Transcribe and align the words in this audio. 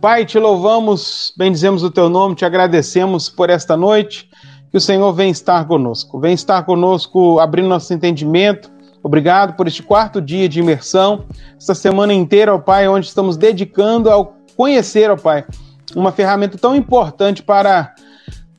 Pai, 0.00 0.24
te 0.24 0.38
louvamos, 0.38 1.30
bendizemos 1.36 1.82
o 1.82 1.90
teu 1.90 2.08
nome, 2.08 2.34
te 2.34 2.46
agradecemos 2.46 3.28
por 3.28 3.50
esta 3.50 3.76
noite. 3.76 4.30
Que 4.70 4.78
o 4.78 4.80
Senhor 4.80 5.12
venha 5.12 5.30
estar 5.30 5.66
conosco. 5.66 6.18
Vem 6.18 6.32
estar 6.32 6.62
conosco, 6.64 7.38
abrindo 7.38 7.68
nosso 7.68 7.92
entendimento. 7.92 8.70
Obrigado 9.02 9.56
por 9.56 9.66
este 9.66 9.82
quarto 9.82 10.20
dia 10.20 10.48
de 10.48 10.60
imersão, 10.60 11.24
esta 11.58 11.74
semana 11.74 12.14
inteira, 12.14 12.54
ó 12.54 12.58
Pai, 12.58 12.86
onde 12.86 13.06
estamos 13.06 13.36
dedicando 13.36 14.10
ao 14.10 14.36
conhecer, 14.56 15.10
ó 15.10 15.16
Pai, 15.16 15.44
uma 15.94 16.12
ferramenta 16.12 16.56
tão 16.56 16.76
importante 16.76 17.42
para 17.42 17.94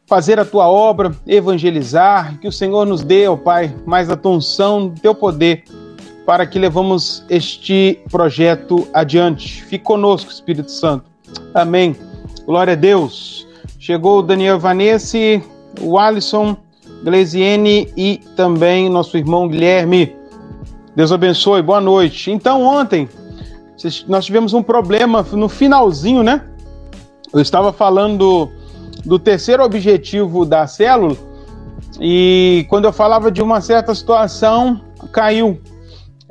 fazer 0.05 0.39
a 0.39 0.45
tua 0.45 0.67
obra, 0.67 1.11
evangelizar, 1.25 2.39
que 2.39 2.47
o 2.47 2.51
Senhor 2.51 2.85
nos 2.85 3.03
dê, 3.03 3.27
ó 3.27 3.37
Pai, 3.37 3.73
mais 3.85 4.09
a 4.09 4.17
tua 4.17 4.33
unção, 4.33 4.93
teu 5.01 5.15
poder, 5.15 5.63
para 6.25 6.45
que 6.45 6.59
levamos 6.59 7.23
este 7.29 7.99
projeto 8.11 8.87
adiante. 8.93 9.63
Fique 9.63 9.83
conosco, 9.83 10.31
Espírito 10.31 10.71
Santo. 10.71 11.10
Amém. 11.53 11.95
Glória 12.45 12.73
a 12.73 12.75
Deus. 12.75 13.47
Chegou 13.79 14.19
o 14.19 14.21
Daniel 14.21 14.59
Vanessa, 14.59 15.17
o 15.79 15.97
Alisson, 15.97 16.55
Gleisiene 17.03 17.91
e 17.97 18.19
também 18.35 18.89
nosso 18.89 19.17
irmão 19.17 19.47
Guilherme. 19.47 20.15
Deus 20.95 21.11
abençoe, 21.11 21.61
boa 21.61 21.81
noite. 21.81 22.31
Então, 22.31 22.61
ontem, 22.63 23.07
nós 24.07 24.25
tivemos 24.25 24.53
um 24.53 24.61
problema 24.61 25.25
no 25.31 25.49
finalzinho, 25.49 26.21
né? 26.21 26.43
Eu 27.33 27.41
estava 27.41 27.71
falando 27.71 28.49
do 29.05 29.17
terceiro 29.17 29.63
objetivo 29.63 30.45
da 30.45 30.67
célula 30.67 31.15
e 31.99 32.65
quando 32.69 32.85
eu 32.85 32.93
falava 32.93 33.31
de 33.31 33.41
uma 33.41 33.61
certa 33.61 33.93
situação, 33.95 34.81
caiu. 35.11 35.59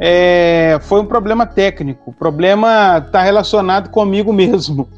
É, 0.03 0.79
foi 0.81 1.01
um 1.01 1.05
problema 1.05 1.45
técnico. 1.45 2.11
O 2.11 2.13
problema 2.13 3.05
está 3.05 3.23
relacionado 3.23 3.91
comigo 3.91 4.33
mesmo. 4.35 4.89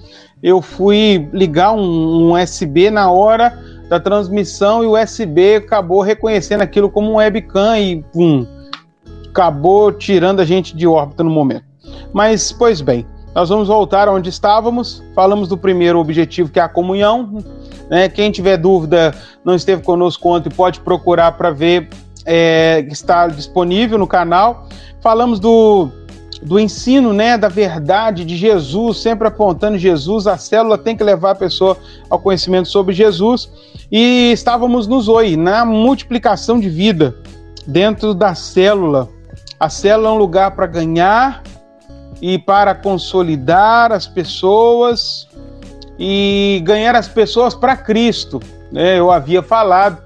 Eu 0.40 0.62
fui 0.62 1.28
ligar 1.32 1.72
um, 1.72 1.80
um 1.80 2.40
USB 2.40 2.88
na 2.90 3.10
hora 3.10 3.58
da 3.88 3.98
transmissão 3.98 4.82
e 4.82 4.86
o 4.86 5.00
USB 5.00 5.56
acabou 5.56 6.00
reconhecendo 6.00 6.62
aquilo 6.62 6.88
como 6.88 7.10
um 7.10 7.16
webcam 7.16 7.76
e 7.78 8.02
pum, 8.12 8.46
acabou 9.28 9.92
tirando 9.92 10.40
a 10.40 10.44
gente 10.44 10.74
de 10.74 10.86
órbita 10.86 11.22
no 11.22 11.30
momento. 11.30 11.64
Mas, 12.12 12.52
pois 12.52 12.80
bem, 12.80 13.06
nós 13.34 13.48
vamos 13.48 13.68
voltar 13.68 14.08
onde 14.08 14.28
estávamos. 14.28 15.02
Falamos 15.14 15.48
do 15.48 15.56
primeiro 15.56 15.98
objetivo, 15.98 16.50
que 16.50 16.60
é 16.60 16.62
a 16.62 16.68
comunhão. 16.68 17.42
Né? 17.90 18.08
Quem 18.08 18.30
tiver 18.30 18.56
dúvida, 18.56 19.14
não 19.44 19.54
esteve 19.54 19.82
conosco 19.82 20.28
ontem, 20.28 20.50
pode 20.50 20.80
procurar 20.80 21.32
para 21.32 21.50
ver 21.50 21.88
é, 22.24 22.86
está 22.90 23.26
disponível 23.28 23.98
no 23.98 24.06
canal. 24.06 24.68
Falamos 25.00 25.40
do, 25.40 25.88
do 26.42 26.58
ensino, 26.58 27.12
né, 27.12 27.36
da 27.36 27.48
verdade 27.48 28.24
de 28.24 28.36
Jesus, 28.36 28.98
sempre 28.98 29.28
apontando 29.28 29.78
Jesus. 29.78 30.26
A 30.26 30.36
célula 30.36 30.78
tem 30.78 30.96
que 30.96 31.04
levar 31.04 31.32
a 31.32 31.34
pessoa 31.34 31.76
ao 32.08 32.18
conhecimento 32.18 32.68
sobre 32.68 32.94
Jesus. 32.94 33.50
E 33.90 34.32
estávamos 34.32 34.86
nos 34.86 35.08
oi, 35.08 35.36
na 35.36 35.64
multiplicação 35.64 36.58
de 36.58 36.68
vida 36.68 37.16
dentro 37.66 38.14
da 38.14 38.34
célula. 38.34 39.08
A 39.58 39.68
célula 39.68 40.08
é 40.08 40.12
um 40.12 40.18
lugar 40.18 40.52
para 40.52 40.66
ganhar 40.66 41.42
e 42.20 42.38
para 42.38 42.74
consolidar 42.74 43.92
as 43.92 44.06
pessoas 44.06 45.28
e 45.98 46.62
ganhar 46.64 46.94
as 46.94 47.08
pessoas 47.08 47.54
para 47.54 47.76
Cristo. 47.76 48.40
Né? 48.70 48.98
Eu 48.98 49.10
havia 49.10 49.42
falado 49.42 50.02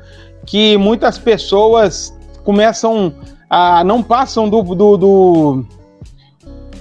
que 0.47 0.77
muitas 0.79 1.19
pessoas 1.19 2.17
começam 2.45 3.13
a 3.51 3.85
não 3.85 4.03
passam 4.03 4.49
do, 4.49 4.63
do, 4.63 4.97
do 4.97 5.67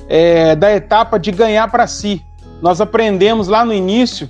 é, 0.07 0.55
da 0.55 0.73
etapa 0.73 1.19
de 1.19 1.31
ganhar 1.31 1.69
para 1.69 1.87
si. 1.87 2.21
Nós 2.61 2.79
aprendemos 2.79 3.47
lá 3.47 3.65
no 3.65 3.73
início 3.73 4.29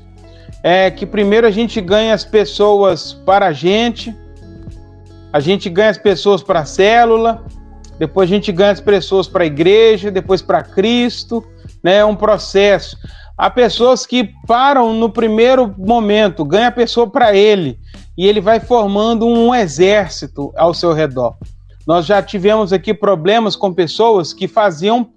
é, 0.63 0.89
que 0.89 1.05
primeiro 1.05 1.45
a 1.45 1.51
gente 1.51 1.79
ganha 1.79 2.13
as 2.13 2.25
pessoas 2.25 3.13
para 3.13 3.47
a 3.47 3.53
gente, 3.53 4.15
a 5.31 5.39
gente 5.39 5.69
ganha 5.69 5.89
as 5.89 5.97
pessoas 5.97 6.41
para 6.41 6.61
a 6.61 6.65
célula, 6.65 7.45
depois 7.99 8.29
a 8.29 8.33
gente 8.33 8.51
ganha 8.51 8.71
as 8.71 8.81
pessoas 8.81 9.27
para 9.27 9.43
a 9.43 9.47
igreja, 9.47 10.09
depois 10.09 10.41
para 10.41 10.63
Cristo, 10.63 11.45
né? 11.83 11.97
É 11.97 12.05
um 12.05 12.15
processo. 12.15 12.97
Há 13.37 13.49
pessoas 13.49 14.05
que 14.05 14.29
param 14.47 14.93
no 14.93 15.09
primeiro 15.09 15.73
momento, 15.77 16.45
ganha 16.45 16.67
a 16.67 16.71
pessoa 16.71 17.07
para 17.09 17.35
ele, 17.35 17.77
e 18.17 18.25
ele 18.25 18.39
vai 18.39 18.59
formando 18.59 19.27
um 19.27 19.53
exército 19.53 20.53
ao 20.55 20.73
seu 20.73 20.93
redor. 20.93 21.35
Nós 21.85 22.05
já 22.05 22.21
tivemos 22.21 22.71
aqui 22.71 22.93
problemas 22.93 23.55
com 23.55 23.73
pessoas 23.73 24.33
que 24.33 24.47
faziam 24.47 25.09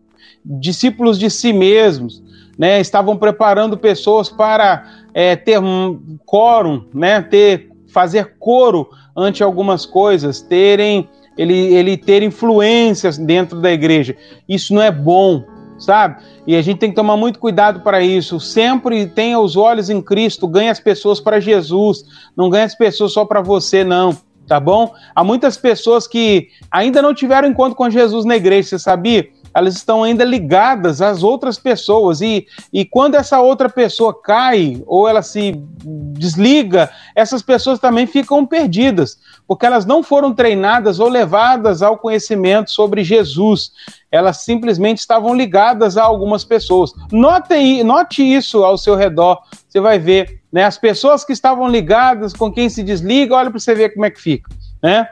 discípulos 0.45 1.19
de 1.19 1.31
si 1.31 1.53
mesmos, 1.53 2.23
né? 2.59 2.81
Estavam 2.81 3.17
preparando 3.17 3.79
pessoas 3.79 4.29
para 4.29 4.85
é, 5.15 5.37
ter 5.37 5.61
um 5.61 6.19
quórum, 6.27 6.85
né? 6.93 7.23
Ter 7.23 7.71
fazer 7.89 8.37
coro 8.39 8.89
ante 9.17 9.43
algumas 9.43 9.87
coisas, 9.87 10.43
terem 10.43 11.09
ele, 11.37 11.55
ele 11.55 11.97
ter 11.97 12.23
influências 12.23 13.17
dentro 13.17 13.61
da 13.61 13.73
igreja. 13.73 14.17
Isso 14.49 14.75
não 14.75 14.83
é 14.83 14.91
bom, 14.91 15.45
sabe? 15.79 16.23
E 16.47 16.57
a 16.57 16.63
gente 16.63 16.79
tem 16.79 16.91
que 16.91 16.97
tomar 16.97 17.17
muito 17.17 17.39
cuidado 17.39 17.81
para 17.81 18.03
isso. 18.03 18.41
Sempre 18.41 19.07
tenha 19.07 19.39
os 19.39 19.57
olhos 19.57 19.89
em 19.91 20.03
Cristo, 20.03 20.47
ganhe 20.47 20.69
as 20.69 20.81
pessoas 20.81 21.21
para 21.21 21.41
Jesus, 21.41 22.05
não 22.37 22.51
ganhe 22.51 22.65
as 22.65 22.75
pessoas 22.75 23.13
só 23.13 23.25
para 23.25 23.41
você, 23.41 23.85
não. 23.85 24.17
Tá 24.47 24.59
bom? 24.59 24.95
Há 25.15 25.23
muitas 25.23 25.59
pessoas 25.59 26.07
que 26.07 26.49
ainda 26.71 27.03
não 27.03 27.13
tiveram 27.13 27.47
encontro 27.47 27.77
com 27.77 27.91
Jesus 27.91 28.25
na 28.25 28.35
igreja, 28.35 28.71
você 28.71 28.79
sabia? 28.79 29.29
Elas 29.55 29.75
estão 29.75 30.05
ainda 30.05 30.25
ligadas 30.25 31.01
às 31.01 31.23
outras 31.23 31.59
pessoas. 31.59 32.21
E, 32.21 32.47
e 32.73 32.85
quando 32.85 33.15
essa 33.15 33.41
outra 33.41 33.69
pessoa 33.69 34.15
cai 34.15 34.83
ou 34.87 35.09
ela 35.09 35.23
se 35.23 35.53
desliga, 35.83 36.91
essas 37.15 37.43
pessoas 37.43 37.79
também 37.79 38.07
ficam 38.07 38.45
perdidas, 38.47 39.19
porque 39.47 39.67
elas 39.67 39.87
não 39.87 40.03
foram 40.03 40.35
treinadas 40.35 41.01
ou 41.01 41.09
levadas 41.09 41.83
ao 41.83 41.99
conhecimento 41.99 42.71
sobre 42.71 43.03
Jesus. 43.03 43.73
Elas 44.11 44.39
simplesmente 44.39 44.99
estavam 44.99 45.35
ligadas 45.35 45.97
a 45.97 46.05
algumas 46.05 46.45
pessoas. 46.45 46.93
Note, 47.11 47.83
note 47.83 48.23
isso 48.23 48.65
ao 48.65 48.79
seu 48.79 48.95
redor, 48.95 49.41
você 49.69 49.81
vai 49.81 49.99
ver. 49.99 50.41
Né? 50.53 50.65
As 50.65 50.79
pessoas 50.79 51.25
que 51.25 51.33
estavam 51.33 51.69
ligadas 51.69 52.33
com 52.33 52.53
quem 52.53 52.69
se 52.69 52.83
desliga, 52.83 53.35
olha 53.35 53.51
para 53.51 53.59
você 53.59 53.75
ver 53.75 53.91
como 53.91 54.05
é 54.05 54.11
que 54.11 54.21
fica. 54.21 54.51
Né? 54.83 55.09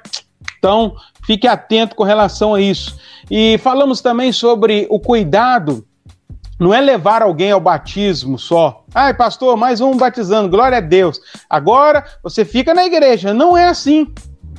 Então, 0.58 0.94
fique 1.26 1.46
atento 1.46 1.96
com 1.96 2.04
relação 2.04 2.54
a 2.54 2.60
isso. 2.60 2.96
E 3.30 3.58
falamos 3.58 4.00
também 4.00 4.30
sobre 4.30 4.86
o 4.88 5.00
cuidado, 5.00 5.84
não 6.58 6.72
é 6.72 6.80
levar 6.80 7.20
alguém 7.20 7.50
ao 7.50 7.60
batismo 7.60 8.38
só. 8.38 8.84
Ai, 8.94 9.12
pastor, 9.12 9.56
mais 9.56 9.80
um 9.80 9.96
batizando, 9.96 10.48
glória 10.48 10.78
a 10.78 10.80
Deus. 10.80 11.20
Agora 11.50 12.04
você 12.22 12.44
fica 12.44 12.72
na 12.72 12.86
igreja. 12.86 13.34
Não 13.34 13.56
é 13.56 13.68
assim. 13.68 14.06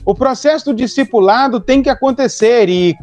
O 0.05 0.13
processo 0.13 0.65
do 0.65 0.75
discipulado 0.75 1.59
tem 1.59 1.81
que 1.81 1.89
acontecer 1.89 2.69
e 2.69 2.95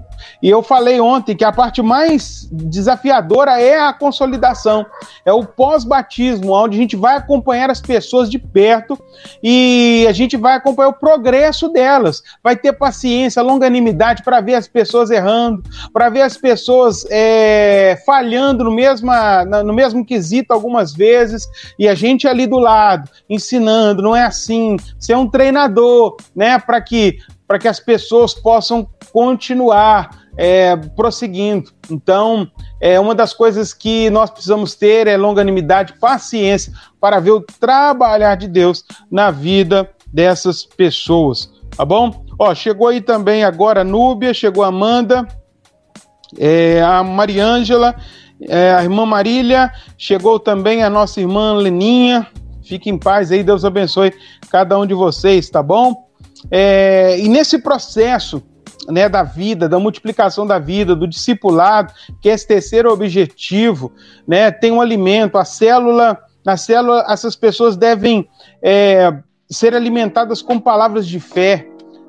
e 0.42 0.48
eu 0.48 0.62
falei 0.62 1.00
ontem 1.00 1.36
que 1.36 1.44
a 1.44 1.52
parte 1.52 1.82
mais 1.82 2.48
desafiadora 2.50 3.60
é 3.60 3.80
a 3.80 3.92
consolidação, 3.92 4.84
é 5.24 5.32
o 5.32 5.44
pós-batismo, 5.44 6.52
onde 6.52 6.76
a 6.76 6.80
gente 6.80 6.96
vai 6.96 7.16
acompanhar 7.16 7.70
as 7.70 7.80
pessoas 7.80 8.30
de 8.30 8.38
perto 8.38 8.98
e 9.42 10.06
a 10.08 10.12
gente 10.12 10.36
vai 10.36 10.54
acompanhar 10.54 10.88
o 10.88 10.98
progresso 10.98 11.68
delas, 11.68 12.22
vai 12.42 12.56
ter 12.56 12.72
paciência, 12.72 13.42
longanimidade 13.42 14.22
para 14.22 14.40
ver 14.40 14.54
as 14.54 14.68
pessoas 14.68 15.10
errando, 15.10 15.62
para 15.92 16.08
ver 16.08 16.22
as 16.22 16.36
pessoas 16.36 17.06
é, 17.10 18.00
falhando 18.04 18.64
no, 18.64 18.70
mesma, 18.70 19.44
no 19.44 19.72
mesmo 19.72 20.04
quesito 20.04 20.52
algumas 20.52 20.92
vezes. 20.92 21.46
E 21.78 21.88
a 21.88 21.94
gente 21.94 22.28
ali 22.28 22.46
do 22.46 22.58
lado 22.58 23.10
ensinando, 23.28 24.02
não 24.02 24.14
é 24.14 24.24
assim, 24.24 24.76
ser 24.98 25.16
um 25.16 25.28
treinador, 25.28 26.16
né, 26.34 26.58
para 26.58 26.80
que 26.80 27.18
para 27.46 27.58
que 27.58 27.68
as 27.68 27.78
pessoas 27.78 28.34
possam 28.34 28.88
continuar 29.12 30.24
é, 30.36 30.76
prosseguindo. 30.76 31.70
Então, 31.90 32.50
é 32.80 32.98
uma 32.98 33.14
das 33.14 33.32
coisas 33.32 33.72
que 33.72 34.10
nós 34.10 34.30
precisamos 34.30 34.74
ter 34.74 35.06
é 35.06 35.16
longanimidade, 35.16 35.94
paciência 36.00 36.72
para 37.00 37.20
ver 37.20 37.32
o 37.32 37.40
trabalhar 37.40 38.34
de 38.36 38.48
Deus 38.48 38.84
na 39.10 39.30
vida 39.30 39.90
dessas 40.12 40.64
pessoas, 40.64 41.50
tá 41.76 41.84
bom? 41.84 42.24
Ó, 42.38 42.54
chegou 42.54 42.88
aí 42.88 43.00
também 43.00 43.44
agora 43.44 43.82
a 43.82 43.84
Núbia, 43.84 44.34
chegou 44.34 44.64
a 44.64 44.68
Amanda, 44.68 45.26
é, 46.38 46.82
a 46.82 47.02
Mariângela, 47.02 47.94
é, 48.42 48.72
a 48.72 48.82
irmã 48.82 49.06
Marília, 49.06 49.72
chegou 49.96 50.38
também 50.38 50.82
a 50.82 50.90
nossa 50.90 51.20
irmã 51.20 51.54
Leninha. 51.54 52.26
Fique 52.62 52.88
em 52.88 52.98
paz 52.98 53.30
aí, 53.30 53.42
Deus 53.42 53.64
abençoe 53.64 54.12
cada 54.50 54.78
um 54.78 54.86
de 54.86 54.94
vocês, 54.94 55.50
tá 55.50 55.62
bom? 55.62 56.03
É, 56.50 57.18
e 57.18 57.28
nesse 57.28 57.58
processo 57.58 58.42
né, 58.88 59.08
da 59.08 59.22
vida, 59.22 59.68
da 59.68 59.78
multiplicação 59.78 60.46
da 60.46 60.58
vida, 60.58 60.94
do 60.94 61.06
discipulado, 61.06 61.92
que 62.20 62.28
é 62.28 62.32
esse 62.32 62.46
terceiro 62.46 62.92
objetivo, 62.92 63.92
né, 64.26 64.50
tem 64.50 64.72
um 64.72 64.80
alimento, 64.80 65.38
a 65.38 65.44
célula, 65.44 66.18
na 66.44 66.56
célula 66.56 67.04
essas 67.08 67.34
pessoas 67.34 67.76
devem 67.76 68.28
é, 68.62 69.16
ser 69.48 69.74
alimentadas 69.74 70.42
com 70.42 70.58
palavras 70.58 71.06
de 71.06 71.18
fé. 71.18 71.66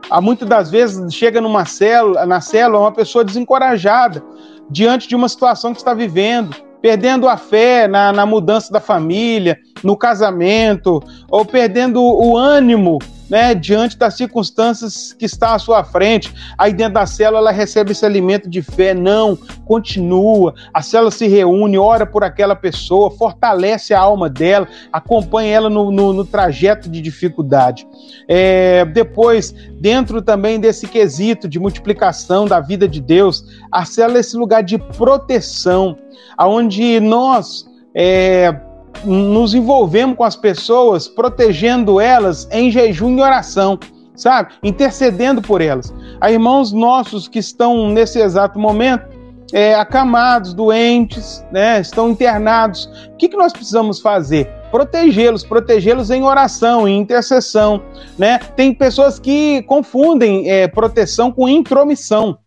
Há 0.09 0.21
muitas 0.21 0.47
das 0.47 0.69
vezes 0.69 1.13
chega 1.13 1.41
numa 1.41 1.65
célula, 1.65 2.25
na 2.25 2.41
célula 2.41 2.81
uma 2.81 2.91
pessoa 2.91 3.23
desencorajada 3.23 4.21
diante 4.69 5.07
de 5.07 5.15
uma 5.15 5.29
situação 5.29 5.71
que 5.71 5.79
está 5.79 5.93
vivendo, 5.93 6.55
perdendo 6.81 7.27
a 7.27 7.37
fé 7.37 7.87
na, 7.87 8.11
na 8.11 8.25
mudança 8.25 8.71
da 8.71 8.79
família, 8.79 9.57
no 9.83 9.97
casamento, 9.97 11.01
ou 11.29 11.43
perdendo 11.45 12.03
o 12.03 12.37
ânimo 12.37 12.99
né, 13.29 13.55
diante 13.55 13.97
das 13.97 14.15
circunstâncias 14.15 15.13
que 15.13 15.25
está 15.25 15.55
à 15.55 15.59
sua 15.59 15.83
frente. 15.83 16.33
Aí 16.57 16.73
dentro 16.73 16.95
da 16.95 17.05
célula 17.05 17.39
ela 17.39 17.51
recebe 17.51 17.91
esse 17.91 18.05
alimento 18.05 18.49
de 18.49 18.61
fé. 18.61 18.93
Não, 18.93 19.37
continua. 19.65 20.53
A 20.73 20.81
célula 20.81 21.11
se 21.11 21.27
reúne, 21.27 21.77
ora 21.77 22.05
por 22.05 22.23
aquela 22.23 22.55
pessoa, 22.55 23.11
fortalece 23.11 23.93
a 23.93 23.99
alma 23.99 24.29
dela, 24.29 24.67
acompanha 24.91 25.55
ela 25.55 25.69
no, 25.69 25.91
no, 25.91 26.13
no 26.13 26.25
trajeto 26.25 26.89
de 26.89 27.01
dificuldade. 27.01 27.87
É, 28.27 28.85
depois, 28.85 29.51
dentro 29.79 30.21
também 30.21 30.59
desse 30.59 30.87
quesito 30.87 31.47
de 31.47 31.59
multiplicação 31.59 32.45
da 32.45 32.59
vida 32.59 32.87
de 32.87 33.01
Deus, 33.01 33.43
a 33.71 33.85
célula 33.85 34.17
é 34.17 34.21
esse 34.21 34.37
lugar 34.37 34.63
de 34.63 34.77
proteção, 34.77 35.97
aonde 36.37 36.99
nós 36.99 37.65
é, 37.93 38.53
nos 39.03 39.53
envolvemos 39.53 40.15
com 40.17 40.23
as 40.23 40.35
pessoas, 40.35 41.07
protegendo 41.07 41.99
elas 41.99 42.47
em 42.51 42.71
jejum 42.71 43.17
e 43.17 43.21
oração, 43.21 43.79
sabe? 44.15 44.53
Intercedendo 44.63 45.41
por 45.41 45.61
elas. 45.61 45.93
Há 46.21 46.31
irmãos 46.31 46.71
nossos 46.71 47.27
que 47.27 47.39
estão 47.39 47.89
nesse 47.89 48.19
exato 48.19 48.57
momento 48.59 49.15
é, 49.53 49.75
acamados, 49.75 50.53
doentes, 50.53 51.45
né? 51.51 51.79
Estão 51.79 52.09
internados. 52.09 52.89
O 53.13 53.17
que, 53.17 53.29
que 53.29 53.37
nós 53.37 53.53
precisamos 53.53 53.99
fazer? 53.99 54.49
Protegê-los, 54.71 55.43
protegê-los 55.43 56.09
em 56.09 56.23
oração, 56.23 56.87
em 56.87 56.99
intercessão, 56.99 57.81
né? 58.17 58.39
Tem 58.55 58.73
pessoas 58.73 59.19
que 59.19 59.61
confundem 59.63 60.49
é, 60.49 60.67
proteção 60.67 61.31
com 61.31 61.47
intromissão. 61.47 62.37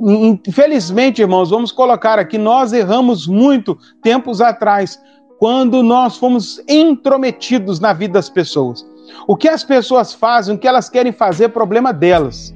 Infelizmente, 0.00 1.22
irmãos, 1.22 1.50
vamos 1.50 1.70
colocar 1.70 2.18
aqui, 2.18 2.36
nós 2.36 2.72
erramos 2.72 3.26
muito 3.26 3.78
tempos 4.02 4.40
atrás 4.40 4.98
quando 5.38 5.82
nós 5.82 6.16
fomos 6.16 6.62
intrometidos 6.68 7.80
na 7.80 7.92
vida 7.92 8.14
das 8.14 8.28
pessoas. 8.28 8.86
O 9.26 9.36
que 9.36 9.48
as 9.48 9.64
pessoas 9.64 10.12
fazem, 10.12 10.54
o 10.54 10.58
que 10.58 10.68
elas 10.68 10.88
querem 10.88 11.12
fazer, 11.12 11.44
é 11.44 11.48
problema 11.48 11.92
delas. 11.92 12.54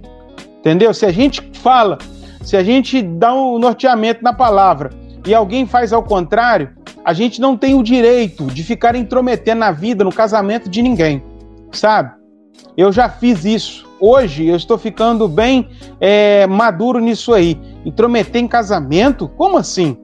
Entendeu? 0.60 0.92
Se 0.92 1.06
a 1.06 1.12
gente 1.12 1.42
fala, 1.54 1.98
se 2.42 2.56
a 2.56 2.62
gente 2.62 3.02
dá 3.02 3.34
um 3.34 3.58
norteamento 3.58 4.22
na 4.22 4.32
palavra 4.32 4.90
e 5.26 5.34
alguém 5.34 5.66
faz 5.66 5.92
ao 5.92 6.02
contrário, 6.02 6.70
a 7.04 7.12
gente 7.12 7.40
não 7.40 7.56
tem 7.56 7.75
o 7.75 7.82
direito 7.82 8.46
de 8.46 8.62
ficar 8.62 8.94
intrometendo 8.96 9.60
na 9.60 9.70
vida, 9.70 10.04
no 10.04 10.12
casamento 10.12 10.69
de 10.69 10.82
ninguém, 10.82 11.22
sabe? 11.72 12.12
Eu 12.76 12.92
já 12.92 13.08
fiz 13.08 13.44
isso. 13.44 13.88
Hoje 14.00 14.46
eu 14.46 14.56
estou 14.56 14.78
ficando 14.78 15.26
bem 15.26 15.69
é, 16.00 16.46
maduro 16.46 17.00
nisso 17.00 17.32
aí. 17.32 17.58
Intrometer 17.84 18.40
em 18.40 18.46
casamento? 18.46 19.28
Como 19.28 19.56
assim? 19.56 19.96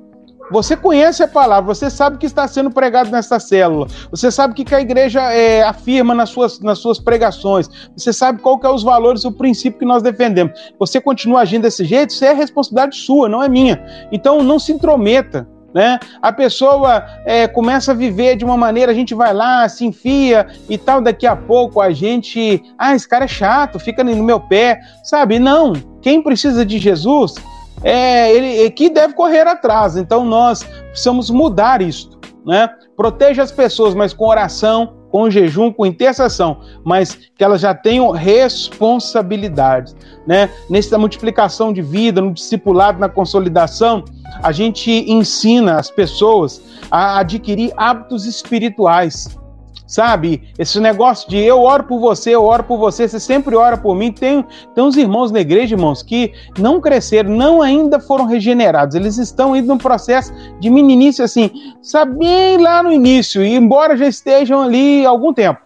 Você 0.51 0.77
conhece 0.77 1.23
a 1.23 1.29
palavra, 1.29 1.75
você 1.75 1.89
sabe 1.89 2.19
que 2.19 2.27
está 2.27 2.47
sendo 2.47 2.71
pregado 2.71 3.11
nessa 3.11 3.39
célula, 3.41 3.87
você 4.11 4.31
sabe 4.31 4.53
o 4.53 4.65
que 4.65 4.75
a 4.75 4.81
igreja 4.81 5.21
é, 5.33 5.63
afirma 5.63 6.15
nas 6.15 6.31
suas, 6.31 6.61
nas 6.61 6.79
suas 6.79 6.99
pregações, 6.99 7.69
você 7.97 8.13
sabe 8.13 8.41
qual 8.41 8.59
que 8.59 8.67
é 8.67 8.71
os 8.71 8.83
valores, 8.83 9.25
o 9.25 9.33
princípio 9.33 9.79
que 9.79 9.87
nós 9.87 10.03
defendemos. 10.03 10.53
Você 10.79 11.01
continua 11.01 11.41
agindo 11.41 11.63
desse 11.63 11.85
jeito, 11.85 12.11
isso 12.11 12.25
é 12.25 12.33
responsabilidade 12.33 12.97
sua, 12.97 13.29
não 13.29 13.43
é 13.43 13.49
minha. 13.49 13.83
Então 14.13 14.43
não 14.43 14.59
se 14.59 14.73
intrometa. 14.73 15.49
Né? 15.75 15.99
A 16.23 16.33
pessoa 16.33 17.05
é, 17.27 17.49
começa 17.49 17.91
a 17.91 17.95
viver 17.95 18.37
de 18.37 18.45
uma 18.45 18.57
maneira, 18.57 18.93
a 18.93 18.95
gente 18.95 19.13
vai 19.13 19.35
lá, 19.35 19.69
se 19.69 19.85
enfia 19.85 20.47
e 20.69 20.79
tal, 20.79 21.01
daqui 21.01 21.27
a 21.27 21.35
pouco 21.35 21.81
a 21.81 21.91
gente, 21.91 22.63
ah, 22.79 22.95
esse 22.95 23.09
cara 23.09 23.25
é 23.25 23.29
chato, 23.29 23.81
fica 23.81 24.05
no 24.05 24.23
meu 24.23 24.39
pé, 24.39 24.79
sabe? 25.03 25.41
Não, 25.41 25.73
quem 26.01 26.23
precisa 26.23 26.65
de 26.65 26.79
Jesus 26.79 27.35
é, 27.85 28.33
ele, 28.33 28.71
que 28.71 28.89
deve 28.89 29.15
correr 29.15 29.47
atrás. 29.47 29.97
Então 29.97 30.25
nós 30.25 30.65
precisamos 30.91 31.31
mudar 31.31 31.83
isto, 31.83 32.19
né? 32.45 32.69
Proteja 32.97 33.43
as 33.43 33.53
pessoas, 33.53 33.95
mas 33.95 34.15
com 34.15 34.27
oração, 34.27 34.95
com 35.11 35.31
jejum, 35.31 35.71
com 35.71 35.87
intercessão, 35.87 36.61
mas 36.83 37.15
que 37.37 37.45
elas 37.45 37.61
já 37.61 37.73
tenham 37.75 38.11
responsabilidades, 38.11 39.95
né? 40.27 40.51
Nessa 40.69 40.99
multiplicação 40.99 41.73
de 41.73 41.83
vida, 41.83 42.21
no 42.21 42.33
discipulado, 42.33 42.99
na 42.99 43.09
consolidação, 43.09 44.05
a 44.43 44.51
gente 44.51 44.91
ensina 44.91 45.79
as 45.79 45.91
pessoas 45.91 46.61
a 46.91 47.19
adquirir 47.19 47.73
hábitos 47.77 48.27
espirituais. 48.27 49.29
Sabe? 49.87 50.43
Esse 50.59 50.81
negócio 50.81 51.29
de 51.29 51.37
eu 51.37 51.61
oro 51.61 51.85
por 51.85 52.01
você, 52.01 52.31
eu 52.31 52.43
oro 52.45 52.65
por 52.65 52.79
você, 52.79 53.07
você 53.07 53.21
sempre 53.21 53.55
ora 53.55 53.77
por 53.77 53.95
mim. 53.95 54.11
Tem, 54.11 54.45
tem 54.75 54.83
uns 54.83 54.97
irmãos 54.97 55.31
na 55.31 55.41
igreja, 55.41 55.75
irmãos, 55.75 56.03
que 56.03 56.33
não 56.59 56.81
cresceram, 56.81 57.31
não 57.31 57.61
ainda 57.61 58.01
foram 58.01 58.25
regenerados. 58.25 58.95
Eles 58.95 59.19
estão 59.19 59.55
indo 59.55 59.69
num 59.69 59.79
processo 59.79 60.33
de 60.59 60.71
meninice, 60.71 61.23
assim, 61.23 61.51
sabe, 61.83 62.17
bem 62.19 62.59
lá 62.59 62.83
no 62.83 62.91
início, 62.91 63.45
e 63.45 63.55
embora 63.55 63.97
já 63.97 64.07
estejam 64.07 64.63
ali 64.63 65.05
há 65.05 65.11
algum 65.11 65.35
tempo. 65.35 65.61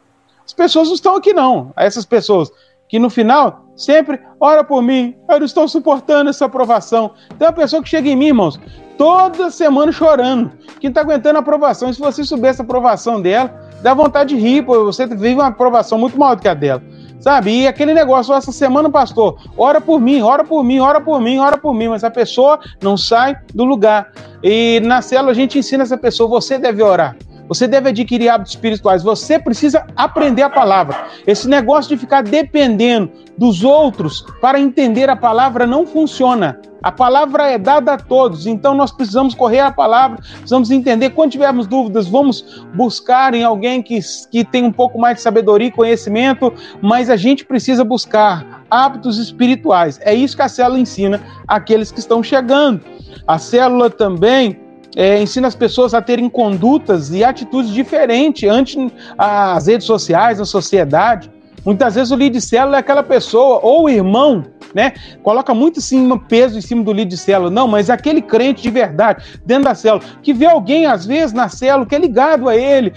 As 0.44 0.52
pessoas 0.52 0.88
não 0.88 0.94
estão 0.94 1.14
aqui, 1.14 1.32
não. 1.32 1.72
Essas 1.76 2.04
pessoas 2.04 2.50
que 2.88 2.98
no 2.98 3.10
final 3.10 3.67
sempre 3.78 4.20
ora 4.40 4.62
por 4.62 4.82
mim, 4.82 5.16
eu 5.30 5.38
não 5.38 5.46
estou 5.46 5.66
suportando 5.68 6.28
essa 6.28 6.44
aprovação. 6.44 7.12
Tem 7.38 7.46
uma 7.46 7.54
pessoa 7.54 7.82
que 7.82 7.88
chega 7.88 8.08
em 8.08 8.16
mim, 8.16 8.26
irmãos, 8.26 8.60
toda 8.98 9.50
semana 9.50 9.92
chorando, 9.92 10.50
que 10.80 10.88
não 10.88 10.90
está 10.90 11.00
aguentando 11.00 11.36
a 11.36 11.40
aprovação. 11.40 11.88
E 11.88 11.94
se 11.94 12.00
você 12.00 12.24
soubesse 12.24 12.60
a 12.60 12.64
aprovação 12.64 13.22
dela, 13.22 13.54
dá 13.80 13.94
vontade 13.94 14.34
de 14.34 14.40
rir, 14.40 14.62
pô, 14.62 14.84
você 14.84 15.06
vive 15.06 15.34
uma 15.34 15.46
aprovação 15.46 15.96
muito 15.96 16.18
maior 16.18 16.34
do 16.34 16.42
que 16.42 16.48
a 16.48 16.54
dela. 16.54 16.82
Sabe? 17.20 17.62
E 17.62 17.66
aquele 17.66 17.92
negócio, 17.92 18.32
essa 18.32 18.52
semana, 18.52 18.88
pastor, 18.90 19.40
ora 19.56 19.80
por 19.80 20.00
mim, 20.00 20.20
ora 20.22 20.44
por 20.44 20.62
mim, 20.62 20.78
ora 20.78 21.00
por 21.00 21.20
mim, 21.20 21.38
ora 21.38 21.56
por 21.56 21.74
mim, 21.74 21.88
mas 21.88 22.04
a 22.04 22.10
pessoa 22.10 22.60
não 22.82 22.96
sai 22.96 23.36
do 23.54 23.64
lugar. 23.64 24.12
E 24.42 24.80
na 24.84 25.02
célula 25.02 25.32
a 25.32 25.34
gente 25.34 25.58
ensina 25.58 25.82
essa 25.82 25.98
pessoa, 25.98 26.28
você 26.28 26.58
deve 26.58 26.82
orar. 26.82 27.16
Você 27.48 27.66
deve 27.66 27.88
adquirir 27.88 28.28
hábitos 28.28 28.52
espirituais. 28.52 29.02
Você 29.02 29.38
precisa 29.38 29.86
aprender 29.96 30.42
a 30.42 30.50
palavra. 30.50 31.06
Esse 31.26 31.48
negócio 31.48 31.88
de 31.88 32.00
ficar 32.00 32.22
dependendo 32.22 33.10
dos 33.36 33.64
outros 33.64 34.24
para 34.40 34.60
entender 34.60 35.08
a 35.08 35.16
palavra 35.16 35.66
não 35.66 35.86
funciona. 35.86 36.60
A 36.82 36.92
palavra 36.92 37.50
é 37.50 37.58
dada 37.58 37.94
a 37.94 37.98
todos, 37.98 38.46
então 38.46 38.72
nós 38.72 38.92
precisamos 38.92 39.34
correr 39.34 39.58
a 39.58 39.72
palavra, 39.72 40.18
precisamos 40.18 40.70
entender. 40.70 41.10
Quando 41.10 41.32
tivermos 41.32 41.66
dúvidas, 41.66 42.06
vamos 42.06 42.64
buscar 42.72 43.34
em 43.34 43.42
alguém 43.42 43.82
que, 43.82 43.98
que 44.30 44.44
tem 44.44 44.62
um 44.62 44.70
pouco 44.70 44.96
mais 44.98 45.16
de 45.16 45.22
sabedoria 45.22 45.68
e 45.68 45.72
conhecimento, 45.72 46.52
mas 46.80 47.10
a 47.10 47.16
gente 47.16 47.44
precisa 47.44 47.84
buscar 47.84 48.64
hábitos 48.70 49.18
espirituais. 49.18 49.98
É 50.02 50.14
isso 50.14 50.36
que 50.36 50.42
a 50.42 50.48
célula 50.48 50.78
ensina 50.78 51.20
àqueles 51.48 51.90
que 51.90 51.98
estão 51.98 52.22
chegando. 52.22 52.80
A 53.26 53.38
célula 53.38 53.90
também 53.90 54.67
é, 54.96 55.20
ensina 55.20 55.48
as 55.48 55.54
pessoas 55.54 55.94
a 55.94 56.02
terem 56.02 56.28
condutas 56.28 57.10
e 57.10 57.22
atitudes 57.22 57.72
diferentes 57.72 58.48
ante 58.48 58.78
as 59.16 59.66
redes 59.66 59.86
sociais, 59.86 60.40
a 60.40 60.44
sociedade. 60.44 61.30
Muitas 61.64 61.94
vezes 61.94 62.10
o 62.10 62.16
líder 62.16 62.38
de 62.38 62.40
célula 62.40 62.76
é 62.76 62.80
aquela 62.80 63.02
pessoa, 63.02 63.60
ou 63.62 63.84
o 63.84 63.88
irmão, 63.88 64.44
né? 64.74 64.92
Coloca 65.22 65.54
muito 65.54 65.80
sim, 65.80 66.08
peso 66.28 66.58
em 66.58 66.60
cima 66.60 66.82
do 66.82 66.92
líder 66.92 67.10
de 67.10 67.16
célula. 67.16 67.50
Não, 67.50 67.66
mas 67.66 67.90
aquele 67.90 68.22
crente 68.22 68.62
de 68.62 68.70
verdade, 68.70 69.40
dentro 69.44 69.64
da 69.64 69.74
célula, 69.74 70.02
que 70.22 70.32
vê 70.32 70.46
alguém, 70.46 70.86
às 70.86 71.06
vezes, 71.06 71.32
na 71.32 71.48
célula, 71.48 71.86
que 71.86 71.94
é 71.94 71.98
ligado 71.98 72.48
a 72.48 72.56
ele, 72.56 72.92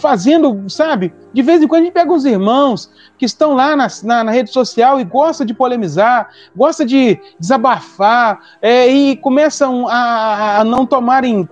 fazendo, 0.00 0.68
sabe? 0.68 1.12
De 1.32 1.42
vez 1.42 1.62
em 1.62 1.68
quando 1.68 1.82
a 1.82 1.84
gente 1.84 1.94
pega 1.94 2.12
uns 2.12 2.24
irmãos 2.24 2.90
que 3.18 3.24
estão 3.24 3.54
lá 3.54 3.76
na, 3.76 3.86
na, 4.02 4.24
na 4.24 4.32
rede 4.32 4.50
social 4.50 5.00
e 5.00 5.04
gosta 5.04 5.44
de 5.44 5.54
polemizar, 5.54 6.28
gosta 6.56 6.84
de 6.84 7.18
desabafar, 7.38 8.40
é, 8.60 8.88
e 8.88 9.16
começam 9.16 9.86
a, 9.88 10.60
a 10.60 10.64
não 10.64 10.86
tomarem 10.86 11.48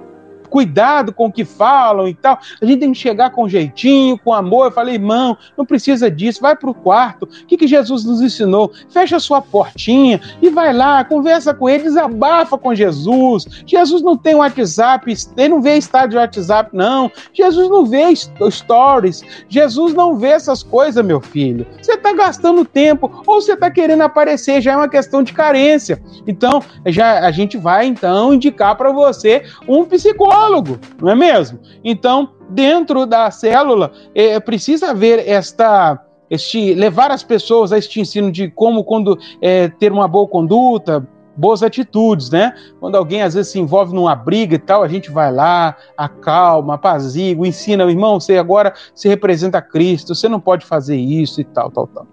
cuidado 0.49 1.12
com 1.12 1.26
o 1.26 1.33
que 1.33 1.45
falam 1.45 2.09
e 2.09 2.14
tal. 2.14 2.38
A 2.61 2.64
gente 2.64 2.81
tem 2.81 2.93
que 2.93 2.99
chegar 2.99 3.31
com 3.31 3.49
jeitinho, 3.49 4.19
com 4.19 4.33
amor. 4.33 4.67
Eu 4.67 4.73
falei, 4.73 4.95
irmão, 4.95 5.37
não 5.57 5.64
precisa 5.64 6.11
disso, 6.11 6.40
vai 6.40 6.57
para 6.57 6.71
o 6.71 6.75
quarto. 6.75 7.25
O 7.25 7.47
que, 7.47 7.57
que 7.57 7.67
Jesus 7.67 8.05
nos 8.05 8.21
ensinou? 8.21 8.73
Fecha 8.90 9.17
a 9.17 9.21
sua 9.21 9.40
portinha 9.40 10.21
e 10.40 10.50
vai 10.50 10.73
lá, 10.73 11.05
conversa 11.05 11.52
com 11.52 11.69
ele, 11.69 11.85
desabafa 11.85 12.57
com 12.57 12.75
Jesus. 12.75 13.47
Jesus 13.67 14.02
não 14.02 14.17
tem 14.17 14.35
WhatsApp, 14.35 15.12
ele 15.37 15.49
não 15.49 15.61
vê 15.61 15.76
estado 15.76 16.11
de 16.11 16.17
WhatsApp, 16.17 16.71
não. 16.73 17.11
Jesus 17.33 17.69
não 17.69 17.85
vê 17.85 18.05
stories. 18.50 19.23
Jesus 19.49 19.95
não 19.95 20.17
vê 20.17 20.28
essas 20.28 20.62
coisas, 20.62 21.05
meu 21.05 21.21
filho. 21.21 21.67
Você 21.81 21.93
está 21.93 22.12
gastando 22.12 22.64
tempo 22.64 23.23
ou 23.26 23.40
você 23.40 23.52
está 23.52 23.71
querendo 23.71 24.02
aparecer, 24.02 24.61
já 24.61 24.73
é 24.73 24.76
uma 24.76 24.88
questão 24.88 25.23
de 25.23 25.33
carência. 25.33 26.00
Então, 26.26 26.62
já 26.87 27.26
a 27.26 27.31
gente 27.31 27.57
vai 27.57 27.87
então 27.87 28.35
indicar 28.35 28.76
para 28.76 28.93
você 28.93 29.45
um 29.67 29.85
psicólogo 29.85 30.38
psicólogo, 30.38 30.78
não 31.00 31.11
é 31.11 31.14
mesmo? 31.14 31.59
Então, 31.83 32.30
dentro 32.50 33.04
da 33.04 33.30
célula, 33.30 33.92
é, 34.14 34.38
precisa 34.38 34.90
haver 34.90 35.26
esta 35.28 36.04
este 36.30 36.75
levar 36.75 37.11
as 37.11 37.23
pessoas 37.23 37.73
a 37.73 37.78
este 37.78 38.00
ensino 38.00 38.30
de 38.30 38.50
como 38.50 38.85
quando 38.85 39.18
é, 39.40 39.68
ter 39.68 39.90
uma 39.90 40.07
boa 40.07 40.28
conduta, 40.28 41.07
boas 41.35 41.62
atitudes, 41.62 42.28
né? 42.28 42.54
Quando 42.78 42.97
alguém 42.97 43.23
às 43.23 43.33
vezes 43.33 43.52
se 43.52 43.59
envolve 43.59 43.95
numa 43.95 44.14
briga 44.14 44.57
e 44.57 44.59
tal, 44.59 44.83
a 44.83 44.88
gente 44.88 45.11
vai 45.11 45.33
lá, 45.33 45.75
acalma, 45.97 46.75
apazigua, 46.75 47.49
ensina, 47.49 47.85
irmão, 47.85 48.21
você 48.21 48.37
agora 48.37 48.75
se 48.95 49.09
representa 49.09 49.62
Cristo, 49.62 50.14
você 50.14 50.28
não 50.28 50.38
pode 50.38 50.66
fazer 50.66 50.97
isso 50.97 51.40
e 51.40 51.45
tal, 51.45 51.71
tal, 51.71 51.87
tal. 51.87 52.07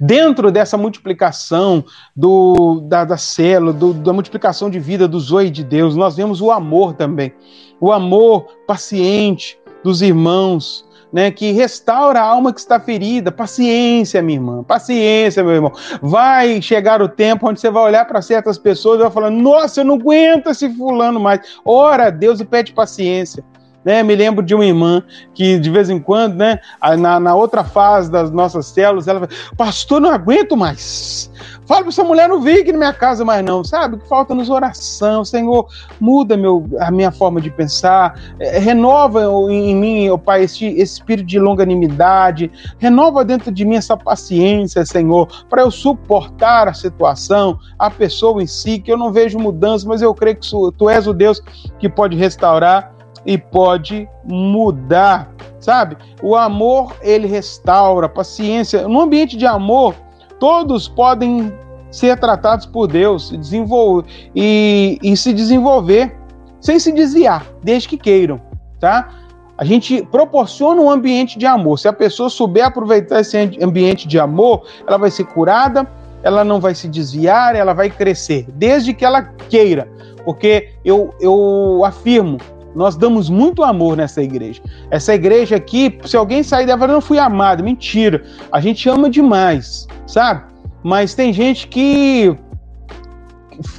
Dentro 0.00 0.50
dessa 0.50 0.76
multiplicação 0.76 1.84
do, 2.14 2.80
da, 2.88 3.04
da 3.04 3.16
célula, 3.16 3.72
do, 3.72 3.92
da 3.94 4.12
multiplicação 4.12 4.70
de 4.70 4.78
vida 4.78 5.06
do 5.06 5.18
zoe 5.18 5.50
de 5.50 5.64
Deus, 5.64 5.96
nós 5.96 6.16
vemos 6.16 6.40
o 6.40 6.50
amor 6.50 6.94
também. 6.94 7.32
O 7.80 7.92
amor 7.92 8.46
paciente 8.66 9.58
dos 9.82 10.02
irmãos, 10.02 10.84
né, 11.12 11.30
que 11.30 11.52
restaura 11.52 12.20
a 12.20 12.24
alma 12.24 12.52
que 12.52 12.60
está 12.60 12.78
ferida. 12.78 13.32
Paciência, 13.32 14.22
minha 14.22 14.38
irmã, 14.38 14.62
paciência, 14.62 15.42
meu 15.42 15.54
irmão. 15.54 15.72
Vai 16.00 16.60
chegar 16.62 17.02
o 17.02 17.08
tempo 17.08 17.48
onde 17.48 17.60
você 17.60 17.70
vai 17.70 17.82
olhar 17.82 18.04
para 18.04 18.22
certas 18.22 18.58
pessoas 18.58 18.98
e 18.98 19.02
vai 19.02 19.10
falar: 19.10 19.30
Nossa, 19.30 19.80
eu 19.80 19.84
não 19.84 19.94
aguento 19.94 20.48
esse 20.48 20.68
fulano 20.74 21.18
mais. 21.18 21.40
Ora 21.64 22.06
a 22.06 22.10
Deus 22.10 22.40
e 22.40 22.44
pede 22.44 22.72
paciência. 22.72 23.44
Né, 23.84 24.02
me 24.02 24.14
lembro 24.14 24.44
de 24.44 24.54
uma 24.54 24.64
irmã 24.64 25.02
que 25.32 25.58
de 25.58 25.70
vez 25.70 25.88
em 25.88 25.98
quando, 25.98 26.34
né, 26.34 26.60
na, 26.98 27.18
na 27.18 27.34
outra 27.34 27.64
fase 27.64 28.10
das 28.10 28.30
nossas 28.30 28.66
células, 28.66 29.08
ela 29.08 29.20
fala, 29.20 29.30
pastor, 29.56 30.00
não 30.00 30.10
aguento 30.10 30.54
mais. 30.54 31.30
Fala 31.70 31.82
para 31.82 31.90
essa 31.90 32.02
mulher 32.02 32.28
não 32.28 32.40
vir 32.40 32.62
aqui 32.62 32.72
na 32.72 32.78
minha 32.78 32.92
casa 32.92 33.24
mais 33.24 33.44
não, 33.44 33.62
sabe? 33.62 33.96
Que 33.96 34.08
falta 34.08 34.34
nos 34.34 34.50
oração, 34.50 35.24
Senhor, 35.24 35.68
muda 36.00 36.36
meu, 36.36 36.68
a 36.80 36.90
minha 36.90 37.12
forma 37.12 37.40
de 37.40 37.48
pensar, 37.48 38.20
é, 38.40 38.58
renova 38.58 39.22
em 39.50 39.76
mim, 39.76 40.10
oh, 40.10 40.18
Pai, 40.18 40.42
esse, 40.42 40.66
esse 40.66 40.94
espírito 40.94 41.26
de 41.26 41.38
longanimidade, 41.38 42.50
renova 42.76 43.24
dentro 43.24 43.52
de 43.52 43.64
mim 43.64 43.76
essa 43.76 43.96
paciência, 43.96 44.84
Senhor, 44.84 45.28
para 45.48 45.62
eu 45.62 45.70
suportar 45.70 46.66
a 46.66 46.74
situação, 46.74 47.56
a 47.78 47.88
pessoa 47.88 48.42
em 48.42 48.48
si, 48.48 48.80
que 48.80 48.90
eu 48.90 48.96
não 48.96 49.12
vejo 49.12 49.38
mudança, 49.38 49.88
mas 49.88 50.02
eu 50.02 50.12
creio 50.12 50.38
que 50.38 50.48
tu 50.76 50.90
és 50.90 51.06
o 51.06 51.14
Deus 51.14 51.40
que 51.78 51.88
pode 51.88 52.16
restaurar 52.16 52.99
e 53.24 53.36
pode 53.36 54.08
mudar, 54.24 55.30
sabe? 55.58 55.96
O 56.22 56.34
amor, 56.36 56.94
ele 57.02 57.26
restaura, 57.26 58.08
paciência. 58.08 58.86
No 58.88 59.00
ambiente 59.00 59.36
de 59.36 59.46
amor, 59.46 59.94
todos 60.38 60.88
podem 60.88 61.52
ser 61.90 62.18
tratados 62.18 62.66
por 62.66 62.86
Deus 62.86 63.30
desenvolver, 63.30 64.08
e, 64.34 64.98
e 65.02 65.16
se 65.16 65.32
desenvolver 65.32 66.16
sem 66.60 66.78
se 66.78 66.92
desviar, 66.92 67.46
desde 67.62 67.88
que 67.88 67.96
queiram, 67.96 68.40
tá? 68.78 69.08
A 69.56 69.64
gente 69.64 70.02
proporciona 70.06 70.80
um 70.80 70.90
ambiente 70.90 71.38
de 71.38 71.46
amor. 71.46 71.78
Se 71.78 71.88
a 71.88 71.92
pessoa 71.92 72.30
souber 72.30 72.64
aproveitar 72.64 73.20
esse 73.20 73.36
ambiente 73.62 74.08
de 74.08 74.18
amor, 74.18 74.62
ela 74.86 74.96
vai 74.96 75.10
ser 75.10 75.24
curada, 75.24 75.86
ela 76.22 76.44
não 76.44 76.60
vai 76.60 76.74
se 76.74 76.88
desviar, 76.88 77.54
ela 77.54 77.74
vai 77.74 77.90
crescer, 77.90 78.46
desde 78.54 78.94
que 78.94 79.04
ela 79.04 79.22
queira. 79.22 79.86
Porque 80.24 80.70
eu, 80.84 81.14
eu 81.20 81.82
afirmo 81.84 82.38
nós 82.74 82.96
damos 82.96 83.28
muito 83.28 83.62
amor 83.62 83.96
nessa 83.96 84.22
igreja. 84.22 84.62
Essa 84.90 85.14
igreja 85.14 85.56
aqui, 85.56 85.98
se 86.04 86.16
alguém 86.16 86.42
sair 86.42 86.66
dela, 86.66 86.86
não 86.86 87.00
fui 87.00 87.18
amado, 87.18 87.64
mentira. 87.64 88.22
A 88.52 88.60
gente 88.60 88.88
ama 88.88 89.10
demais, 89.10 89.86
sabe? 90.06 90.44
Mas 90.82 91.14
tem 91.14 91.32
gente 91.32 91.66
que 91.68 92.36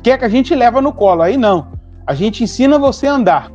quer 0.03 0.17
que 0.17 0.25
a 0.25 0.29
gente 0.29 0.53
leva 0.53 0.81
no 0.81 0.93
colo. 0.93 1.21
Aí 1.21 1.38
não. 1.38 1.67
A 2.05 2.13
gente 2.13 2.43
ensina 2.43 2.77
você 2.77 3.07
a 3.07 3.13
andar. 3.13 3.51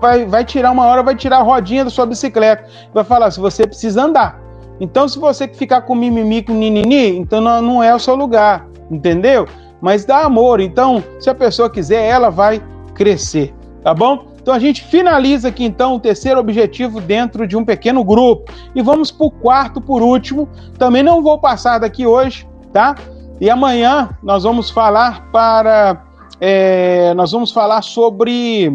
Vai, 0.00 0.26
vai 0.26 0.44
tirar 0.44 0.70
uma 0.70 0.84
hora, 0.84 1.02
vai 1.02 1.16
tirar 1.16 1.38
a 1.38 1.42
rodinha 1.42 1.84
da 1.84 1.90
sua 1.90 2.06
bicicleta. 2.06 2.64
Vai 2.92 3.04
falar 3.04 3.30
se 3.30 3.40
você 3.40 3.66
precisa 3.66 4.04
andar. 4.04 4.40
Então, 4.80 5.08
se 5.08 5.18
você 5.18 5.48
ficar 5.48 5.82
com 5.82 5.94
mimimi, 5.94 6.42
com 6.42 6.52
ninini, 6.52 7.18
então 7.18 7.40
não, 7.40 7.60
não 7.60 7.82
é 7.82 7.92
o 7.92 7.98
seu 7.98 8.14
lugar, 8.14 8.68
entendeu? 8.88 9.48
Mas 9.80 10.04
dá 10.04 10.20
amor. 10.20 10.60
Então, 10.60 11.02
se 11.18 11.28
a 11.28 11.34
pessoa 11.34 11.68
quiser, 11.68 12.04
ela 12.04 12.30
vai 12.30 12.62
crescer 12.94 13.52
tá 13.82 13.94
bom? 13.94 14.26
Então 14.40 14.54
a 14.54 14.58
gente 14.58 14.82
finaliza 14.82 15.48
aqui 15.48 15.64
então 15.64 15.96
o 15.96 16.00
terceiro 16.00 16.40
objetivo 16.40 17.00
dentro 17.00 17.46
de 17.46 17.56
um 17.56 17.64
pequeno 17.64 18.02
grupo 18.02 18.50
e 18.74 18.80
vamos 18.80 19.10
para 19.10 19.26
o 19.26 19.30
quarto 19.30 19.80
por 19.80 20.02
último. 20.02 20.48
Também 20.78 21.02
não 21.02 21.22
vou 21.22 21.38
passar 21.38 21.78
daqui 21.78 22.06
hoje, 22.06 22.48
tá? 22.72 22.94
E 23.40 23.50
amanhã 23.50 24.10
nós 24.22 24.44
vamos 24.44 24.70
falar 24.70 25.30
para 25.30 26.04
é, 26.40 27.12
nós 27.14 27.32
vamos 27.32 27.50
falar 27.52 27.82
sobre 27.82 28.72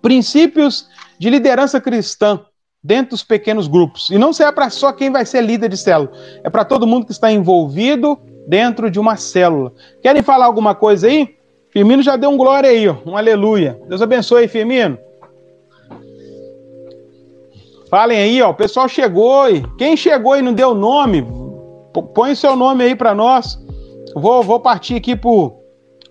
princípios 0.00 0.88
de 1.18 1.28
liderança 1.28 1.80
cristã 1.80 2.40
dentro 2.82 3.10
dos 3.10 3.24
pequenos 3.24 3.66
grupos. 3.66 4.10
E 4.10 4.18
não 4.18 4.32
será 4.32 4.52
para 4.52 4.70
só 4.70 4.92
quem 4.92 5.10
vai 5.10 5.26
ser 5.26 5.42
líder 5.42 5.68
de 5.68 5.76
célula, 5.76 6.12
é 6.44 6.48
para 6.48 6.64
todo 6.64 6.86
mundo 6.86 7.06
que 7.06 7.12
está 7.12 7.30
envolvido 7.32 8.18
dentro 8.46 8.90
de 8.90 8.98
uma 8.98 9.16
célula. 9.16 9.72
Querem 10.02 10.22
falar 10.22 10.46
alguma 10.46 10.74
coisa 10.74 11.06
aí? 11.06 11.37
Firmino 11.78 12.02
já 12.02 12.16
deu 12.16 12.30
um 12.30 12.36
glória 12.36 12.70
aí, 12.70 12.88
ó, 12.88 12.96
um 13.06 13.16
aleluia. 13.16 13.80
Deus 13.86 14.02
abençoe 14.02 14.48
Firmino. 14.48 14.98
Falem 17.88 18.18
aí, 18.18 18.42
ó, 18.42 18.50
o 18.50 18.54
pessoal 18.54 18.88
chegou 18.88 19.48
e 19.48 19.62
quem 19.78 19.96
chegou 19.96 20.36
e 20.36 20.42
não 20.42 20.52
deu 20.52 20.74
nome, 20.74 21.24
põe 22.16 22.34
seu 22.34 22.56
nome 22.56 22.82
aí 22.82 22.96
para 22.96 23.14
nós. 23.14 23.56
Vou, 24.12 24.42
vou 24.42 24.58
partir 24.58 24.96
aqui 24.96 25.14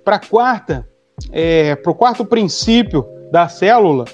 para 0.06 0.20
quarta, 0.20 0.88
é, 1.34 1.76
para 1.76 1.92
o 1.92 1.96
quarto 1.96 2.24
princípio 2.24 3.06
da 3.30 3.50
célula. 3.50 4.06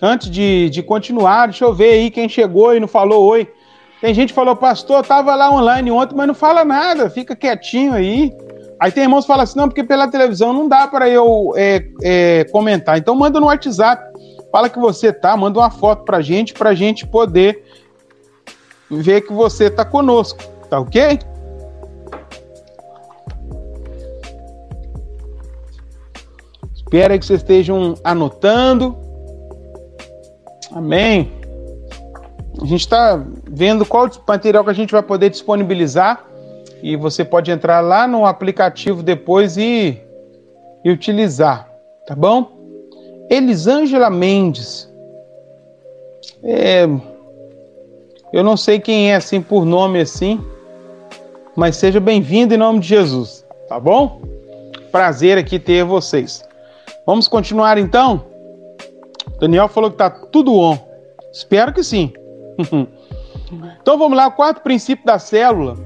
Antes 0.00 0.30
de, 0.30 0.70
de 0.70 0.82
continuar, 0.82 1.48
deixa 1.48 1.66
eu 1.66 1.74
ver 1.74 1.90
aí 1.90 2.10
quem 2.10 2.30
chegou 2.30 2.74
e 2.74 2.80
não 2.80 2.88
falou 2.88 3.26
oi. 3.26 3.46
Tem 4.00 4.14
gente 4.14 4.30
que 4.30 4.34
falou, 4.34 4.56
pastor, 4.56 5.04
tava 5.04 5.34
lá 5.34 5.50
online 5.50 5.90
ontem, 5.90 6.16
mas 6.16 6.26
não 6.26 6.34
fala 6.34 6.64
nada, 6.64 7.10
fica 7.10 7.36
quietinho 7.36 7.92
aí. 7.92 8.32
Aí 8.80 8.92
tem 8.92 9.02
irmãos 9.02 9.22
que 9.22 9.26
falam 9.26 9.42
assim, 9.42 9.58
não, 9.58 9.68
porque 9.68 9.82
pela 9.82 10.06
televisão 10.08 10.52
não 10.52 10.68
dá 10.68 10.86
para 10.86 11.08
eu 11.08 11.52
é, 11.56 11.84
é, 12.02 12.44
comentar. 12.44 12.96
Então 12.96 13.14
manda 13.14 13.40
no 13.40 13.46
WhatsApp, 13.46 14.02
fala 14.52 14.68
que 14.68 14.78
você 14.78 15.12
tá, 15.12 15.36
manda 15.36 15.58
uma 15.58 15.70
foto 15.70 16.04
pra 16.04 16.20
gente, 16.20 16.54
pra 16.54 16.74
gente 16.74 17.06
poder 17.06 17.64
ver 18.88 19.22
que 19.22 19.32
você 19.32 19.68
tá 19.68 19.84
conosco, 19.84 20.38
tá 20.70 20.78
ok? 20.78 21.18
Espero 26.74 27.18
que 27.18 27.26
vocês 27.26 27.40
estejam 27.40 27.94
anotando. 28.04 28.96
Amém. 30.72 31.32
A 32.62 32.64
gente 32.64 32.80
está 32.80 33.22
vendo 33.50 33.84
qual 33.84 34.08
material 34.26 34.64
que 34.64 34.70
a 34.70 34.74
gente 34.74 34.92
vai 34.92 35.02
poder 35.02 35.30
disponibilizar 35.30 36.27
e 36.82 36.96
você 36.96 37.24
pode 37.24 37.50
entrar 37.50 37.80
lá 37.80 38.06
no 38.06 38.24
aplicativo 38.24 39.02
depois 39.02 39.56
e, 39.56 40.00
e 40.84 40.90
utilizar, 40.90 41.68
tá 42.06 42.14
bom? 42.14 42.56
Elisângela 43.30 44.08
Mendes. 44.08 44.88
É, 46.42 46.86
eu 48.32 48.44
não 48.44 48.56
sei 48.56 48.78
quem 48.78 49.12
é 49.12 49.16
assim 49.16 49.40
por 49.40 49.64
nome 49.64 50.00
assim, 50.00 50.40
mas 51.56 51.76
seja 51.76 51.98
bem-vindo 51.98 52.54
em 52.54 52.58
nome 52.58 52.80
de 52.80 52.88
Jesus, 52.88 53.44
tá 53.68 53.80
bom? 53.80 54.20
Prazer 54.92 55.36
aqui 55.36 55.58
ter 55.58 55.84
vocês. 55.84 56.46
Vamos 57.04 57.26
continuar 57.26 57.78
então? 57.78 58.24
Daniel 59.40 59.68
falou 59.68 59.90
que 59.90 59.96
tá 59.96 60.10
tudo 60.10 60.54
on. 60.54 60.78
Espero 61.32 61.72
que 61.72 61.82
sim. 61.82 62.12
então 63.80 63.98
vamos 63.98 64.16
lá, 64.16 64.28
o 64.28 64.32
quarto 64.32 64.62
princípio 64.62 65.04
da 65.04 65.18
célula 65.18 65.76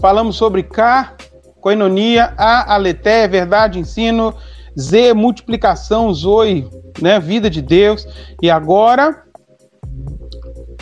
Falamos 0.00 0.36
sobre 0.36 0.62
K, 0.62 1.14
coinonia, 1.60 2.32
A, 2.36 2.74
aleté, 2.74 3.26
verdade, 3.26 3.78
ensino, 3.78 4.34
Z, 4.78 5.12
multiplicação, 5.12 6.12
zoe, 6.14 6.68
né, 7.00 7.18
vida 7.18 7.50
de 7.50 7.60
Deus. 7.60 8.06
E 8.40 8.48
agora, 8.50 9.24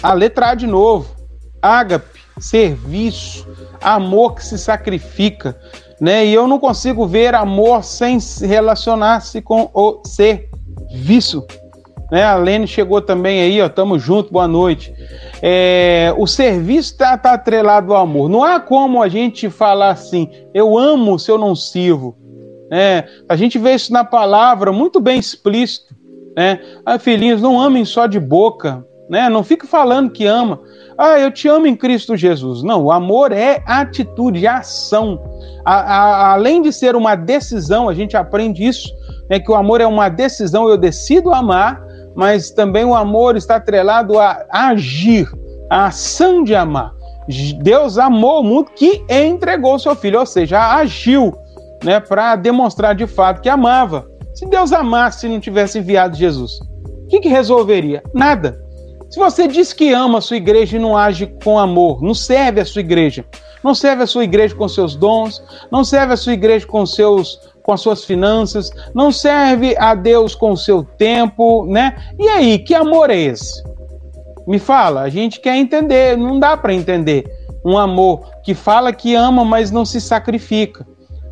a 0.03 0.13
letra 0.13 0.51
A 0.51 0.55
de 0.55 0.67
novo. 0.67 1.15
Ágape, 1.63 2.21
serviço, 2.39 3.49
amor 3.81 4.35
que 4.35 4.45
se 4.45 4.59
sacrifica. 4.59 5.59
Né? 6.01 6.27
E 6.27 6.35
eu 6.35 6.47
não 6.47 6.59
consigo 6.59 7.07
ver 7.07 7.35
amor 7.35 7.83
sem 7.83 8.19
relacionar-se 8.43 9.41
com 9.41 9.71
o 9.73 10.03
serviço. 10.05 11.47
Né? 12.11 12.23
A 12.23 12.37
Lene 12.37 12.67
chegou 12.67 13.01
também 13.01 13.41
aí, 13.41 13.61
ó, 13.61 13.69
tamo 13.69 13.99
junto, 13.99 14.33
boa 14.33 14.47
noite. 14.47 14.95
É, 15.43 16.15
o 16.17 16.27
serviço 16.27 16.93
está 16.93 17.17
tá 17.19 17.33
atrelado 17.33 17.95
ao 17.95 18.03
amor. 18.03 18.29
Não 18.29 18.45
há 18.45 18.61
como 18.61 19.03
a 19.03 19.09
gente 19.09 19.51
falar 19.51 19.91
assim, 19.91 20.31
eu 20.55 20.77
amo 20.79 21.19
se 21.19 21.31
eu 21.31 21.39
não 21.39 21.55
sirvo. 21.55 22.17
É, 22.71 23.05
a 23.29 23.37
gente 23.37 23.59
vê 23.59 23.75
isso 23.75 23.93
na 23.93 24.05
palavra 24.05 24.73
muito 24.73 25.01
bem 25.01 25.19
explícito. 25.19 25.95
Né? 26.37 26.61
Ah, 26.85 26.99
filhinhos, 26.99 27.41
não 27.41 27.61
amem 27.61 27.85
só 27.85 28.07
de 28.07 28.21
boca. 28.21 28.85
Né? 29.09 29.29
Não 29.29 29.45
fique 29.45 29.67
falando 29.67 30.11
que 30.11 30.27
ama. 30.27 30.61
Ah, 30.99 31.19
eu 31.19 31.31
te 31.31 31.47
amo 31.47 31.67
em 31.67 31.77
Cristo 31.77 32.17
Jesus. 32.17 32.63
Não, 32.63 32.85
o 32.85 32.91
amor 32.91 33.31
é 33.31 33.63
atitude, 33.67 34.47
ação. 34.47 35.21
A, 35.65 35.75
a, 35.75 36.33
além 36.33 36.63
de 36.63 36.73
ser 36.73 36.97
uma 36.97 37.15
decisão, 37.15 37.89
a 37.89 37.95
gente 37.95 38.17
aprende 38.17 38.65
isso, 38.65 38.89
né, 39.29 39.39
que 39.39 39.51
o 39.51 39.55
amor 39.55 39.81
é 39.81 39.87
uma 39.87 40.09
decisão, 40.09 40.69
eu 40.69 40.79
decido 40.79 41.35
amar, 41.35 41.83
mas 42.17 42.51
também 42.51 42.85
o 42.85 42.95
amor 42.95 43.37
está 43.37 43.57
atrelado 43.57 44.19
a 44.19 44.47
agir, 44.51 45.29
a 45.71 45.87
ação 45.87 46.43
de 46.43 46.55
amar. 46.55 46.93
Deus 47.63 47.99
amou 47.99 48.41
o 48.41 48.45
mundo 48.45 48.71
que 48.75 49.05
entregou 49.09 49.79
seu 49.79 49.95
filho, 49.95 50.21
ou 50.21 50.27
seja, 50.27 50.77
agiu 50.77 51.35
né, 51.85 52.01
para 52.01 52.37
demonstrar 52.37 52.95
de 52.95 53.07
fato 53.07 53.43
que 53.43 53.49
amava. 53.49 54.09
Se 54.35 54.47
Deus 54.47 54.73
amasse 54.73 55.27
e 55.27 55.31
não 55.31 55.41
tivesse 55.41 55.79
enviado 55.79 56.17
Jesus, 56.17 56.59
o 57.05 57.09
que, 57.09 57.21
que 57.21 57.29
resolveria? 57.29 58.03
Nada. 58.15 58.59
Se 59.11 59.19
você 59.19 59.47
diz 59.47 59.73
que 59.73 59.93
ama 59.93 60.19
a 60.19 60.21
sua 60.21 60.37
igreja 60.37 60.77
e 60.77 60.81
não 60.81 60.97
age 60.97 61.27
com 61.45 61.59
amor, 61.59 62.03
não 62.03 62.15
serve 62.15 62.61
a 62.61 62.65
sua 62.65 62.81
igreja, 62.81 63.25
não 63.63 63.75
serve 63.75 64.03
a 64.03 64.07
sua 64.07 64.25
igreja 64.25 64.55
com 64.55 64.69
seus 64.69 64.97
dons, 64.97 65.43
não 65.71 65.85
serve 65.85 66.15
a 66.15 66.17
sua 66.17 66.33
igreja 66.33 66.67
com 66.67 66.85
seus 66.85 67.41
com 67.67 67.73
as 67.73 67.81
suas 67.81 68.05
finanças, 68.05 68.71
não 68.95 69.11
serve 69.11 69.77
a 69.77 69.93
Deus 69.93 70.37
com 70.37 70.53
o 70.53 70.57
seu 70.57 70.85
tempo, 70.85 71.67
né? 71.67 71.97
E 72.17 72.29
aí, 72.29 72.61
que 72.61 72.73
amor 72.73 73.11
é 73.11 73.17
esse? 73.17 73.61
Me 74.47 74.61
fala, 74.61 75.03
a 75.03 75.09
gente 75.09 75.41
quer 75.41 75.57
entender, 75.57 76.17
não 76.17 76.39
dá 76.39 76.57
para 76.57 76.73
entender 76.73 77.25
um 77.65 77.77
amor 77.77 78.31
que 78.45 78.55
fala 78.55 78.93
que 78.93 79.17
ama, 79.17 79.45
mas 79.45 79.73
não 79.73 79.85
se 79.85 80.01
sacrifica. 80.01 80.87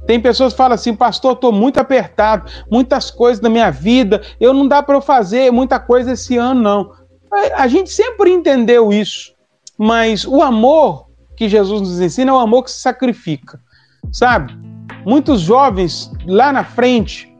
Tem 0.09 0.21
pessoas 0.21 0.53
que 0.53 0.57
falam 0.57 0.75
assim, 0.75 0.93
pastor, 0.93 1.35
estou 1.35 1.53
muito 1.53 1.79
apertado, 1.79 2.51
muitas 2.69 3.13
coisas 3.13 3.41
na 3.41 3.49
minha 3.49 3.71
vida, 3.71 4.21
eu 4.41 4.53
não 4.53 4.67
dá 4.67 4.83
para 4.83 4.97
eu 4.97 5.01
fazer 5.01 5.53
muita 5.53 5.79
coisa 5.79 6.15
esse 6.15 6.37
ano, 6.37 6.61
não. 6.61 6.93
A 7.55 7.69
gente 7.69 7.91
sempre 7.91 8.33
entendeu 8.33 8.93
isso, 8.93 9.33
mas 9.79 10.27
o 10.27 10.43
amor 10.43 11.07
que 11.37 11.49
Jesus 11.49 11.81
nos 11.81 12.01
ensina 12.01 12.33
é 12.33 12.35
o 12.35 12.39
amor 12.39 12.65
que 12.65 12.73
se 12.73 12.81
sacrifica, 12.81 13.61
sabe? 14.13 14.74
Muitos 15.05 15.43
jovens 15.43 16.11
lá 16.27 16.53
na 16.53 16.65
frente, 16.65 17.33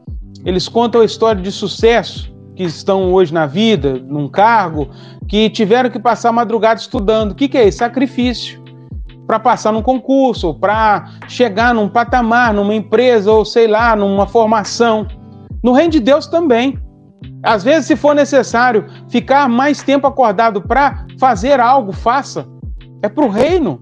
eles 0.45 0.67
contam 0.67 1.01
a 1.01 1.05
história 1.05 1.41
de 1.41 1.51
sucesso 1.51 2.33
que 2.55 2.63
estão 2.63 3.11
hoje 3.11 3.33
na 3.33 3.45
vida, 3.45 3.99
num 4.07 4.27
cargo, 4.27 4.89
que 5.27 5.49
tiveram 5.49 5.89
que 5.89 5.99
passar 5.99 6.31
madrugada 6.31 6.79
estudando. 6.79 7.31
O 7.31 7.35
que, 7.35 7.47
que 7.47 7.57
é 7.57 7.67
isso? 7.67 7.79
Sacrifício. 7.79 8.63
Para 9.27 9.39
passar 9.39 9.71
num 9.71 9.81
concurso, 9.81 10.53
para 10.53 11.09
chegar 11.27 11.73
num 11.73 11.89
patamar, 11.89 12.53
numa 12.53 12.75
empresa, 12.75 13.31
ou 13.31 13.43
sei 13.43 13.67
lá, 13.67 13.95
numa 13.95 14.27
formação. 14.27 15.07
No 15.63 15.73
reino 15.73 15.91
de 15.91 15.99
Deus 15.99 16.27
também. 16.27 16.79
Às 17.41 17.63
vezes, 17.63 17.87
se 17.87 17.95
for 17.95 18.13
necessário 18.13 18.85
ficar 19.09 19.49
mais 19.49 19.81
tempo 19.81 20.05
acordado 20.05 20.61
para 20.61 21.05
fazer 21.19 21.59
algo, 21.59 21.91
faça. 21.91 22.47
É 23.01 23.09
para 23.09 23.25
o 23.25 23.29
reino. 23.29 23.81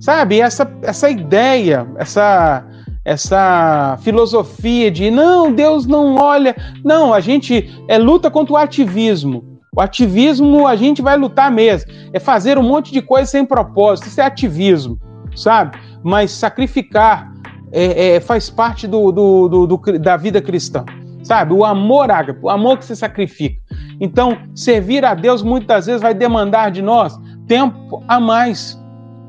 Sabe? 0.00 0.40
Essa, 0.40 0.70
essa 0.82 1.10
ideia, 1.10 1.86
essa, 1.96 2.64
essa 3.04 3.98
filosofia 4.02 4.90
de 4.90 5.10
não, 5.10 5.52
Deus 5.52 5.86
não 5.86 6.16
olha. 6.16 6.54
Não, 6.84 7.12
a 7.12 7.20
gente 7.20 7.68
é 7.88 7.98
luta 7.98 8.30
contra 8.30 8.52
o 8.54 8.56
ativismo. 8.56 9.44
O 9.74 9.80
ativismo 9.80 10.66
a 10.66 10.76
gente 10.76 11.02
vai 11.02 11.16
lutar 11.16 11.50
mesmo. 11.50 11.90
É 12.12 12.20
fazer 12.20 12.58
um 12.58 12.62
monte 12.62 12.92
de 12.92 13.02
coisa 13.02 13.30
sem 13.30 13.44
propósito. 13.44 14.06
Isso 14.06 14.20
é 14.20 14.24
ativismo, 14.24 14.98
sabe? 15.34 15.76
Mas 16.02 16.30
sacrificar 16.30 17.32
é, 17.72 18.16
é, 18.16 18.20
faz 18.20 18.50
parte 18.50 18.86
do, 18.86 19.10
do, 19.10 19.48
do, 19.48 19.66
do, 19.66 19.98
da 19.98 20.16
vida 20.16 20.40
cristã, 20.40 20.84
sabe? 21.22 21.54
O 21.54 21.64
amor 21.64 22.08
o 22.42 22.50
amor 22.50 22.78
que 22.78 22.84
se 22.84 22.94
sacrifica. 22.94 23.60
Então, 23.98 24.36
servir 24.54 25.04
a 25.04 25.14
Deus 25.14 25.42
muitas 25.42 25.86
vezes 25.86 26.02
vai 26.02 26.14
demandar 26.14 26.70
de 26.70 26.82
nós 26.82 27.18
tempo 27.48 28.02
a 28.06 28.20
mais. 28.20 28.78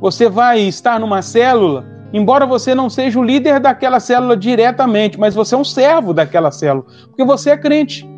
Você 0.01 0.27
vai 0.27 0.60
estar 0.60 1.00
numa 1.00 1.22
célula 1.22 1.93
embora 2.13 2.46
você 2.46 2.75
não 2.75 2.89
seja 2.89 3.20
o 3.20 3.24
líder 3.24 3.60
daquela 3.60 4.00
célula 4.00 4.38
diretamente, 4.38 5.20
mas 5.20 5.34
você 5.34 5.55
é 5.55 5.58
um 5.58 5.65
servo 5.65 6.13
daquela 6.13 6.51
célula, 6.51 6.86
porque 7.08 7.25
você 7.25 7.50
é 7.50 7.58
crente. 7.58 8.12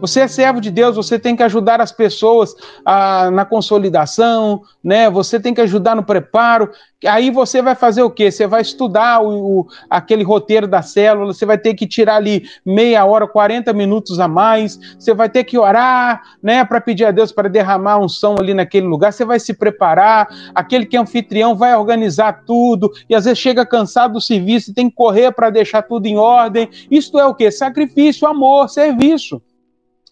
Você 0.00 0.20
é 0.20 0.28
servo 0.28 0.60
de 0.60 0.70
Deus, 0.70 0.96
você 0.96 1.18
tem 1.18 1.36
que 1.36 1.42
ajudar 1.42 1.80
as 1.80 1.92
pessoas 1.92 2.54
a, 2.84 3.30
na 3.30 3.44
consolidação, 3.44 4.62
né? 4.82 5.10
Você 5.10 5.38
tem 5.38 5.52
que 5.52 5.60
ajudar 5.60 5.94
no 5.94 6.02
preparo. 6.02 6.70
Aí 7.06 7.30
você 7.30 7.62
vai 7.62 7.74
fazer 7.74 8.02
o 8.02 8.10
quê? 8.10 8.30
Você 8.30 8.46
vai 8.46 8.60
estudar 8.60 9.22
o, 9.22 9.60
o, 9.60 9.66
aquele 9.88 10.22
roteiro 10.22 10.68
da 10.68 10.82
célula, 10.82 11.32
você 11.32 11.46
vai 11.46 11.56
ter 11.56 11.74
que 11.74 11.86
tirar 11.86 12.16
ali 12.16 12.44
meia 12.64 13.04
hora, 13.04 13.26
40 13.26 13.72
minutos 13.72 14.20
a 14.20 14.28
mais, 14.28 14.78
você 14.98 15.14
vai 15.14 15.28
ter 15.28 15.44
que 15.44 15.56
orar, 15.56 16.20
né, 16.42 16.62
para 16.64 16.80
pedir 16.80 17.06
a 17.06 17.10
Deus 17.10 17.32
para 17.32 17.48
derramar 17.48 17.98
um 17.98 18.08
som 18.08 18.36
ali 18.38 18.52
naquele 18.52 18.86
lugar, 18.86 19.12
você 19.12 19.24
vai 19.24 19.40
se 19.40 19.54
preparar, 19.54 20.28
aquele 20.54 20.84
que 20.84 20.96
é 20.96 21.00
anfitrião 21.00 21.56
vai 21.56 21.74
organizar 21.74 22.44
tudo, 22.44 22.90
e 23.08 23.14
às 23.14 23.24
vezes 23.24 23.38
chega 23.38 23.64
cansado 23.64 24.14
do 24.14 24.20
serviço 24.20 24.70
e 24.70 24.74
tem 24.74 24.90
que 24.90 24.96
correr 24.96 25.32
para 25.32 25.48
deixar 25.48 25.82
tudo 25.82 26.06
em 26.06 26.18
ordem. 26.18 26.68
Isto 26.90 27.18
é 27.18 27.26
o 27.26 27.34
quê? 27.34 27.50
Sacrifício, 27.50 28.28
amor, 28.28 28.68
serviço. 28.68 29.40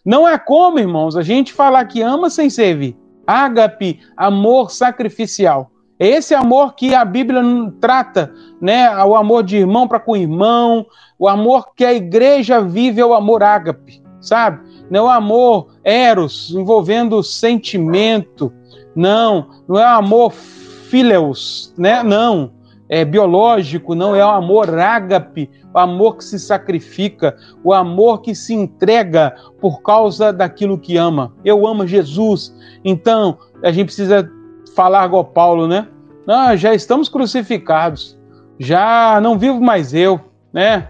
Não 0.09 0.27
é 0.27 0.39
como, 0.39 0.79
irmãos, 0.79 1.19
a 1.19 1.23
gente 1.23 1.53
falar 1.53 1.85
que 1.85 2.01
ama 2.01 2.31
sem 2.31 2.49
servir. 2.49 2.97
Ágape, 3.27 4.01
amor 4.17 4.71
sacrificial. 4.71 5.71
É 5.99 6.07
esse 6.07 6.35
amor 6.35 6.75
que 6.75 6.95
a 6.95 7.05
Bíblia 7.05 7.43
trata, 7.79 8.33
né? 8.59 8.89
O 9.05 9.15
amor 9.15 9.43
de 9.43 9.59
irmão 9.59 9.87
para 9.87 10.01
com 10.01 10.17
irmão, 10.17 10.87
o 11.19 11.29
amor 11.29 11.75
que 11.77 11.85
a 11.85 11.93
igreja 11.93 12.59
vive 12.59 13.03
é 13.03 13.05
o 13.05 13.13
amor 13.13 13.43
ágape, 13.43 14.03
sabe? 14.19 14.67
Não 14.91 15.01
é 15.01 15.03
o 15.03 15.11
amor 15.11 15.75
eros, 15.85 16.53
envolvendo 16.53 17.23
sentimento. 17.23 18.51
Não, 18.97 19.51
não 19.69 19.79
é 19.79 19.85
o 19.85 19.99
amor 19.99 20.33
phileus, 20.33 21.75
né? 21.77 22.03
Não 22.03 22.58
é, 22.89 23.05
biológico, 23.05 23.95
não 23.95 24.15
é 24.15 24.25
o 24.25 24.31
amor 24.31 24.79
ágape, 24.79 25.51
o 25.75 25.79
amor 25.79 26.17
que 26.17 26.25
se 26.25 26.39
sacrifica, 26.39 27.37
o 27.63 27.73
amor 27.73 28.23
que 28.23 28.35
se 28.35 28.55
entrega 28.55 29.35
por 29.61 29.83
causa 29.83 30.33
daquilo 30.33 30.79
que 30.79 30.97
ama. 30.97 31.33
Eu 31.45 31.67
amo 31.67 31.87
Jesus, 31.87 32.55
então 32.85 33.39
a 33.63 33.71
gente 33.71 33.87
precisa 33.87 34.31
falar 34.75 35.07
igual 35.07 35.25
Paulo, 35.25 35.67
né? 35.67 35.87
Não, 36.27 36.57
já 36.57 36.75
estamos 36.75 37.09
crucificados, 37.09 38.19
já 38.59 39.21
não 39.21 39.39
vivo 39.39 39.61
mais 39.61 39.95
eu, 39.95 40.21
né? 40.53 40.89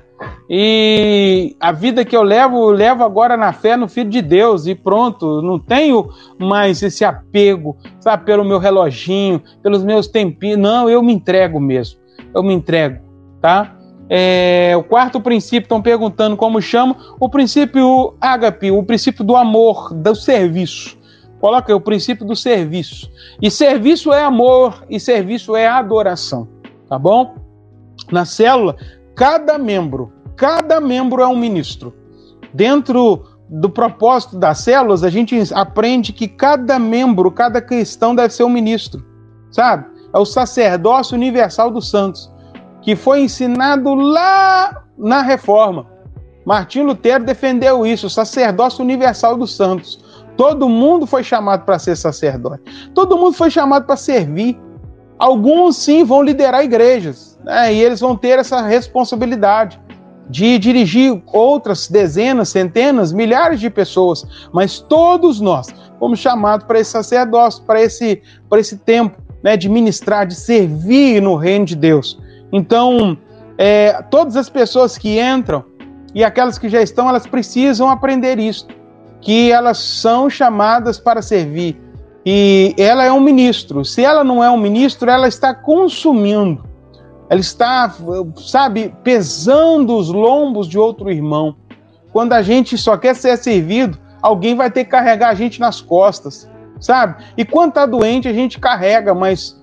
E 0.49 1.57
a 1.61 1.73
vida 1.73 2.05
que 2.05 2.17
eu 2.17 2.23
levo, 2.23 2.57
eu 2.57 2.71
levo 2.71 3.05
agora 3.05 3.37
na 3.37 3.53
fé 3.53 3.77
no 3.77 3.89
Filho 3.89 4.11
de 4.11 4.23
Deus 4.23 4.67
e 4.67 4.75
pronto. 4.75 5.43
Não 5.43 5.59
tenho 5.59 6.09
mais 6.39 6.83
esse 6.83 7.05
apego, 7.05 7.77
sabe, 8.01 8.25
pelo 8.25 8.45
meu 8.45 8.59
reloginho, 8.59 9.43
pelos 9.63 9.85
meus 9.85 10.07
tempinhos. 10.07 10.59
Não, 10.59 10.89
eu 10.89 11.03
me 11.03 11.13
entrego 11.13 11.61
mesmo. 11.61 12.01
Eu 12.35 12.43
me 12.43 12.55
entrego, 12.55 12.99
tá? 13.41 13.75
É, 14.11 14.75
o 14.77 14.83
quarto 14.83 15.21
princípio, 15.21 15.67
estão 15.67 15.83
perguntando 15.83 16.37
como 16.37 16.63
chama. 16.63 16.97
O 17.21 17.29
princípio 17.29 18.15
ágape, 18.21 18.71
o 18.71 18.83
princípio 18.83 19.25
do 19.25 19.37
amor, 19.37 19.93
do 19.93 20.15
serviço. 20.15 20.97
Coloca 21.41 21.71
aí 21.71 21.77
o 21.77 21.81
princípio 21.81 22.27
do 22.27 22.35
serviço. 22.35 23.11
E 23.41 23.51
serviço 23.51 24.13
é 24.13 24.23
amor 24.23 24.85
e 24.89 24.99
serviço 24.99 25.55
é 25.55 25.67
adoração, 25.67 26.49
tá 26.89 26.99
bom? 26.99 27.37
Na 28.11 28.25
célula, 28.25 28.77
cada 29.15 29.59
membro, 29.59 30.13
cada 30.39 30.81
membro 30.81 31.21
é 31.21 31.27
um 31.27 31.37
ministro. 31.37 31.93
Dentro 32.55 33.25
do 33.51 33.69
propósito 33.69 34.39
das 34.39 34.59
células, 34.59 35.03
a 35.03 35.11
gente 35.11 35.37
aprende 35.53 36.13
que 36.13 36.29
cada 36.29 36.79
membro, 36.79 37.31
cada 37.31 37.61
cristão 37.61 38.15
deve 38.15 38.33
ser 38.33 38.45
um 38.45 38.49
ministro, 38.49 39.05
sabe? 39.51 39.85
É 40.15 40.19
o 40.19 40.25
sacerdócio 40.25 41.17
universal 41.17 41.71
dos 41.71 41.91
santos, 41.91 42.33
que 42.83 42.95
foi 42.95 43.23
ensinado 43.23 43.95
lá 43.95 44.85
na 44.97 45.21
reforma. 45.23 45.87
Martim 46.47 46.83
Lutero 46.83 47.25
defendeu 47.25 47.85
isso, 47.85 48.07
o 48.07 48.11
sacerdócio 48.11 48.83
universal 48.83 49.37
dos 49.37 49.55
santos. 49.55 50.03
Todo 50.37 50.69
mundo 50.69 51.05
foi 51.05 51.25
chamado 51.25 51.65
para 51.65 51.79
ser 51.81 51.97
sacerdote. 51.97 52.63
Todo 52.95 53.19
mundo 53.19 53.33
foi 53.33 53.51
chamado 53.51 53.87
para 53.87 53.97
servir. 53.97 54.59
Alguns 55.19 55.77
sim 55.77 56.05
vão 56.05 56.23
liderar 56.23 56.63
igrejas, 56.63 57.37
né? 57.45 57.75
e 57.75 57.83
eles 57.83 57.99
vão 57.99 58.17
ter 58.17 58.39
essa 58.39 58.63
responsabilidade 58.63 59.81
de 60.29 60.59
dirigir 60.59 61.21
outras 61.27 61.89
dezenas, 61.89 62.51
centenas, 62.51 63.13
milhares 63.13 63.61
de 63.61 63.71
pessoas, 63.71 64.27
mas 64.53 64.79
todos 64.81 65.41
nós 65.41 65.69
fomos 65.99 66.19
chamados 66.19 66.67
para 66.67 66.79
esse 66.79 66.91
sacerdócio, 66.91 67.63
para 67.65 67.83
esse, 67.83 68.23
para 68.49 68.61
esse 68.61 68.77
tempo 68.77 69.19
né, 69.43 69.57
de 69.57 69.69
ministrar, 69.69 70.27
de 70.27 70.35
servir 70.35 71.23
no 71.23 71.35
reino 71.35 71.65
de 71.65 71.77
Deus. 71.77 72.19
Então, 72.53 73.17
é, 73.57 74.03
todas 74.11 74.37
as 74.37 74.49
pessoas 74.49 74.99
que 74.99 75.21
entram 75.21 75.65
e 76.15 76.25
aquelas 76.25 76.59
que 76.59 76.69
já 76.69 76.83
estão, 76.83 77.09
elas 77.09 77.27
precisam 77.27 77.89
aprender 77.89 78.39
isso, 78.39 78.67
que 79.21 79.51
elas 79.51 79.79
são 79.79 80.29
chamadas 80.29 80.99
para 80.99 81.23
servir 81.23 81.77
e 82.31 82.75
ela 82.77 83.05
é 83.05 83.11
um 83.11 83.21
ministro. 83.21 83.85
Se 83.87 84.05
ela 84.05 84.23
não 84.23 84.45
é 84.45 84.51
um 84.51 84.59
ministro, 84.59 85.11
ela 85.11 85.27
está 85.27 85.55
consumindo, 85.55 86.63
ela 87.31 87.41
está, 87.41 87.95
sabe, 88.37 88.95
pesando 89.05 89.97
os 89.97 90.09
lombos 90.09 90.67
de 90.67 90.79
outro 90.79 91.11
irmão. 91.11 91.57
Quando 92.11 92.33
a 92.33 92.43
gente 92.43 92.79
só 92.79 92.97
quer 92.97 93.15
ser 93.15 93.37
servido, 93.37 93.99
alguém 94.23 94.57
vai 94.57 94.71
ter 94.71 94.85
que 94.85 94.91
carregar 94.91 95.29
a 95.29 95.35
gente 95.35 95.61
nas 95.61 95.81
costas, 95.81 96.51
sabe? 96.81 97.23
E 97.37 97.45
quando 97.45 97.71
está 97.71 97.85
doente, 97.85 98.29
a 98.29 98.33
gente 98.33 98.59
carrega, 98.59 99.15
mas 99.15 99.61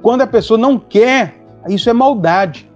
quando 0.00 0.22
a 0.22 0.26
pessoa 0.26 0.56
não 0.56 0.78
quer, 0.78 1.34
isso 1.68 1.90
é 1.90 1.92
maldade, 1.92 2.70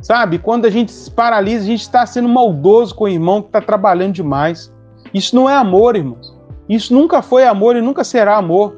sabe? 0.00 0.38
Quando 0.38 0.64
a 0.64 0.70
gente 0.70 0.90
se 0.90 1.10
paralisa, 1.10 1.64
a 1.64 1.66
gente 1.66 1.82
está 1.82 2.06
sendo 2.06 2.28
maldoso 2.28 2.94
com 2.94 3.04
o 3.04 3.08
irmão 3.08 3.42
que 3.42 3.48
está 3.48 3.60
trabalhando 3.60 4.14
demais. 4.14 4.72
Isso 5.12 5.36
não 5.36 5.48
é 5.50 5.54
amor, 5.54 5.96
irmãos. 5.96 6.34
Isso 6.68 6.94
nunca 6.94 7.20
foi 7.20 7.44
amor 7.44 7.76
e 7.76 7.82
nunca 7.82 8.04
será 8.04 8.36
amor. 8.36 8.76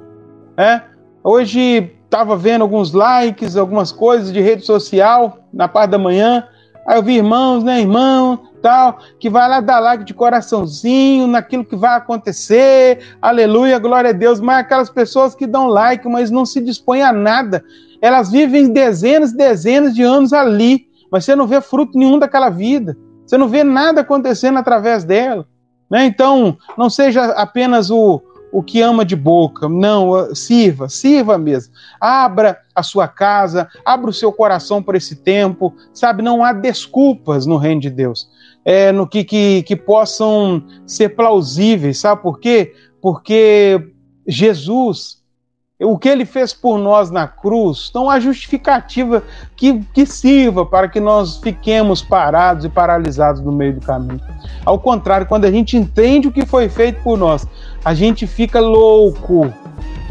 É? 0.57 0.83
Hoje 1.23 1.93
estava 2.11 2.37
vendo 2.37 2.63
alguns 2.63 2.93
likes, 2.93 3.57
algumas 3.57 3.93
coisas 3.93 4.33
de 4.33 4.41
rede 4.41 4.67
social 4.67 5.39
na 5.53 5.69
parte 5.69 5.93
da 5.93 5.99
manhã. 5.99 6.45
Aí 6.85 6.99
eu 6.99 7.03
vi 7.05 7.19
irmãos, 7.19 7.63
né, 7.63 7.81
irmão, 7.81 8.37
tal, 8.61 8.99
que 9.21 9.31
vai 9.31 9.49
lá 9.49 9.61
dar 9.61 9.79
like 9.79 10.03
de 10.03 10.13
coraçãozinho 10.13 11.29
naquilo 11.29 11.65
que 11.65 11.77
vai 11.77 11.97
acontecer, 11.97 12.99
aleluia, 13.23 13.79
glória 13.79 14.11
a 14.11 14.13
Deus, 14.13 14.41
mas 14.41 14.59
aquelas 14.59 14.91
pessoas 14.91 15.37
que 15.37 15.47
dão 15.47 15.69
like, 15.69 16.09
mas 16.09 16.33
não 16.33 16.45
se 16.45 16.61
dispõem 16.61 17.03
a 17.03 17.13
nada, 17.13 17.63
elas 18.03 18.29
vivem 18.29 18.73
dezenas 18.73 19.33
dezenas 19.33 19.95
de 19.95 20.03
anos 20.03 20.33
ali, 20.33 20.89
mas 21.13 21.25
você 21.25 21.37
não 21.37 21.47
vê 21.47 21.61
fruto 21.61 21.97
nenhum 21.97 22.19
daquela 22.19 22.51
vida, 22.51 22.99
você 23.25 23.39
não 23.39 23.47
vê 23.47 23.63
nada 23.63 24.01
acontecendo 24.01 24.59
através 24.59 25.05
dela. 25.05 25.47
Né? 25.89 26.07
Então, 26.07 26.57
não 26.77 26.91
seja 26.91 27.25
apenas 27.33 27.91
o, 27.91 28.21
o 28.53 28.63
que 28.63 28.81
ama 28.81 29.05
de 29.05 29.15
boca. 29.15 29.69
Não, 29.69 30.35
sirva, 30.35 30.89
sirva 30.89 31.39
mesmo. 31.39 31.73
Abra 32.01 32.59
a 32.75 32.83
sua 32.83 33.07
casa, 33.07 33.69
abra 33.85 34.11
o 34.11 34.15
seu 34.15 34.33
coração 34.33 34.83
por 34.83 34.95
esse 34.95 35.17
tempo, 35.17 35.75
sabe? 35.93 36.23
Não 36.23 36.45
há 36.45 36.53
desculpas 36.53 37.47
no 37.47 37.57
reino 37.57 37.81
de 37.81 37.91
Deus. 37.91 38.29
É, 38.65 38.93
no 38.93 39.07
que, 39.07 39.25
que, 39.25 39.63
que 39.63 39.77
possam 39.77 40.63
ser 40.87 41.11
plausíveis, 41.11 41.99
sabe 41.99 42.23
por 42.23 42.39
quê? 42.39 42.75
Porque 43.01 43.93
Jesus 44.27 45.20
o 45.81 45.97
que 45.97 46.09
ele 46.09 46.27
fez 46.27 46.53
por 46.53 46.79
nós 46.79 47.11
na 47.11 47.27
cruz, 47.27 47.91
não 47.95 48.11
há 48.11 48.21
justificativa 48.21 49.23
que, 49.57 49.81
que 49.95 50.05
sirva 50.05 50.67
para 50.67 50.89
que 50.89 51.01
nós 51.01 51.39
fiquemos 51.39 52.03
parados 52.03 52.65
e 52.65 52.69
paralisados 52.69 53.41
no 53.41 53.51
meio 53.51 53.75
do 53.75 53.81
caminho. 53.81 54.21
Ao 54.65 54.79
contrário, 54.79 55.27
quando 55.27 55.47
a 55.47 55.51
gente 55.51 55.77
entende 55.77 56.29
o 56.29 56.33
que 56.33 56.45
foi 56.45 56.69
feito 56.69 57.03
por 57.03 57.17
nós, 57.17 57.47
a 57.83 57.95
gente 57.95 58.27
fica 58.27 58.61
louco, 58.61 59.53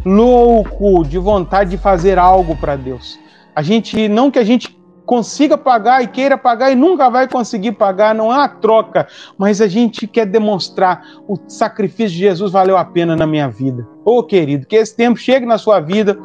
louco 0.03 1.03
de 1.03 1.19
vontade 1.19 1.69
de 1.69 1.77
fazer 1.77 2.17
algo 2.17 2.55
para 2.55 2.75
Deus. 2.75 3.19
A 3.55 3.61
gente, 3.61 4.07
não 4.07 4.31
que 4.31 4.39
a 4.39 4.43
gente 4.43 4.78
consiga 5.09 5.57
pagar 5.57 6.03
e 6.03 6.07
queira 6.07 6.37
pagar 6.37 6.71
e 6.71 6.75
nunca 6.75 7.09
vai 7.09 7.27
conseguir 7.27 7.71
pagar, 7.71 8.13
não 8.13 8.27
uma 8.27 8.47
troca, 8.47 9.07
mas 9.39 9.59
a 9.59 9.67
gente 9.67 10.05
quer 10.05 10.27
demonstrar 10.27 11.03
o 11.27 11.35
sacrifício 11.47 12.11
de 12.11 12.19
Jesus 12.19 12.51
valeu 12.51 12.77
a 12.77 12.85
pena 12.85 13.15
na 13.15 13.25
minha 13.25 13.49
vida. 13.49 13.87
Ô 14.05 14.19
oh, 14.19 14.23
querido, 14.23 14.67
que 14.67 14.75
esse 14.75 14.95
tempo 14.95 15.17
chegue 15.17 15.47
na 15.47 15.57
sua 15.57 15.79
vida 15.79 16.15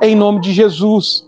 em 0.00 0.14
nome 0.14 0.40
de 0.40 0.52
Jesus. 0.52 1.26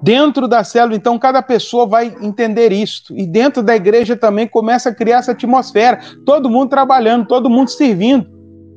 Dentro 0.00 0.46
da 0.46 0.62
célula, 0.62 0.94
então, 0.94 1.18
cada 1.18 1.42
pessoa 1.42 1.84
vai 1.84 2.14
entender 2.20 2.70
isto. 2.70 3.16
E 3.18 3.26
dentro 3.26 3.60
da 3.60 3.74
igreja 3.74 4.16
também 4.16 4.46
começa 4.46 4.90
a 4.90 4.94
criar 4.94 5.18
essa 5.18 5.32
atmosfera. 5.32 5.98
Todo 6.24 6.48
mundo 6.48 6.70
trabalhando, 6.70 7.26
todo 7.26 7.50
mundo 7.50 7.70
servindo 7.70 8.31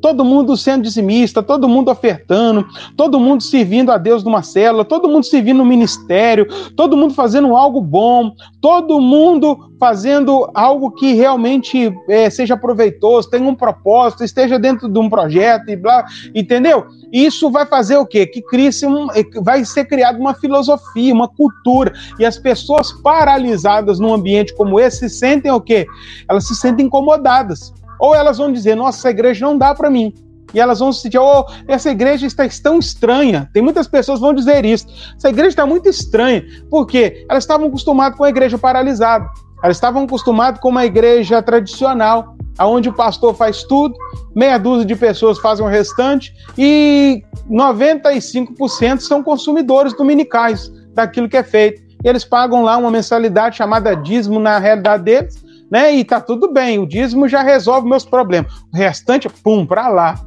todo 0.05 0.23
mundo 0.23 0.55
sendo 0.55 0.83
dizimista, 0.83 1.41
todo 1.41 1.67
mundo 1.67 1.89
ofertando, 1.89 2.63
todo 2.95 3.19
mundo 3.19 3.41
servindo 3.41 3.91
a 3.91 3.97
Deus 3.97 4.23
numa 4.23 4.43
célula, 4.43 4.85
todo 4.85 5.09
mundo 5.09 5.25
servindo 5.25 5.57
no 5.57 5.65
ministério, 5.65 6.45
todo 6.75 6.95
mundo 6.95 7.15
fazendo 7.15 7.55
algo 7.55 7.81
bom, 7.81 8.35
todo 8.61 9.01
mundo 9.01 9.71
fazendo 9.79 10.47
algo 10.53 10.91
que 10.91 11.13
realmente 11.13 11.91
é, 12.07 12.29
seja 12.29 12.55
proveitoso, 12.55 13.31
tenha 13.31 13.49
um 13.49 13.55
propósito, 13.55 14.23
esteja 14.23 14.59
dentro 14.59 14.87
de 14.87 14.99
um 14.99 15.09
projeto 15.09 15.71
e 15.71 15.75
blá, 15.75 16.05
entendeu? 16.35 16.85
Isso 17.11 17.49
vai 17.49 17.65
fazer 17.65 17.97
o 17.97 18.05
quê? 18.05 18.27
Que 18.27 18.43
crie 18.43 18.69
um, 18.85 19.11
é, 19.11 19.23
vai 19.41 19.65
ser 19.65 19.85
criada 19.85 20.19
uma 20.19 20.35
filosofia, 20.35 21.15
uma 21.15 21.27
cultura, 21.27 21.91
e 22.19 22.25
as 22.25 22.37
pessoas 22.37 22.91
paralisadas 22.91 23.99
num 23.99 24.13
ambiente 24.13 24.53
como 24.53 24.79
esse 24.79 25.09
se 25.09 25.17
sentem 25.17 25.51
o 25.51 25.59
quê? 25.59 25.87
Elas 26.29 26.47
se 26.47 26.55
sentem 26.55 26.85
incomodadas. 26.85 27.73
Ou 27.99 28.15
elas 28.15 28.37
vão 28.37 28.51
dizer, 28.51 28.75
nossa, 28.75 28.99
essa 28.99 29.09
igreja 29.09 29.45
não 29.45 29.57
dá 29.57 29.73
para 29.73 29.89
mim. 29.89 30.13
E 30.53 30.59
elas 30.59 30.79
vão 30.79 30.93
se 30.93 31.01
sentir, 31.01 31.17
oh, 31.17 31.45
essa 31.67 31.89
igreja 31.89 32.25
está 32.25 32.47
tão 32.63 32.79
estranha. 32.79 33.49
Tem 33.53 33.61
muitas 33.61 33.87
pessoas 33.87 34.19
que 34.19 34.25
vão 34.25 34.33
dizer 34.33 34.63
isso. 34.63 34.87
Essa 35.17 35.29
igreja 35.29 35.49
está 35.49 35.65
muito 35.65 35.89
estranha. 35.89 36.45
Por 36.69 36.85
quê? 36.85 37.25
Elas 37.29 37.43
estavam 37.43 37.67
acostumadas 37.67 38.17
com 38.17 38.23
a 38.23 38.29
igreja 38.29 38.57
paralisada. 38.57 39.27
Elas 39.61 39.77
estavam 39.77 40.03
acostumadas 40.03 40.61
com 40.61 40.69
uma 40.69 40.85
igreja 40.85 41.41
tradicional, 41.41 42.35
onde 42.59 42.87
o 42.87 42.93
pastor 42.93 43.35
faz 43.35 43.63
tudo, 43.63 43.95
meia 44.33 44.57
dúzia 44.57 44.85
de 44.85 44.95
pessoas 44.95 45.39
fazem 45.39 45.65
o 45.65 45.67
restante 45.67 46.33
e 46.57 47.21
95% 47.49 48.99
são 48.99 49.21
consumidores 49.21 49.93
dominicais 49.93 50.71
daquilo 50.93 51.27
que 51.27 51.35
é 51.35 51.43
feito. 51.43 51.81
Eles 52.03 52.23
pagam 52.23 52.63
lá 52.63 52.77
uma 52.77 52.91
mensalidade 52.91 53.57
chamada 53.57 53.95
dízimo 53.95 54.39
na 54.39 54.59
realidade 54.59 55.03
deles 55.03 55.44
né? 55.69 55.95
E 55.95 56.03
tá 56.03 56.21
tudo 56.21 56.51
bem, 56.51 56.79
o 56.79 56.87
dízimo 56.87 57.27
já 57.27 57.41
resolve 57.41 57.87
meus 57.87 58.05
problemas. 58.05 58.51
O 58.73 58.77
restante, 58.77 59.27
pum, 59.29 59.65
para 59.65 59.87
lá. 59.87 60.19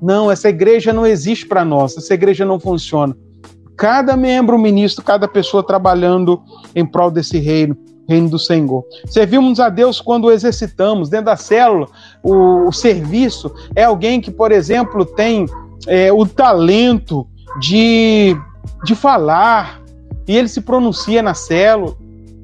Não, 0.00 0.30
essa 0.30 0.48
igreja 0.48 0.92
não 0.92 1.06
existe 1.06 1.46
para 1.46 1.64
nós, 1.64 1.96
essa 1.96 2.14
igreja 2.14 2.44
não 2.44 2.60
funciona. 2.60 3.16
Cada 3.76 4.16
membro, 4.16 4.58
ministro, 4.58 5.04
cada 5.04 5.28
pessoa 5.28 5.62
trabalhando 5.62 6.42
em 6.74 6.84
prol 6.84 7.10
desse 7.10 7.38
reino, 7.38 7.76
reino 8.08 8.28
do 8.28 8.38
Senhor. 8.38 8.84
Servimos 9.06 9.60
a 9.60 9.68
Deus 9.68 10.00
quando 10.00 10.30
exercitamos, 10.30 11.08
dentro 11.08 11.26
da 11.26 11.36
célula, 11.36 11.86
o, 12.22 12.68
o 12.68 12.72
serviço 12.72 13.52
é 13.74 13.84
alguém 13.84 14.20
que, 14.20 14.30
por 14.30 14.52
exemplo, 14.52 15.04
tem 15.04 15.46
é, 15.86 16.12
o 16.12 16.24
talento 16.26 17.26
de, 17.58 18.36
de 18.84 18.94
falar, 18.94 19.82
e 20.26 20.36
ele 20.36 20.48
se 20.48 20.60
pronuncia 20.60 21.22
na 21.22 21.34
célula, 21.34 21.96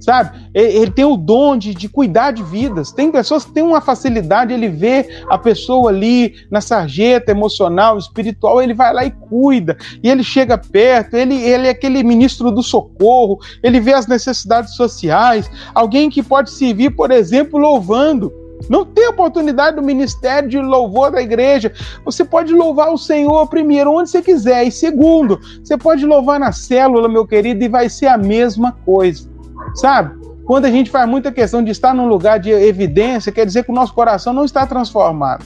sabe? 0.03 0.37
Ele 0.53 0.91
tem 0.91 1.05
o 1.05 1.17
dom 1.17 1.57
de, 1.57 1.75
de 1.75 1.89
cuidar 1.89 2.33
de 2.33 2.43
vidas. 2.43 2.91
Tem 2.91 3.11
pessoas 3.11 3.45
que 3.45 3.53
têm 3.53 3.63
uma 3.63 3.81
facilidade, 3.81 4.53
ele 4.53 4.69
vê 4.69 5.09
a 5.29 5.39
pessoa 5.39 5.91
ali 5.91 6.35
na 6.51 6.61
sarjeta 6.61 7.31
emocional, 7.31 7.97
espiritual, 7.97 8.61
ele 8.61 8.75
vai 8.75 8.93
lá 8.93 9.05
e 9.05 9.11
cuida, 9.11 9.77
e 10.03 10.11
ele 10.11 10.25
chega 10.25 10.59
perto, 10.59 11.15
ele, 11.15 11.41
ele 11.41 11.69
é 11.69 11.71
aquele 11.71 12.03
ministro 12.03 12.51
do 12.51 12.63
socorro, 12.63 13.39
ele 13.63 13.81
vê 13.81 13.93
as 13.93 14.07
necessidades 14.07 14.75
sociais, 14.75 15.51
alguém 15.75 16.11
que 16.11 16.23
pode 16.23 16.51
servir, 16.51 16.91
por 16.91 17.11
exemplo, 17.11 17.59
louvando. 17.59 18.33
Não 18.69 18.85
tem 18.85 19.09
oportunidade 19.09 19.75
do 19.75 19.83
ministério 19.83 20.49
de 20.49 20.59
louvor 20.59 21.11
da 21.11 21.21
igreja. 21.21 21.73
Você 22.05 22.25
pode 22.25 22.53
louvar 22.53 22.93
o 22.93 22.99
Senhor 22.99 23.47
primeiro, 23.49 23.93
onde 23.93 24.09
você 24.09 24.23
quiser. 24.23 24.65
E 24.65 24.71
segundo, 24.71 25.41
você 25.63 25.77
pode 25.77 26.07
louvar 26.07 26.39
na 26.39 26.53
célula, 26.53 27.09
meu 27.09 27.27
querido, 27.27 27.65
e 27.65 27.69
vai 27.69 27.89
ser 27.89 28.07
a 28.07 28.17
mesma 28.17 28.73
coisa. 28.85 29.32
Sabe? 29.75 30.21
Quando 30.45 30.65
a 30.65 30.71
gente 30.71 30.91
faz 30.91 31.09
muita 31.09 31.31
questão 31.31 31.63
de 31.63 31.71
estar 31.71 31.95
num 31.95 32.07
lugar 32.07 32.39
de 32.39 32.51
evidência, 32.51 33.33
quer 33.33 33.47
dizer 33.47 33.65
que 33.65 33.71
o 33.71 33.75
nosso 33.75 33.95
coração 33.95 34.33
não 34.33 34.45
está 34.45 34.67
transformado. 34.67 35.45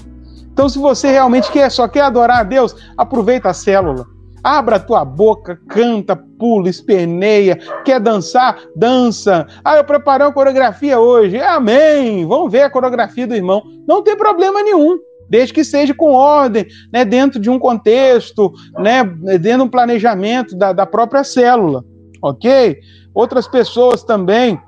Então, 0.52 0.68
se 0.68 0.78
você 0.78 1.10
realmente 1.10 1.52
quer, 1.52 1.70
só 1.70 1.86
quer 1.86 2.00
adorar 2.00 2.40
a 2.40 2.42
Deus, 2.42 2.74
aproveita 2.96 3.50
a 3.50 3.54
célula. 3.54 4.06
Abra 4.42 4.76
a 4.76 4.80
tua 4.80 5.04
boca, 5.04 5.60
canta, 5.68 6.16
pula, 6.16 6.68
esperneia. 6.68 7.58
Quer 7.84 8.00
dançar? 8.00 8.58
Dança. 8.74 9.46
Ah, 9.64 9.76
eu 9.76 9.84
preparei 9.84 10.26
uma 10.26 10.32
coreografia 10.32 10.98
hoje. 10.98 11.38
Amém. 11.40 12.24
Vamos 12.24 12.50
ver 12.50 12.62
a 12.62 12.70
coreografia 12.70 13.26
do 13.26 13.34
irmão. 13.34 13.62
Não 13.86 14.02
tem 14.02 14.16
problema 14.16 14.62
nenhum 14.62 14.98
desde 15.28 15.52
que 15.52 15.64
seja 15.64 15.92
com 15.92 16.12
ordem, 16.12 16.66
né, 16.92 17.04
dentro 17.04 17.40
de 17.40 17.50
um 17.50 17.58
contexto, 17.58 18.52
né, 18.78 19.04
dentro 19.04 19.58
de 19.58 19.64
um 19.64 19.68
planejamento 19.68 20.56
da, 20.56 20.72
da 20.72 20.86
própria 20.86 21.24
célula, 21.24 21.84
ok? 22.22 22.78
Outras 23.16 23.48
pessoas 23.48 24.04
também 24.04 24.60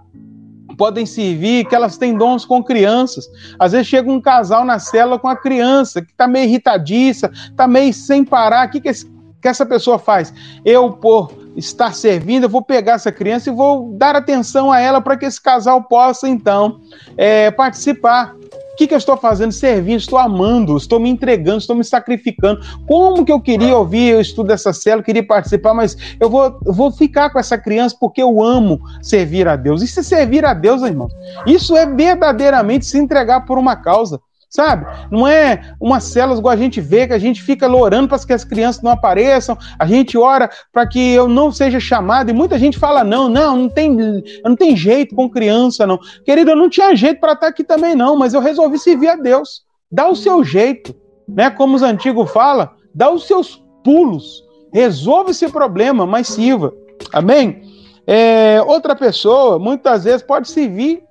podem 0.79 1.05
servir, 1.05 1.67
que 1.67 1.75
elas 1.75 1.99
têm 1.99 2.17
dons 2.17 2.47
com 2.47 2.65
crianças. 2.65 3.29
Às 3.59 3.73
vezes 3.73 3.89
chega 3.89 4.11
um 4.11 4.23
casal 4.23 4.65
na 4.65 4.79
cela 4.79 5.19
com 5.19 5.29
a 5.29 5.37
criança 5.37 6.01
que 6.01 6.13
está 6.13 6.27
meio 6.27 6.47
irritadiça, 6.47 7.31
está 7.31 7.69
meio 7.69 7.93
sem 7.93 8.25
parar. 8.25 8.67
O 8.67 8.71
que, 8.71 8.81
que, 8.81 8.89
esse, 8.89 9.05
que 9.43 9.49
essa 9.49 9.67
pessoa 9.67 9.99
faz? 9.99 10.33
Eu, 10.65 10.93
por 10.93 11.31
estar 11.57 11.93
servindo, 11.93 12.45
eu 12.45 12.49
vou 12.49 12.63
pegar 12.63 12.95
essa 12.95 13.13
criança 13.13 13.51
e 13.51 13.53
vou 13.55 13.93
dar 13.99 14.17
atenção 14.17 14.73
a 14.73 14.81
ela 14.81 15.03
para 15.03 15.19
que 15.19 15.27
esse 15.27 15.43
casal 15.43 15.83
possa, 15.83 16.27
então, 16.27 16.81
é, 17.19 17.51
participar 17.51 18.35
que, 18.79 18.87
que 18.87 18.95
eu 18.95 18.99
estou 18.99 19.17
fazendo? 19.17 19.51
Servindo, 19.51 19.99
estou 19.99 20.19
amando, 20.19 20.77
estou 20.77 21.01
me 21.01 21.11
entregando, 21.11 21.59
estou 21.59 21.75
me 21.75 21.83
sacrificando. 21.83 22.61
Como 22.87 23.25
que 23.25 23.33
eu 23.33 23.41
queria 23.41 23.77
ouvir 23.77 24.15
o 24.15 24.21
estudo 24.21 24.47
dessa 24.47 24.73
célula, 24.73 25.03
queria 25.03 25.27
participar, 25.27 25.75
mas 25.75 25.97
eu 26.21 26.31
vou, 26.31 26.59
vou 26.65 26.93
ficar 26.93 27.31
com 27.31 27.41
essa 27.41 27.59
criança 27.59 27.97
porque 27.99 28.23
eu 28.23 28.41
amo 28.41 28.81
servir 29.03 29.49
a 29.49 29.57
Deus. 29.57 29.83
Isso 29.83 29.99
é 29.99 30.03
servir 30.05 30.45
a 30.45 30.55
Deus, 30.55 30.83
irmão. 30.83 31.09
Isso 31.45 31.77
é 31.77 31.85
verdadeiramente 31.85 32.87
se 32.87 32.97
entregar 32.97 33.45
por 33.45 33.59
uma 33.59 33.75
causa 33.75 34.21
sabe? 34.49 34.87
Não 35.11 35.27
é 35.27 35.75
uma 35.81 36.01
célula 36.01 36.39
igual 36.39 36.55
a 36.55 36.57
gente 36.57 36.81
vê, 36.81 37.07
que 37.07 37.13
a 37.13 37.19
gente 37.19 37.43
fica 37.43 37.69
orando 37.71 38.09
para 38.09 38.19
que 38.19 38.33
as 38.33 38.45
crianças 38.45 38.83
não 38.83 38.91
apareçam, 38.91 39.57
a 39.79 39.87
gente 39.87 40.17
ora 40.17 40.51
para 40.73 40.87
que 40.87 41.13
eu 41.13 41.29
não 41.29 41.53
seja 41.53 41.79
chamado, 41.79 42.31
e 42.31 42.33
muita 42.33 42.59
gente 42.59 42.79
fala, 42.79 43.05
não, 43.05 43.29
não, 43.29 43.57
não 43.57 43.69
tem, 43.69 43.97
não 44.45 44.57
tem 44.57 44.77
jeito 44.77 45.15
com 45.15 45.29
criança, 45.29 45.87
não. 45.87 45.99
Querido, 46.25 46.51
eu 46.51 46.57
não 46.57 46.69
tinha 46.71 46.95
jeito 46.97 47.21
para 47.21 47.33
estar 47.33 47.49
aqui 47.49 47.63
também, 47.63 47.95
não, 47.95 48.17
mas 48.17 48.35
eu 48.35 48.41
resolvi 48.41 48.79
servir 48.79 49.09
a 49.09 49.17
Deus. 49.17 49.63
Dá 49.91 50.09
o 50.09 50.17
seu 50.17 50.43
jeito, 50.45 50.95
né? 51.27 51.51
Como 51.51 51.77
os 51.77 51.83
antigos 51.83 52.31
falam, 52.31 52.69
dá 52.95 53.11
os 53.11 53.27
seus 53.27 53.63
pulos, 53.85 54.45
resolve 54.73 55.31
esse 55.31 55.49
problema, 55.49 56.07
mas 56.07 56.29
sirva. 56.29 56.73
Amém? 57.13 57.63
É, 58.07 58.63
outra 58.67 58.97
pessoa, 58.97 59.59
muitas 59.59 60.05
vezes, 60.05 60.23
pode 60.23 60.49
servir 60.49 61.03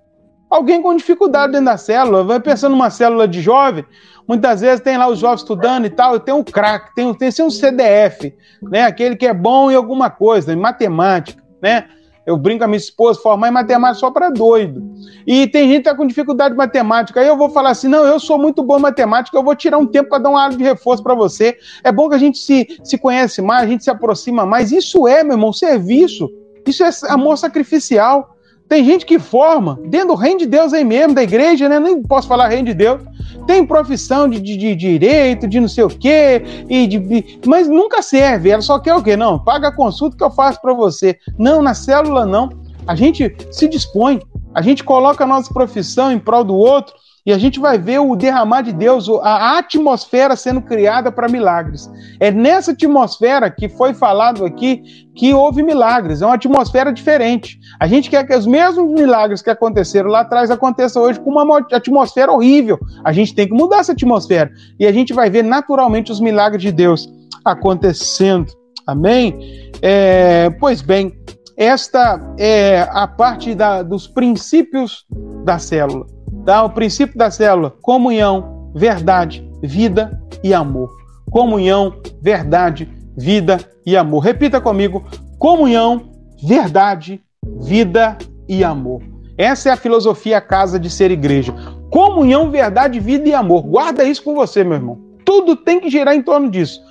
Alguém 0.49 0.81
com 0.81 0.95
dificuldade 0.95 1.51
dentro 1.51 1.65
da 1.65 1.77
célula, 1.77 2.23
vai 2.23 2.39
pensando 2.39 2.71
numa 2.71 2.89
célula 2.89 3.27
de 3.27 3.41
jovem, 3.41 3.85
muitas 4.27 4.61
vezes 4.61 4.81
tem 4.81 4.97
lá 4.97 5.07
os 5.07 5.19
jovens 5.19 5.41
estudando 5.41 5.85
e 5.85 5.89
tal, 5.89 6.19
tem 6.19 6.33
um 6.33 6.43
craque, 6.43 6.95
tem, 6.95 7.13
tem 7.13 7.29
um 7.45 7.49
CDF, 7.49 8.33
né? 8.61 8.83
Aquele 8.83 9.15
que 9.15 9.27
é 9.27 9.33
bom 9.33 9.69
em 9.69 9.75
alguma 9.75 10.09
coisa, 10.09 10.53
em 10.53 10.55
matemática, 10.55 11.43
né? 11.61 11.85
Eu 12.27 12.35
brinco 12.35 12.59
com 12.59 12.65
a 12.65 12.67
minha 12.67 12.77
esposa, 12.77 13.21
formar 13.21 13.47
em 13.47 13.51
matemática 13.51 14.01
só 14.01 14.11
para 14.11 14.29
doido. 14.29 14.83
E 15.25 15.47
tem 15.47 15.69
gente 15.69 15.83
que 15.83 15.89
tá 15.89 15.95
com 15.95 16.05
dificuldade 16.05 16.51
de 16.53 16.57
matemática. 16.57 17.21
Aí 17.21 17.27
eu 17.27 17.37
vou 17.37 17.49
falar 17.49 17.69
assim: 17.69 17.87
não, 17.87 18.05
eu 18.05 18.19
sou 18.19 18.37
muito 18.37 18.61
bom 18.61 18.77
em 18.77 18.81
matemática, 18.81 19.37
eu 19.37 19.41
vou 19.41 19.55
tirar 19.55 19.77
um 19.77 19.85
tempo 19.85 20.09
para 20.09 20.17
dar 20.19 20.29
uma 20.31 20.43
aula 20.43 20.57
de 20.57 20.61
reforço 20.61 21.01
para 21.01 21.15
você. 21.15 21.57
É 21.85 21.89
bom 21.89 22.09
que 22.09 22.15
a 22.15 22.17
gente 22.17 22.37
se, 22.37 22.67
se 22.83 22.97
conhece 22.97 23.41
mais, 23.41 23.63
a 23.63 23.67
gente 23.67 23.85
se 23.85 23.89
aproxima 23.89 24.45
mais. 24.45 24.73
Isso 24.73 25.07
é, 25.07 25.23
meu 25.23 25.37
irmão, 25.37 25.53
serviço. 25.53 26.29
Isso 26.65 26.83
é 26.83 26.89
amor 27.07 27.37
sacrificial. 27.37 28.36
Tem 28.67 28.83
gente 28.83 29.05
que 29.05 29.17
forma 29.17 29.79
dentro 29.85 30.09
do 30.09 30.15
reino 30.15 30.39
de 30.39 30.45
Deus 30.45 30.73
aí 30.73 30.83
mesmo, 30.83 31.13
da 31.13 31.23
igreja, 31.23 31.69
né? 31.69 31.79
Nem 31.79 32.01
posso 32.03 32.27
falar 32.27 32.49
reino 32.49 32.65
de 32.65 32.73
Deus. 32.73 33.01
Tem 33.45 33.65
profissão 33.65 34.27
de, 34.27 34.41
de, 34.41 34.57
de 34.57 34.75
direito, 34.75 35.47
de 35.47 35.59
não 35.59 35.69
sei 35.69 35.85
o 35.85 35.89
quê, 35.89 36.43
e 36.69 36.85
de, 36.85 37.39
mas 37.45 37.67
nunca 37.69 38.01
serve. 38.01 38.49
Ela 38.49 38.61
só 38.61 38.77
quer 38.77 38.93
o 38.93 39.01
quê? 39.01 39.15
Não, 39.15 39.39
paga 39.39 39.69
a 39.69 39.75
consulta 39.75 40.17
que 40.17 40.23
eu 40.23 40.31
faço 40.31 40.61
para 40.61 40.73
você. 40.73 41.17
Não, 41.37 41.61
na 41.61 41.73
célula 41.73 42.25
não. 42.25 42.49
A 42.85 42.93
gente 42.93 43.35
se 43.51 43.67
dispõe, 43.67 44.21
a 44.53 44.61
gente 44.61 44.83
coloca 44.83 45.23
a 45.23 45.27
nossa 45.27 45.53
profissão 45.53 46.11
em 46.11 46.19
prol 46.19 46.43
do 46.43 46.55
outro 46.55 46.93
e 47.27 47.33
a 47.33 47.37
gente 47.37 47.59
vai 47.59 47.77
ver 47.77 47.99
o 47.99 48.15
derramar 48.15 48.61
de 48.61 48.71
Deus, 48.71 49.09
a 49.21 49.57
atmosfera 49.57 50.33
sendo 50.37 50.61
criada 50.61 51.11
para 51.11 51.27
milagres. 51.27 51.91
É 52.21 52.31
nessa 52.31 52.71
atmosfera 52.71 53.51
que 53.51 53.67
foi 53.67 53.93
falado 53.93 54.45
aqui 54.45 54.81
que 55.13 55.33
houve 55.33 55.61
milagres. 55.61 56.21
É 56.21 56.25
uma 56.25 56.35
atmosfera 56.35 56.93
diferente. 56.93 57.59
A 57.81 57.85
gente 57.85 58.09
quer 58.09 58.25
que 58.25 58.33
os 58.33 58.47
mesmos 58.47 58.89
milagres 58.93 59.41
que 59.41 59.49
aconteceram 59.49 60.09
lá 60.09 60.21
atrás 60.21 60.49
aconteçam 60.49 61.03
hoje 61.03 61.19
com 61.19 61.31
uma 61.31 61.57
atmosfera 61.73 62.31
horrível. 62.31 62.79
A 63.03 63.11
gente 63.11 63.35
tem 63.35 63.45
que 63.45 63.53
mudar 63.53 63.79
essa 63.79 63.91
atmosfera. 63.91 64.49
E 64.79 64.87
a 64.87 64.91
gente 64.93 65.13
vai 65.13 65.29
ver 65.29 65.43
naturalmente 65.43 66.13
os 66.13 66.21
milagres 66.21 66.61
de 66.61 66.71
Deus 66.71 67.09
acontecendo. 67.43 68.53
Amém? 68.87 69.69
É, 69.81 70.49
pois 70.61 70.81
bem, 70.81 71.11
esta 71.57 72.21
é 72.39 72.87
a 72.89 73.05
parte 73.05 73.53
da, 73.53 73.83
dos 73.83 74.07
princípios 74.07 75.05
da 75.43 75.59
célula. 75.59 76.16
Tá? 76.47 76.63
O 76.63 76.69
princípio 76.69 77.17
da 77.17 77.29
célula: 77.29 77.71
comunhão, 77.81 78.71
verdade, 78.73 79.45
vida 79.61 80.17
e 80.41 80.53
amor. 80.53 80.89
Comunhão, 81.29 82.01
verdade, 82.21 82.87
vida 83.17 83.59
e 83.85 83.97
amor. 83.97 84.19
Repita 84.19 84.61
comigo: 84.61 85.03
comunhão, 85.37 86.09
verdade, 86.41 87.21
vida 87.59 88.17
e 88.47 88.63
amor. 88.63 89.01
Essa 89.37 89.67
é 89.67 89.71
a 89.73 89.77
filosofia 89.77 90.39
casa 90.39 90.79
de 90.79 90.89
ser 90.89 91.11
igreja. 91.11 91.53
Comunhão, 91.91 92.49
verdade, 92.49 92.97
vida 92.97 93.27
e 93.27 93.33
amor. 93.33 93.63
Guarda 93.63 94.05
isso 94.05 94.23
com 94.23 94.33
você, 94.33 94.63
meu 94.63 94.75
irmão. 94.75 95.01
Tudo 95.25 95.53
tem 95.53 95.81
que 95.81 95.89
girar 95.89 96.15
em 96.15 96.23
torno 96.23 96.49
disso. 96.49 96.81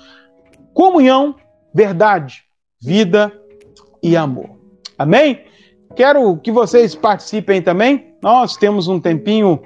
Comunhão, 0.71 1.33
verdade, 1.73 2.43
vida 2.79 3.33
e 4.03 4.15
amor. 4.15 4.51
Amém? 4.99 5.46
Quero 5.97 6.37
que 6.37 6.51
vocês 6.51 6.93
participem 6.93 7.59
também. 7.59 8.13
Nós 8.21 8.55
temos 8.55 8.87
um 8.87 8.99
tempinho 8.99 9.59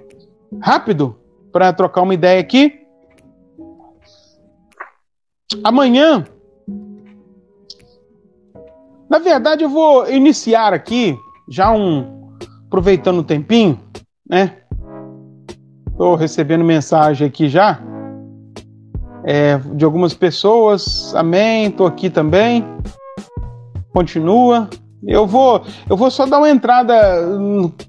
rápido 0.62 1.18
para 1.52 1.74
trocar 1.74 2.04
uma 2.04 2.14
ideia 2.14 2.40
aqui. 2.40 2.80
Amanhã, 5.62 6.26
na 9.10 9.20
verdade, 9.20 9.66
eu 9.66 9.70
vou 9.70 10.10
iniciar 10.10 10.74
aqui 10.74 11.20
já 11.50 11.70
um 11.70 12.38
aproveitando 12.66 13.20
o 13.20 13.24
tempinho, 13.26 13.78
né? 14.26 14.60
Estou 15.90 16.16
recebendo 16.16 16.64
mensagem 16.64 17.28
aqui 17.28 17.50
já 17.50 17.82
é, 19.26 19.58
de 19.58 19.84
algumas 19.84 20.14
pessoas. 20.14 21.14
Amém. 21.14 21.66
Estou 21.66 21.86
aqui 21.86 22.10
também. 22.10 22.64
Continua. 23.94 24.70
Eu 25.08 25.26
vou, 25.26 25.64
eu 25.90 25.98
vou 25.98 26.12
só 26.12 26.28
dar 26.28 26.38
uma 26.38 26.50
entrada 26.50 27.26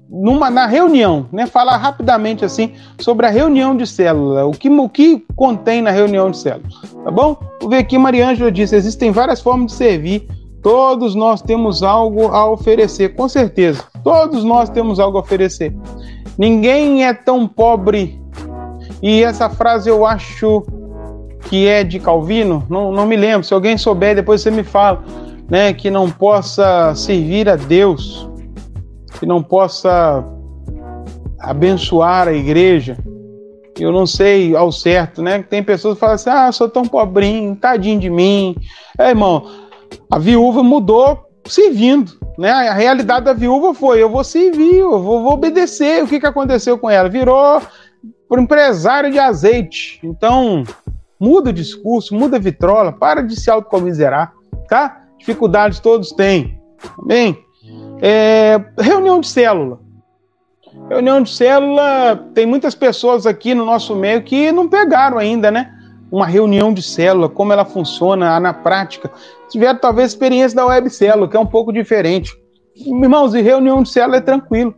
numa, 0.09 0.49
na 0.49 0.65
reunião, 0.65 1.27
né? 1.31 1.45
Falar 1.45 1.77
rapidamente 1.77 2.43
assim 2.43 2.73
sobre 2.99 3.27
a 3.27 3.29
reunião 3.29 3.77
de 3.77 3.85
célula, 3.85 4.45
o 4.45 4.51
que, 4.51 4.67
o 4.67 4.89
que 4.89 5.23
contém 5.35 5.81
na 5.81 5.91
reunião 5.91 6.31
de 6.31 6.37
célula, 6.37 6.67
tá 7.03 7.11
bom? 7.11 7.37
Vou 7.61 7.69
ver 7.69 7.77
aqui, 7.77 7.97
Mariângela 7.99 8.51
disse: 8.51 8.75
existem 8.75 9.11
várias 9.11 9.41
formas 9.41 9.67
de 9.67 9.73
servir, 9.73 10.27
todos 10.63 11.13
nós 11.13 11.39
temos 11.39 11.83
algo 11.83 12.29
a 12.29 12.49
oferecer, 12.49 13.09
com 13.09 13.29
certeza, 13.29 13.83
todos 14.03 14.43
nós 14.43 14.69
temos 14.69 14.99
algo 14.99 15.19
a 15.19 15.21
oferecer. 15.21 15.75
Ninguém 16.35 17.05
é 17.05 17.13
tão 17.13 17.47
pobre, 17.47 18.19
e 19.03 19.21
essa 19.21 19.51
frase 19.51 19.87
eu 19.87 20.03
acho 20.03 20.63
que 21.47 21.67
é 21.67 21.83
de 21.83 21.99
Calvino, 21.99 22.65
não, 22.67 22.91
não 22.91 23.05
me 23.05 23.15
lembro, 23.15 23.45
se 23.45 23.53
alguém 23.53 23.77
souber, 23.77 24.15
depois 24.15 24.41
você 24.41 24.49
me 24.49 24.63
fala 24.63 25.03
né, 25.49 25.73
que 25.73 25.89
não 25.89 26.09
possa 26.09 26.93
servir 26.95 27.49
a 27.49 27.55
Deus, 27.55 28.29
que 29.19 29.25
não 29.25 29.41
possa 29.41 30.23
abençoar 31.39 32.27
a 32.27 32.33
igreja. 32.33 32.97
Eu 33.79 33.91
não 33.91 34.05
sei 34.05 34.55
ao 34.55 34.71
certo, 34.71 35.21
né? 35.21 35.41
Tem 35.41 35.63
pessoas 35.63 35.95
que 35.95 35.99
falam 35.99 36.15
assim: 36.15 36.29
ah, 36.29 36.51
sou 36.51 36.69
tão 36.69 36.85
pobrinho, 36.85 37.55
tadinho 37.55 37.99
de 37.99 38.09
mim. 38.09 38.55
É, 38.97 39.09
irmão, 39.09 39.47
a 40.11 40.19
viúva 40.19 40.61
mudou 40.63 41.19
servindo, 41.47 42.13
né? 42.37 42.51
A 42.51 42.73
realidade 42.73 43.25
da 43.25 43.33
viúva 43.33 43.73
foi: 43.73 44.01
eu 44.01 44.09
vou 44.09 44.23
servir, 44.23 44.77
eu 44.77 45.01
vou, 45.01 45.23
vou 45.23 45.33
obedecer. 45.33 46.03
O 46.03 46.07
que, 46.07 46.19
que 46.19 46.27
aconteceu 46.27 46.77
com 46.77 46.89
ela? 46.89 47.09
Virou 47.09 47.61
por 48.29 48.39
empresário 48.39 49.11
de 49.11 49.19
azeite. 49.19 49.99
Então, 50.03 50.63
muda 51.19 51.49
o 51.49 51.53
discurso, 51.53 52.15
muda 52.15 52.37
a 52.37 52.39
vitrola, 52.39 52.91
para 52.91 53.21
de 53.21 53.35
se 53.39 53.49
autocomiserar, 53.49 54.33
tá? 54.67 55.02
Dificuldades 55.23 55.79
todos 55.79 56.11
têm. 56.11 56.59
Amém? 56.99 57.37
É, 58.01 58.61
reunião 58.77 59.21
de 59.21 59.27
célula. 59.27 59.79
Reunião 60.89 61.21
de 61.21 61.29
célula, 61.29 62.29
tem 62.33 62.45
muitas 62.45 62.75
pessoas 62.75 63.25
aqui 63.25 63.55
no 63.55 63.65
nosso 63.65 63.95
meio 63.95 64.21
que 64.23 64.51
não 64.51 64.67
pegaram 64.67 65.17
ainda, 65.17 65.49
né? 65.49 65.71
Uma 66.11 66.25
reunião 66.25 66.73
de 66.73 66.81
célula, 66.81 67.29
como 67.29 67.53
ela 67.53 67.63
funciona 67.63 68.37
na 68.39 68.53
prática. 68.53 69.09
Tiveram 69.49 69.79
talvez 69.79 70.11
experiência 70.11 70.55
da 70.55 70.65
web 70.65 70.89
célula, 70.89 71.27
que 71.27 71.37
é 71.37 71.39
um 71.39 71.45
pouco 71.45 71.71
diferente. 71.71 72.35
Irmãos, 72.75 73.33
e 73.33 73.41
reunião 73.41 73.81
de 73.81 73.89
célula 73.89 74.17
é 74.17 74.21
tranquilo. 74.21 74.75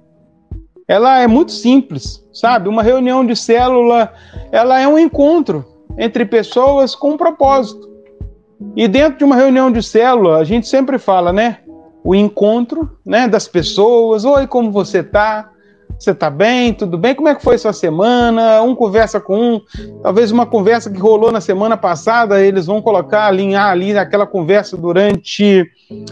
Ela 0.88 1.22
é 1.22 1.28
muito 1.28 1.52
simples, 1.52 2.24
sabe? 2.32 2.70
Uma 2.70 2.84
reunião 2.84 3.26
de 3.26 3.36
célula, 3.36 4.14
ela 4.52 4.80
é 4.80 4.88
um 4.88 5.00
encontro 5.00 5.66
entre 5.98 6.24
pessoas 6.26 6.94
com 6.94 7.12
um 7.12 7.18
propósito. 7.18 7.95
E 8.76 8.88
dentro 8.88 9.20
de 9.20 9.24
uma 9.24 9.36
reunião 9.36 9.72
de 9.72 9.82
célula, 9.82 10.38
a 10.38 10.44
gente 10.44 10.68
sempre 10.68 10.98
fala, 10.98 11.32
né? 11.34 11.60
O 12.04 12.13
encontro, 12.13 12.98
né, 13.06 13.28
das 13.28 13.48
pessoas. 13.48 14.26
Oi, 14.26 14.48
como 14.48 14.72
você 14.72 15.04
tá? 15.04 15.50
Você 15.98 16.14
tá 16.14 16.30
bem? 16.30 16.74
Tudo 16.74 16.98
bem? 16.98 17.16
Como 17.16 17.30
é 17.30 17.36
que 17.36 17.44
foi 17.44 17.58
sua 17.58 17.74
semana? 17.74 18.62
Um 18.62 18.76
conversa 18.76 19.20
com 19.20 19.38
um. 19.38 19.62
Talvez 20.04 20.32
uma 20.32 20.46
conversa 20.46 20.90
que 20.90 21.00
rolou 21.00 21.32
na 21.32 21.42
semana 21.42 21.78
passada, 21.78 22.42
eles 22.42 22.66
vão 22.66 22.82
colocar, 22.82 23.26
alinhar 23.26 23.72
ali 23.72 23.98
aquela 23.98 24.28
conversa 24.28 24.76
durante 24.76 25.66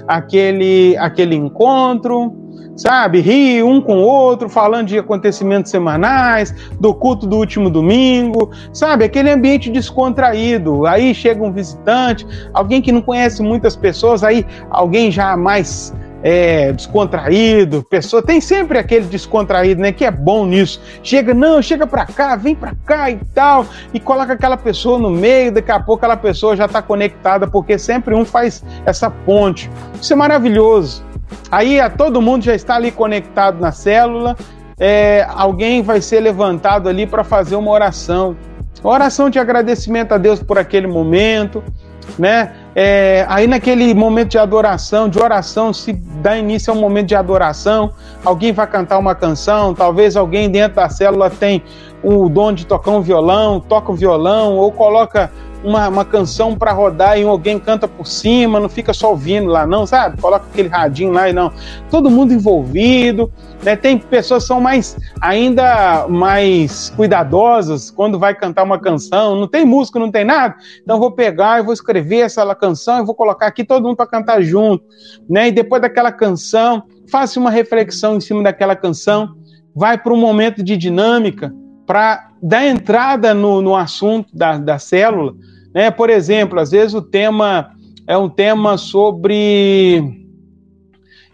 aquele, 0.07 0.95
aquele 0.97 1.35
encontro 1.35 2.33
sabe? 2.75 3.19
Rir 3.19 3.63
um 3.63 3.79
com 3.79 3.97
o 3.97 4.01
outro, 4.01 4.49
falando 4.49 4.87
de 4.87 4.97
acontecimentos 4.97 5.71
semanais, 5.71 6.53
do 6.79 6.93
culto 6.93 7.27
do 7.27 7.37
último 7.37 7.69
domingo, 7.69 8.51
sabe? 8.71 9.05
Aquele 9.05 9.29
ambiente 9.29 9.69
descontraído. 9.69 10.85
Aí 10.85 11.13
chega 11.13 11.43
um 11.43 11.51
visitante, 11.51 12.25
alguém 12.53 12.81
que 12.81 12.91
não 12.91 13.01
conhece 13.01 13.41
muitas 13.41 13.75
pessoas, 13.75 14.23
aí 14.23 14.45
alguém 14.69 15.11
já 15.11 15.37
mais 15.37 15.93
é, 16.23 16.71
descontraído, 16.71 17.83
pessoa 17.83 18.23
tem 18.23 18.39
sempre 18.39 18.79
aquele 18.79 19.05
descontraído, 19.05 19.81
né? 19.81 19.91
Que 19.91 20.05
é 20.05 20.11
bom 20.11 20.45
nisso. 20.45 20.81
Chega, 21.03 21.33
não, 21.33 21.61
chega 21.61 21.85
pra 21.85 22.05
cá, 22.05 22.37
vem 22.37 22.55
pra 22.55 22.73
cá 22.85 23.11
e 23.11 23.19
tal, 23.35 23.65
e 23.93 23.99
coloca 23.99 24.31
aquela 24.31 24.55
pessoa 24.55 24.97
no 24.97 25.09
meio, 25.09 25.51
daqui 25.51 25.71
a 25.71 25.79
pouco 25.79 26.05
aquela 26.05 26.15
pessoa 26.15 26.55
já 26.55 26.65
tá 26.65 26.81
conectada, 26.81 27.45
porque 27.45 27.77
sempre 27.77 28.15
um 28.15 28.23
faz 28.23 28.63
essa 28.85 29.11
ponte. 29.11 29.69
Isso 30.01 30.13
é 30.13 30.15
maravilhoso. 30.15 31.03
Aí 31.51 31.81
a, 31.81 31.89
todo 31.89 32.21
mundo 32.21 32.45
já 32.45 32.55
está 32.55 32.75
ali 32.75 32.89
conectado 32.89 33.59
na 33.59 33.73
célula, 33.73 34.37
é, 34.79 35.27
alguém 35.29 35.81
vai 35.81 35.99
ser 35.99 36.21
levantado 36.21 36.87
ali 36.87 37.05
para 37.05 37.25
fazer 37.25 37.57
uma 37.57 37.69
oração. 37.69 38.37
oração 38.81 39.29
de 39.29 39.39
agradecimento 39.39 40.13
a 40.13 40.17
Deus 40.17 40.41
por 40.41 40.57
aquele 40.57 40.87
momento, 40.87 41.61
né? 42.17 42.53
É, 42.75 43.25
aí 43.29 43.45
naquele 43.45 43.93
momento 43.93 44.29
de 44.29 44.37
adoração, 44.37 45.07
de 45.07 45.19
oração, 45.19 45.71
se 45.71 45.93
dá 45.93 46.37
início 46.37 46.73
a 46.73 46.75
um 46.75 46.79
momento 46.79 47.07
de 47.07 47.15
adoração, 47.15 47.91
alguém 48.25 48.51
vai 48.51 48.65
cantar 48.65 48.97
uma 48.97 49.13
canção, 49.13 49.73
talvez 49.73 50.15
alguém 50.15 50.49
dentro 50.49 50.77
da 50.77 50.89
célula 50.89 51.29
tem 51.29 51.61
o 52.03 52.27
dom 52.27 52.51
de 52.51 52.65
tocar 52.65 52.91
um 52.91 53.01
violão, 53.01 53.59
toca 53.59 53.91
o 53.91 53.95
violão, 53.95 54.57
ou 54.57 54.71
coloca 54.71 55.31
uma, 55.63 55.87
uma 55.87 56.05
canção 56.05 56.55
para 56.55 56.71
rodar 56.71 57.17
e 57.17 57.23
alguém 57.23 57.57
canta 57.57 57.87
por 57.87 58.05
cima, 58.05 58.59
não 58.59 58.69
fica 58.69 58.93
só 58.93 59.11
ouvindo 59.11 59.47
lá, 59.47 59.65
não, 59.65 59.85
sabe? 59.85 60.19
Coloca 60.21 60.45
aquele 60.51 60.67
radinho 60.67 61.11
lá 61.11 61.29
e 61.29 61.33
não. 61.33 61.51
Todo 61.89 62.09
mundo 62.09 62.33
envolvido, 62.33 63.31
né? 63.63 63.75
Tem 63.75 63.97
pessoas 63.97 64.43
que 64.43 64.47
são 64.47 64.59
mais 64.59 64.97
ainda 65.21 66.07
mais 66.07 66.89
cuidadosas 66.95 67.89
quando 67.89 68.19
vai 68.19 68.35
cantar 68.35 68.63
uma 68.63 68.79
canção, 68.79 69.35
não 69.35 69.47
tem 69.47 69.65
música, 69.65 69.97
não 69.97 70.11
tem 70.11 70.25
nada. 70.25 70.55
Então 70.81 70.99
vou 70.99 71.11
pegar 71.11 71.59
e 71.59 71.63
vou 71.63 71.73
escrever 71.73 72.19
essa 72.19 72.53
canção 72.55 73.01
e 73.01 73.05
vou 73.05 73.15
colocar 73.15 73.47
aqui 73.47 73.63
todo 73.63 73.83
mundo 73.83 73.95
para 73.95 74.07
cantar 74.07 74.41
junto, 74.41 74.83
né? 75.29 75.47
E 75.47 75.51
depois 75.51 75.81
daquela 75.81 76.11
canção, 76.11 76.83
faça 77.09 77.39
uma 77.39 77.49
reflexão 77.49 78.17
em 78.17 78.21
cima 78.21 78.43
daquela 78.43 78.75
canção, 78.75 79.35
vai 79.75 79.97
para 79.97 80.13
um 80.13 80.17
momento 80.17 80.61
de 80.61 80.75
dinâmica 80.75 81.53
para 81.85 82.29
dar 82.41 82.65
entrada 82.65 83.33
no, 83.33 83.61
no 83.61 83.75
assunto 83.75 84.35
da, 84.35 84.57
da 84.57 84.77
célula. 84.79 85.33
Né? 85.73 85.89
Por 85.91 86.09
exemplo, 86.09 86.59
às 86.59 86.71
vezes 86.71 86.93
o 86.93 87.01
tema 87.01 87.71
é 88.07 88.17
um 88.17 88.29
tema 88.29 88.77
sobre 88.77 90.27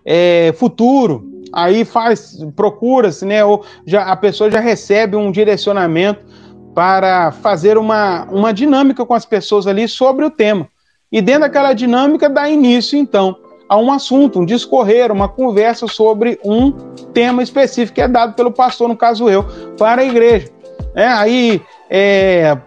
é, 0.06 0.54
futuro, 0.58 1.30
aí 1.52 1.84
faz, 1.84 2.38
procura-se, 2.56 3.25
né? 3.25 3.43
Ou 3.43 3.63
já, 3.86 4.04
a 4.04 4.15
pessoa 4.15 4.49
já 4.49 4.60
recebe 4.60 5.15
um 5.15 5.32
direcionamento 5.32 6.25
para 6.73 7.32
fazer 7.32 7.78
uma, 7.78 8.25
uma 8.25 8.54
dinâmica 8.54 9.06
com 9.06 9.13
as 9.13 9.25
pessoas 9.25 9.67
ali 9.67 9.88
sobre 9.88 10.23
o 10.23 10.30
tema. 10.30 10.67
E 11.12 11.21
dentro 11.21 11.41
daquela 11.41 11.73
dinâmica 11.73 12.30
dá 12.30 12.47
início, 12.47 12.97
então, 12.97 13.36
a 13.67 13.78
um 13.78 13.91
assunto, 13.91 14.39
um 14.39 14.45
discorrer, 14.45 15.12
uma 15.12 15.28
conversa 15.28 15.88
sobre 15.88 16.39
um 16.45 16.71
tema 17.13 17.41
específico 17.41 17.95
que 17.95 18.02
é 18.02 18.08
dado 18.08 18.34
pelo 18.34 18.52
pastor, 18.52 18.88
no 18.88 18.95
caso 18.95 19.28
eu, 19.28 19.43
para 19.78 20.02
a 20.02 20.06
igreja. 20.06 20.49
É, 20.95 21.08
aí 21.08 21.62
é, 21.89 22.58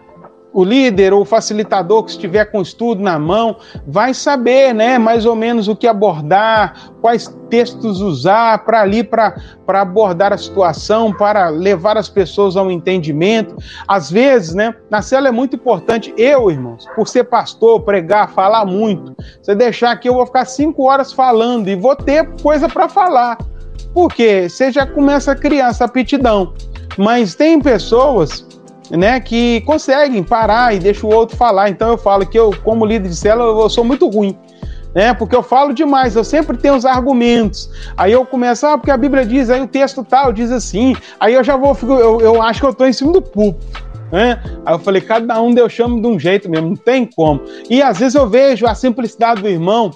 o 0.53 0.63
líder 0.63 1.13
ou 1.13 1.21
o 1.21 1.25
facilitador 1.25 2.03
que 2.03 2.11
estiver 2.11 2.45
com 2.45 2.59
o 2.59 2.61
estudo 2.61 3.01
na 3.01 3.17
mão 3.17 3.57
vai 3.87 4.13
saber, 4.13 4.73
né, 4.73 4.99
mais 4.99 5.25
ou 5.25 5.35
menos 5.35 5.67
o 5.67 5.75
que 5.75 5.87
abordar, 5.87 6.91
quais 7.01 7.27
textos 7.49 7.99
usar 7.99 8.63
para 8.63 8.81
ali 8.81 9.03
para 9.03 9.35
abordar 9.67 10.31
a 10.31 10.37
situação, 10.37 11.11
para 11.11 11.49
levar 11.49 11.97
as 11.97 12.07
pessoas 12.07 12.55
ao 12.55 12.69
entendimento. 12.69 13.55
Às 13.87 14.11
vezes, 14.11 14.53
né, 14.53 14.75
na 14.89 15.01
cela 15.01 15.27
é 15.27 15.31
muito 15.31 15.55
importante 15.55 16.13
eu, 16.17 16.51
irmãos, 16.51 16.85
por 16.95 17.07
ser 17.07 17.23
pastor, 17.23 17.81
pregar, 17.81 18.29
falar 18.29 18.65
muito. 18.65 19.15
Você 19.41 19.55
deixar 19.55 19.91
aqui 19.91 20.07
eu 20.07 20.13
vou 20.13 20.25
ficar 20.25 20.45
cinco 20.45 20.83
horas 20.83 21.11
falando 21.11 21.67
e 21.67 21.75
vou 21.75 21.95
ter 21.95 22.29
coisa 22.41 22.69
para 22.69 22.87
falar. 22.87 23.37
Porque 23.93 24.49
você 24.49 24.71
já 24.71 24.85
começa 24.85 25.31
a 25.31 25.35
criar 25.35 25.69
essa 25.69 25.85
aptidão. 25.85 26.53
Mas 26.97 27.35
tem 27.35 27.59
pessoas 27.59 28.45
né, 28.97 29.19
que 29.19 29.61
conseguem 29.61 30.23
parar 30.23 30.73
e 30.75 30.79
deixa 30.79 31.05
o 31.05 31.13
outro 31.13 31.35
falar. 31.35 31.69
Então 31.69 31.89
eu 31.89 31.97
falo 31.97 32.25
que 32.25 32.37
eu, 32.37 32.53
como 32.63 32.85
líder 32.85 33.09
de 33.09 33.15
célula, 33.15 33.61
eu 33.61 33.69
sou 33.69 33.83
muito 33.83 34.07
ruim. 34.07 34.37
Né, 34.93 35.11
porque 35.11 35.35
eu 35.35 35.41
falo 35.41 35.73
demais, 35.73 36.15
eu 36.15 36.23
sempre 36.23 36.55
tenho 36.55 36.75
os 36.75 36.85
argumentos. 36.85 37.67
Aí 37.97 38.11
eu 38.11 38.23
começo, 38.23 38.63
ah, 38.67 38.77
porque 38.77 38.91
a 38.91 38.97
Bíblia 38.97 39.25
diz, 39.25 39.49
aí 39.49 39.59
o 39.59 39.65
texto 39.65 40.03
tal 40.03 40.31
diz 40.31 40.51
assim. 40.51 40.95
Aí 41.19 41.33
eu 41.33 41.43
já 41.43 41.57
vou, 41.57 41.75
eu, 41.81 42.21
eu 42.21 42.41
acho 42.43 42.59
que 42.59 42.65
eu 42.67 42.69
estou 42.69 42.87
em 42.87 42.93
cima 42.93 43.11
do 43.11 43.19
púlpito. 43.19 43.65
Né? 44.11 44.39
Aí 44.63 44.75
eu 44.75 44.77
falei, 44.77 45.01
cada 45.01 45.41
um 45.41 45.51
eu 45.57 45.67
chamo 45.67 45.99
de 45.99 46.05
um 46.05 46.19
jeito 46.19 46.47
mesmo, 46.47 46.69
não 46.69 46.75
tem 46.75 47.03
como. 47.03 47.41
E 47.67 47.81
às 47.81 47.97
vezes 47.97 48.13
eu 48.13 48.29
vejo 48.29 48.67
a 48.67 48.75
simplicidade 48.75 49.41
do 49.41 49.49
irmão, 49.49 49.89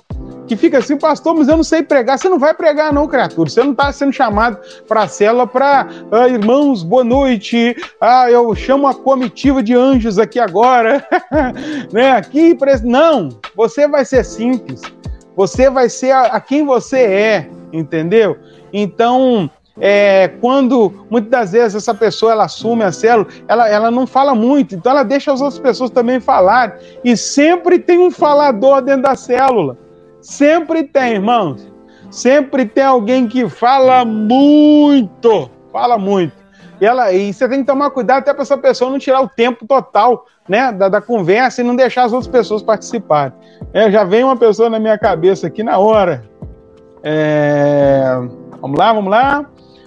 que 0.48 0.56
fica 0.56 0.78
assim, 0.78 0.98
pastor, 0.98 1.36
mas 1.36 1.48
eu 1.48 1.58
não 1.58 1.64
sei 1.64 1.84
pregar. 1.84 2.18
Você 2.18 2.30
não 2.30 2.40
vai 2.40 2.54
pregar, 2.54 2.94
não, 2.94 3.08
criatura. 3.08 3.50
Você 3.50 3.62
não 3.64 3.72
está 3.72 3.92
sendo 3.92 4.14
chamado 4.14 4.58
para 4.88 5.04
a 5.04 5.08
célula 5.08 5.46
para, 5.46 5.88
ah, 6.12 6.28
irmãos, 6.28 6.84
boa 6.84 7.04
noite. 7.04 7.76
Ah, 8.00 8.32
eu 8.32 8.56
chamo 8.56 8.88
a 8.88 8.94
comitiva 8.94 9.62
de 9.62 9.76
anjos 9.76 10.18
aqui 10.18 10.40
agora. 10.40 11.06
né? 11.92 12.12
Aqui, 12.12 12.58
não, 12.84 13.30
você 13.56 13.88
vai 13.88 14.06
ser 14.06 14.24
simples. 14.24 14.82
Você 15.36 15.70
vai 15.70 15.90
ser 15.90 16.12
a, 16.12 16.22
a 16.24 16.42
quem 16.42 16.66
você 16.66 16.98
é, 16.98 17.50
entendeu? 17.72 18.38
Então, 18.74 19.50
é, 19.80 20.30
quando 20.42 21.06
muitas 21.10 21.30
das 21.30 21.52
vezes 21.52 21.76
essa 21.76 21.94
pessoa 21.94 22.32
ela 22.32 22.46
assume 22.46 22.84
a 22.84 22.92
célula, 22.92 23.28
ela, 23.48 23.70
ela 23.70 23.92
não 23.92 24.08
fala 24.08 24.34
muito, 24.34 24.74
então 24.74 24.92
ela 24.92 25.04
deixa 25.04 25.32
as 25.32 25.42
outras 25.42 25.60
pessoas 25.60 25.90
também 25.90 26.20
falarem. 26.20 26.76
E 27.04 27.16
sempre 27.16 27.78
tem 27.78 28.00
um 28.00 28.10
falador 28.10 28.82
dentro 28.82 29.04
da 29.04 29.16
célula. 29.16 29.78
Sempre 30.28 30.84
tem, 30.84 31.14
irmãos. 31.14 31.66
Sempre 32.12 32.66
tem 32.66 32.84
alguém 32.84 33.30
que 33.30 33.48
fala 33.48 34.04
muito. 34.04 35.50
Fala 35.72 35.98
muito. 35.98 36.34
E, 36.82 36.86
ela, 36.86 37.14
e 37.14 37.34
você 37.34 37.48
tem 37.48 37.62
que 37.62 37.66
tomar 37.66 37.92
cuidado 37.92 38.20
até 38.20 38.34
para 38.34 38.42
essa 38.42 38.58
pessoa 38.58 38.92
não 38.92 39.00
tirar 39.00 39.22
o 39.22 39.30
tempo 39.30 39.66
total 39.66 40.26
né, 40.48 40.70
da, 40.74 40.90
da 40.90 41.00
conversa 41.00 41.62
e 41.62 41.64
não 41.64 41.78
deixar 41.78 42.04
as 42.04 42.12
outras 42.12 42.30
pessoas 42.30 42.62
participarem. 42.62 43.32
É, 43.74 43.90
já 43.90 44.04
vem 44.04 44.26
uma 44.26 44.36
pessoa 44.36 44.70
na 44.70 44.80
minha 44.80 44.98
cabeça 44.98 45.48
aqui 45.48 45.64
na 45.64 45.78
hora. 45.78 46.26
É, 47.02 48.04
vamos 48.60 48.78
lá, 48.78 48.92
vamos 48.92 49.10
lá. 49.10 49.46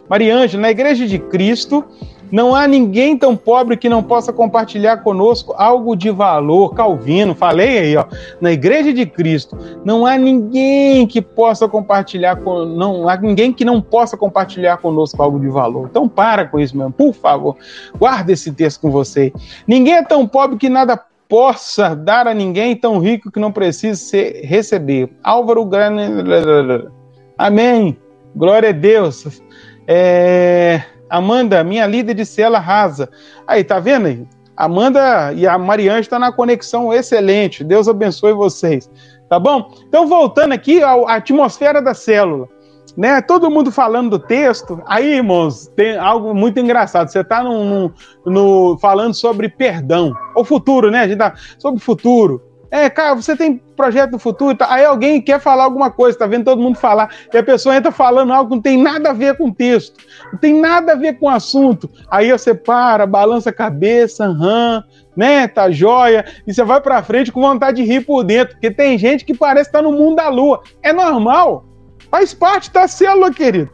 Mariângela, 0.09 0.63
na 0.63 0.71
Igreja 0.71 1.07
de 1.07 1.19
Cristo, 1.19 1.85
não 2.31 2.55
há 2.55 2.67
ninguém 2.67 3.17
tão 3.17 3.37
pobre 3.37 3.77
que 3.77 3.89
não 3.89 4.03
possa 4.03 4.33
compartilhar 4.33 4.99
conosco 4.99 5.55
algo 5.57 5.97
de 5.97 6.11
valor. 6.11 6.75
Calvino, 6.75 7.35
falei 7.35 7.79
aí, 7.79 7.97
ó. 7.97 8.05
Na 8.41 8.53
Igreja 8.53 8.93
de 8.93 9.07
Cristo, 9.07 9.57
não 9.85 10.07
há 10.07 10.17
ninguém 10.17 11.07
que 11.07 11.21
possa 11.21 11.69
compartilhar 11.69 12.37
com, 12.37 12.65
não 12.65 13.09
há 13.09 13.17
ninguém 13.17 13.53
que 13.53 13.65
não 13.65 13.81
possa 13.81 14.17
compartilhar 14.17 14.79
conosco 14.79 15.23
algo 15.23 15.39
de 15.41 15.49
valor. 15.49 15.89
Então 15.91 16.09
para 16.09 16.47
com 16.47 16.59
isso 16.59 16.77
mesmo, 16.77 16.93
por 16.93 17.13
favor. 17.13 17.57
Guarda 17.99 18.33
esse 18.33 18.53
texto 18.53 18.81
com 18.81 18.91
você. 18.91 19.33
Ninguém 19.67 19.95
é 19.95 20.03
tão 20.03 20.27
pobre 20.27 20.57
que 20.57 20.69
nada 20.69 21.01
possa 21.29 21.95
dar 21.95 22.27
a 22.27 22.35
ninguém 22.35 22.75
tão 22.75 22.99
rico 22.99 23.31
que 23.31 23.39
não 23.39 23.53
precise 23.53 24.01
ser, 24.01 24.45
receber. 24.45 25.11
Álvaro 25.23 25.65
Grande. 25.65 26.03
Amém. 27.39 27.97
Glória 28.35 28.71
a 28.71 28.73
Deus. 28.73 29.41
É... 29.87 30.83
Amanda, 31.11 31.65
minha 31.65 31.87
líder 31.87 32.15
de 32.15 32.25
cela 32.25 32.59
rasa. 32.59 33.11
Aí, 33.47 33.65
tá 33.65 33.81
vendo 33.81 34.07
aí? 34.07 34.27
Amanda 34.57 35.33
e 35.33 35.47
a 35.47 35.57
Mariane 35.59 36.03
estão 36.03 36.19
na 36.19 36.31
conexão 36.31 36.93
excelente. 36.93 37.65
Deus 37.65 37.89
abençoe 37.89 38.33
vocês. 38.33 38.91
Tá 39.29 39.39
bom? 39.39 39.73
Então, 39.89 40.07
voltando 40.07 40.53
aqui 40.53 40.83
à 40.83 41.15
atmosfera 41.15 41.81
da 41.81 41.95
célula. 41.95 42.49
Né? 42.97 43.23
Todo 43.23 43.51
mundo 43.51 43.71
falando 43.71 44.11
do 44.11 44.19
texto. 44.19 44.83
Aí, 44.87 45.15
irmãos, 45.15 45.69
tem 45.77 45.97
algo 45.97 46.35
muito 46.35 46.61
engraçado. 46.61 47.09
Você 47.09 47.21
está 47.21 47.43
no, 47.43 48.79
falando 48.79 49.15
sobre 49.15 49.49
perdão. 49.49 50.13
O 50.37 50.45
futuro, 50.45 50.91
né? 50.91 51.01
A 51.01 51.09
gente 51.09 51.19
tá 51.19 51.35
sobre 51.59 51.81
futuro. 51.81 52.43
É, 52.71 52.89
cara, 52.89 53.17
você 53.17 53.37
tem 53.37 53.57
projeto 53.57 54.13
do 54.13 54.19
futuro, 54.19 54.57
tá? 54.57 54.73
aí 54.73 54.85
alguém 54.85 55.21
quer 55.21 55.41
falar 55.41 55.65
alguma 55.65 55.91
coisa, 55.91 56.17
tá 56.17 56.27
vendo 56.27 56.45
todo 56.45 56.63
mundo 56.63 56.79
falar, 56.79 57.11
e 57.33 57.37
a 57.37 57.43
pessoa 57.43 57.75
entra 57.75 57.91
falando 57.91 58.33
algo 58.33 58.51
que 58.51 58.55
não 58.55 58.63
tem 58.63 58.81
nada 58.81 59.11
a 59.11 59.13
ver 59.13 59.37
com 59.37 59.49
o 59.49 59.55
texto, 59.55 59.99
não 60.33 60.39
tem 60.39 60.55
nada 60.55 60.93
a 60.93 60.95
ver 60.95 61.19
com 61.19 61.27
o 61.27 61.31
assunto. 61.31 61.91
Aí 62.09 62.31
você 62.31 62.55
para, 62.55 63.07
balança 63.07 63.51
a 63.51 63.53
cabeça, 63.53 64.25
aham, 64.27 64.85
né, 65.17 65.49
tá 65.49 65.69
joia, 65.71 66.25
e 66.47 66.55
você 66.55 66.63
vai 66.63 66.81
pra 66.81 67.03
frente 67.03 67.33
com 67.33 67.41
vontade 67.41 67.83
de 67.83 67.89
rir 67.89 68.03
por 68.03 68.23
dentro, 68.23 68.55
porque 68.55 68.71
tem 68.71 68.97
gente 68.97 69.25
que 69.25 69.35
parece 69.35 69.69
estar 69.69 69.81
tá 69.81 69.83
no 69.83 69.93
mundo 69.93 70.17
da 70.17 70.29
lua. 70.29 70.63
É 70.81 70.93
normal, 70.93 71.65
faz 72.09 72.33
parte 72.33 72.73
da 72.73 72.87
célula, 72.87 73.33
querido. 73.33 73.71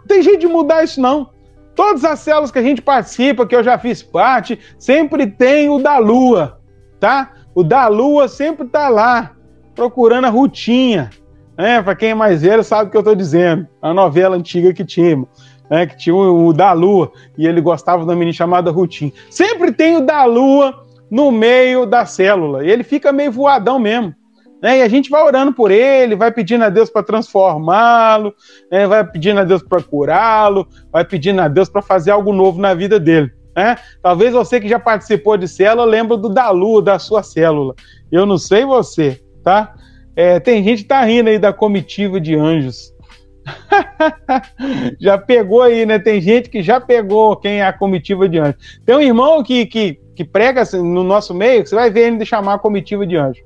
Não 0.00 0.06
tem 0.06 0.22
jeito 0.22 0.40
de 0.40 0.46
mudar 0.46 0.84
isso, 0.84 1.00
não. 1.00 1.28
Todas 1.74 2.04
as 2.04 2.18
células 2.20 2.50
que 2.50 2.58
a 2.58 2.62
gente 2.62 2.80
participa, 2.80 3.46
que 3.46 3.54
eu 3.54 3.62
já 3.62 3.78
fiz 3.78 4.02
parte, 4.02 4.58
sempre 4.78 5.26
tem 5.26 5.68
o 5.68 5.78
da 5.78 5.98
lua, 5.98 6.58
tá? 6.98 7.32
O 7.58 7.64
da 7.64 7.88
Lua 7.88 8.28
sempre 8.28 8.64
está 8.64 8.88
lá, 8.88 9.32
procurando 9.74 10.26
a 10.26 10.30
Rutinha. 10.30 11.10
Né? 11.58 11.82
Para 11.82 11.96
quem 11.96 12.10
é 12.10 12.14
mais 12.14 12.42
velho 12.42 12.62
sabe 12.62 12.86
o 12.86 12.90
que 12.92 12.96
eu 12.96 13.00
estou 13.00 13.16
dizendo. 13.16 13.66
A 13.82 13.92
novela 13.92 14.36
antiga 14.36 14.72
que 14.72 14.84
tinha, 14.84 15.26
né? 15.68 15.84
que 15.84 15.96
tinha 15.96 16.14
o, 16.14 16.46
o, 16.46 16.52
da 16.52 16.72
Lua, 16.72 17.10
e 17.36 17.48
ele 17.48 17.60
gostava 17.60 18.04
uma 18.04 18.14
menina 18.14 18.32
chamada 18.32 18.70
Rutinha. 18.70 19.10
Sempre 19.28 19.72
tem 19.72 19.96
o 19.96 20.06
da 20.06 20.24
Lua 20.24 20.86
no 21.10 21.32
meio 21.32 21.84
da 21.84 22.06
célula, 22.06 22.64
e 22.64 22.70
ele 22.70 22.84
fica 22.84 23.10
meio 23.10 23.32
voadão 23.32 23.76
mesmo. 23.80 24.14
Né? 24.62 24.78
E 24.78 24.82
a 24.82 24.88
gente 24.88 25.10
vai 25.10 25.24
orando 25.24 25.52
por 25.52 25.72
ele, 25.72 26.14
vai 26.14 26.30
pedindo 26.30 26.62
a 26.62 26.68
Deus 26.68 26.88
para 26.88 27.02
transformá-lo, 27.02 28.32
né? 28.70 28.86
vai 28.86 29.04
pedindo 29.04 29.40
a 29.40 29.44
Deus 29.44 29.64
para 29.64 29.82
curá-lo, 29.82 30.64
vai 30.92 31.04
pedindo 31.04 31.40
a 31.40 31.48
Deus 31.48 31.68
para 31.68 31.82
fazer 31.82 32.12
algo 32.12 32.32
novo 32.32 32.60
na 32.60 32.72
vida 32.72 33.00
dele. 33.00 33.32
Né? 33.58 33.74
Talvez 34.00 34.32
você 34.32 34.60
que 34.60 34.68
já 34.68 34.78
participou 34.78 35.36
de 35.36 35.48
célula 35.48 35.84
lembre 35.84 36.16
do 36.16 36.28
da 36.28 36.48
lua 36.50 36.80
da 36.80 36.96
sua 36.96 37.24
célula. 37.24 37.74
Eu 38.10 38.24
não 38.24 38.38
sei 38.38 38.64
você, 38.64 39.20
tá? 39.42 39.74
É, 40.14 40.38
tem 40.38 40.62
gente 40.62 40.82
que 40.82 40.88
tá 40.88 41.02
rindo 41.02 41.28
aí 41.28 41.40
da 41.40 41.52
comitiva 41.52 42.20
de 42.20 42.36
anjos. 42.36 42.94
já 45.00 45.18
pegou 45.18 45.62
aí, 45.62 45.84
né? 45.84 45.98
Tem 45.98 46.20
gente 46.20 46.48
que 46.48 46.62
já 46.62 46.80
pegou 46.80 47.34
quem 47.34 47.54
é 47.58 47.66
a 47.66 47.72
comitiva 47.72 48.28
de 48.28 48.38
anjos. 48.38 48.80
Tem 48.86 48.94
um 48.94 49.00
irmão 49.00 49.42
que, 49.42 49.66
que, 49.66 49.98
que 50.14 50.24
prega 50.24 50.60
assim, 50.60 50.80
no 50.80 51.02
nosso 51.02 51.34
meio, 51.34 51.64
que 51.64 51.70
você 51.70 51.74
vai 51.74 51.90
ver 51.90 52.12
ele 52.12 52.24
chamar 52.24 52.54
a 52.54 52.58
comitiva 52.60 53.04
de 53.04 53.16
anjos. 53.16 53.42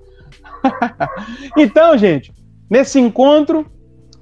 então, 1.57 1.97
gente, 1.97 2.31
nesse 2.69 3.01
encontro 3.01 3.65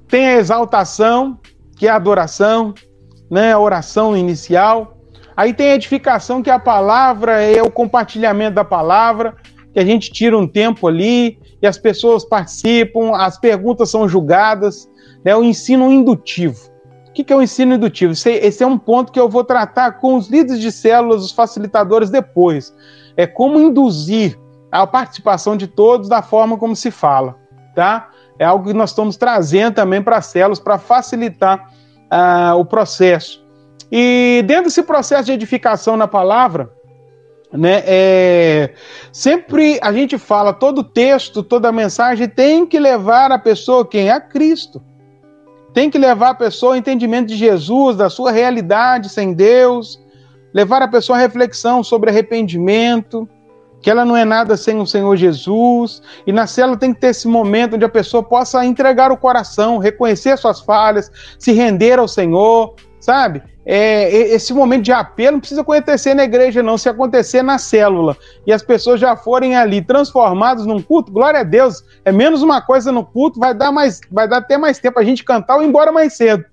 tem 0.07 0.25
a 0.25 0.37
exaltação, 0.37 1.37
que 1.75 1.85
é 1.85 1.89
a 1.89 1.97
adoração, 1.97 2.73
né? 3.29 3.51
A 3.51 3.59
oração 3.59 4.15
inicial 4.15 5.00
Aí 5.35 5.53
tem 5.53 5.71
a 5.71 5.75
edificação, 5.75 6.41
que 6.41 6.49
a 6.49 6.59
palavra 6.59 7.41
é 7.41 7.61
o 7.61 7.71
compartilhamento 7.71 8.55
da 8.55 8.63
palavra, 8.63 9.35
que 9.73 9.79
a 9.79 9.85
gente 9.85 10.11
tira 10.11 10.37
um 10.37 10.47
tempo 10.47 10.87
ali 10.87 11.39
e 11.61 11.67
as 11.67 11.77
pessoas 11.77 12.25
participam, 12.25 13.15
as 13.15 13.39
perguntas 13.39 13.89
são 13.89 14.07
julgadas, 14.07 14.89
né? 15.23 15.35
O 15.35 15.43
ensino 15.43 15.91
indutivo. 15.91 16.71
O 17.07 17.13
que 17.13 17.31
é 17.31 17.35
o 17.35 17.41
ensino 17.41 17.75
indutivo? 17.75 18.13
Esse 18.13 18.63
é 18.63 18.67
um 18.67 18.77
ponto 18.77 19.11
que 19.11 19.19
eu 19.19 19.27
vou 19.27 19.43
tratar 19.43 19.99
com 19.99 20.15
os 20.15 20.29
líderes 20.29 20.61
de 20.61 20.71
células, 20.71 21.23
os 21.23 21.31
facilitadores 21.31 22.09
depois. 22.09 22.73
É 23.17 23.27
como 23.27 23.59
induzir 23.59 24.39
a 24.71 24.87
participação 24.87 25.57
de 25.57 25.67
todos 25.67 26.07
da 26.07 26.21
forma 26.21 26.57
como 26.57 26.73
se 26.75 26.89
fala, 26.89 27.35
tá? 27.75 28.09
É 28.39 28.45
algo 28.45 28.67
que 28.67 28.73
nós 28.73 28.91
estamos 28.91 29.17
trazendo 29.17 29.75
também 29.75 30.01
para 30.01 30.17
as 30.17 30.27
células 30.27 30.57
para 30.57 30.77
facilitar 30.77 31.69
uh, 32.11 32.57
o 32.57 32.63
processo. 32.63 33.40
E 33.91 34.43
dentro 34.45 34.65
desse 34.65 34.83
processo 34.83 35.25
de 35.25 35.33
edificação 35.33 35.97
na 35.97 36.07
palavra, 36.07 36.71
né, 37.51 37.83
é, 37.85 38.73
sempre 39.11 39.77
a 39.81 39.91
gente 39.91 40.17
fala, 40.17 40.53
todo 40.53 40.83
texto, 40.83 41.43
toda 41.43 41.71
mensagem 41.71 42.29
tem 42.29 42.65
que 42.65 42.79
levar 42.79 43.31
a 43.31 43.37
pessoa 43.37 43.85
quem? 43.85 44.09
A 44.09 44.21
Cristo. 44.21 44.81
Tem 45.73 45.89
que 45.89 45.97
levar 45.97 46.29
a 46.29 46.35
pessoa 46.35 46.73
ao 46.73 46.77
entendimento 46.77 47.27
de 47.27 47.35
Jesus, 47.35 47.97
da 47.97 48.09
sua 48.09 48.31
realidade 48.31 49.09
sem 49.09 49.33
Deus, 49.33 50.01
levar 50.53 50.81
a 50.81 50.87
pessoa 50.87 51.17
à 51.17 51.21
reflexão 51.21 51.83
sobre 51.83 52.09
arrependimento, 52.09 53.27
que 53.81 53.89
ela 53.89 54.05
não 54.05 54.15
é 54.15 54.23
nada 54.23 54.55
sem 54.55 54.79
o 54.79 54.85
Senhor 54.85 55.15
Jesus, 55.17 56.01
e 56.25 56.31
na 56.31 56.45
célula 56.45 56.77
tem 56.77 56.93
que 56.93 56.99
ter 56.99 57.07
esse 57.07 57.27
momento 57.27 57.75
onde 57.75 57.85
a 57.85 57.89
pessoa 57.89 58.21
possa 58.21 58.63
entregar 58.63 59.11
o 59.11 59.17
coração, 59.17 59.77
reconhecer 59.77 60.37
suas 60.37 60.61
falhas, 60.61 61.11
se 61.39 61.51
render 61.51 61.99
ao 61.99 62.07
Senhor, 62.07 62.75
sabe? 62.99 63.41
É, 63.63 64.09
esse 64.09 64.53
momento 64.53 64.83
de 64.83 64.91
apelo 64.91 65.33
não 65.33 65.39
precisa 65.39 65.61
acontecer 65.61 66.15
na 66.15 66.23
igreja, 66.23 66.63
não, 66.63 66.77
se 66.77 66.89
acontecer 66.89 67.43
na 67.43 67.59
célula 67.59 68.17
e 68.45 68.51
as 68.51 68.63
pessoas 68.63 68.99
já 68.99 69.15
forem 69.15 69.55
ali 69.55 69.83
transformadas 69.83 70.65
num 70.65 70.81
culto, 70.81 71.11
glória 71.11 71.41
a 71.41 71.43
Deus, 71.43 71.83
é 72.03 72.11
menos 72.11 72.41
uma 72.41 72.59
coisa 72.59 72.91
no 72.91 73.05
culto, 73.05 73.39
vai 73.39 73.53
dar 73.53 73.71
mais, 73.71 74.01
vai 74.11 74.27
dar 74.27 74.37
até 74.37 74.57
mais 74.57 74.79
tempo 74.79 74.99
a 74.99 75.03
gente 75.03 75.23
cantar 75.23 75.57
ou 75.57 75.63
ir 75.63 75.67
embora 75.67 75.91
mais 75.91 76.13
cedo. 76.13 76.43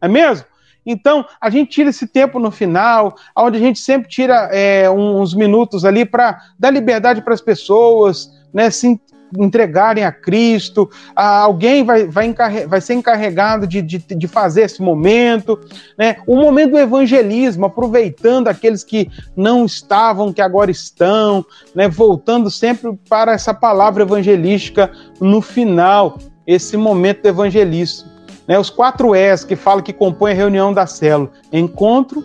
É 0.00 0.06
mesmo? 0.06 0.46
Então, 0.86 1.24
a 1.40 1.48
gente 1.48 1.70
tira 1.70 1.90
esse 1.90 2.06
tempo 2.06 2.38
no 2.38 2.50
final, 2.50 3.16
onde 3.36 3.56
a 3.56 3.60
gente 3.60 3.78
sempre 3.78 4.08
tira 4.08 4.50
é, 4.52 4.88
uns 4.90 5.34
minutos 5.34 5.84
ali 5.84 6.04
para 6.04 6.38
dar 6.58 6.70
liberdade 6.70 7.22
para 7.22 7.34
as 7.34 7.40
pessoas, 7.40 8.30
né, 8.52 8.70
se 8.70 9.00
entregarem 9.38 10.04
a 10.04 10.12
Cristo, 10.12 10.90
alguém 11.14 11.84
vai, 11.84 12.06
vai, 12.06 12.32
vai 12.66 12.80
ser 12.80 12.94
encarregado 12.94 13.66
de, 13.66 13.82
de, 13.82 13.98
de, 13.98 14.28
fazer 14.28 14.62
esse 14.62 14.82
momento, 14.82 15.58
né? 15.98 16.16
o 16.26 16.36
momento 16.36 16.72
do 16.72 16.78
evangelismo, 16.78 17.66
aproveitando 17.66 18.48
aqueles 18.48 18.84
que 18.84 19.10
não 19.36 19.64
estavam, 19.64 20.32
que 20.32 20.42
agora 20.42 20.70
estão, 20.70 21.44
né? 21.74 21.88
voltando 21.88 22.50
sempre 22.50 22.98
para 23.08 23.32
essa 23.32 23.52
palavra 23.52 24.02
evangelística 24.02 24.90
no 25.20 25.40
final, 25.40 26.18
esse 26.46 26.76
momento 26.76 27.22
do 27.22 27.28
evangelismo. 27.28 28.08
Né? 28.46 28.58
Os 28.58 28.70
quatro 28.70 29.14
S 29.14 29.46
que 29.46 29.56
fala 29.56 29.82
que 29.82 29.92
compõem 29.92 30.32
a 30.32 30.36
reunião 30.36 30.72
da 30.72 30.86
célula: 30.86 31.30
encontro, 31.52 32.22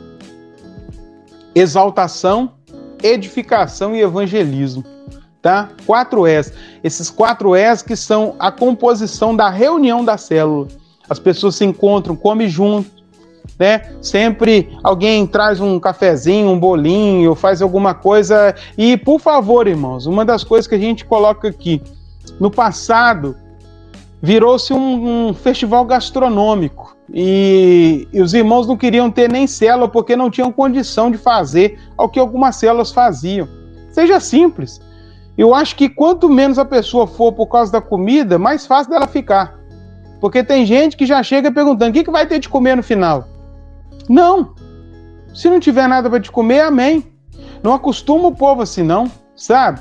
exaltação, 1.56 2.54
edificação 3.02 3.96
e 3.96 4.02
evangelismo. 4.02 4.84
Tá? 5.42 5.70
Quatro 5.86 6.28
S. 6.28 6.52
Esses 6.84 7.10
quatro 7.10 7.56
S 7.56 7.84
que 7.84 7.96
são 7.96 8.36
a 8.38 8.52
composição 8.52 9.36
da 9.36 9.50
reunião 9.50 10.04
da 10.04 10.18
célula. 10.18 10.68
As 11.10 11.18
pessoas 11.18 11.56
se 11.56 11.66
encontram, 11.66 12.16
comem 12.16 12.50
junto, 12.50 13.00
né? 13.58 13.94
Sempre 14.02 14.78
alguém 14.84 15.26
traz 15.26 15.60
um 15.60 15.80
cafezinho, 15.80 16.50
um 16.50 16.60
bolinho, 16.60 17.36
faz 17.36 17.62
alguma 17.62 17.94
coisa. 17.94 18.54
E, 18.78 18.98
por 18.98 19.20
favor, 19.20 19.68
irmãos, 19.68 20.06
uma 20.06 20.24
das 20.24 20.44
coisas 20.44 20.68
que 20.68 20.76
a 20.76 20.80
gente 20.80 21.06
coloca 21.06 21.48
aqui, 21.48 21.82
no 22.40 22.52
passado, 22.52 23.36
virou-se 24.22 24.74
um, 24.74 25.30
um, 25.30 25.34
festival 25.34 25.84
gastronômico. 25.86 26.96
E, 27.12 28.08
e, 28.14 28.22
os 28.22 28.34
irmãos 28.34 28.68
não 28.68 28.78
queriam 28.78 29.10
ter 29.10 29.30
nem 29.30 29.48
célula 29.48 29.88
porque 29.88 30.16
não 30.16 30.30
tinham 30.30 30.52
condição 30.52 31.10
de 31.10 31.18
fazer 31.18 31.80
o 31.98 32.08
que 32.08 32.20
algumas 32.20 32.56
células 32.56 32.92
faziam. 32.92 33.48
Seja 33.92 34.20
simples. 34.20 34.80
Eu 35.40 35.56
acho 35.56 35.74
que 35.78 35.88
quanto 35.88 36.28
menos 36.28 36.60
a 36.60 36.66
pessoa 36.66 37.08
for 37.08 37.32
por 37.32 37.48
causa 37.48 37.72
da 37.72 37.80
comida, 37.80 38.38
mais 38.38 38.66
fácil 38.66 38.92
dela 38.92 39.08
ficar. 39.08 39.58
Porque 40.20 40.44
tem 40.44 40.66
gente 40.66 40.98
que 40.98 41.06
já 41.06 41.24
chega 41.24 41.50
perguntando: 41.50 41.92
o 41.92 41.94
que, 41.94 42.12
vai 42.12 42.28
ter 42.28 42.40
de 42.40 42.50
comer 42.50 42.76
no 42.76 42.84
final? 42.84 43.26
Não. 44.10 44.54
Se 45.34 45.50
não 45.50 45.58
tiver 45.58 45.88
nada 45.88 46.10
para 46.10 46.20
te 46.20 46.30
comer, 46.30 46.60
amém. 46.60 47.06
Não 47.64 47.74
acostuma 47.74 48.28
o 48.28 48.36
povo 48.36 48.64
assim, 48.64 48.84
não, 48.84 49.10
sabe? 49.34 49.80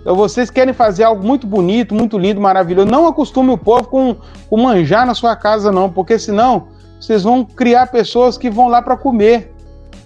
Então 0.00 0.14
vocês 0.14 0.48
querem 0.48 0.72
fazer 0.72 1.02
algo 1.02 1.26
muito 1.26 1.44
bonito, 1.44 1.92
muito 1.92 2.16
lindo, 2.16 2.40
maravilhoso. 2.40 2.88
Não 2.88 3.08
acostume 3.08 3.50
o 3.50 3.58
povo 3.58 3.88
com, 3.88 4.16
com 4.48 4.56
manjar 4.56 5.04
na 5.04 5.14
sua 5.14 5.34
casa, 5.34 5.72
não, 5.72 5.90
porque 5.90 6.20
senão 6.20 6.68
vocês 7.00 7.24
vão 7.24 7.44
criar 7.44 7.88
pessoas 7.88 8.38
que 8.38 8.48
vão 8.48 8.68
lá 8.68 8.80
para 8.80 8.96
comer. 8.96 9.52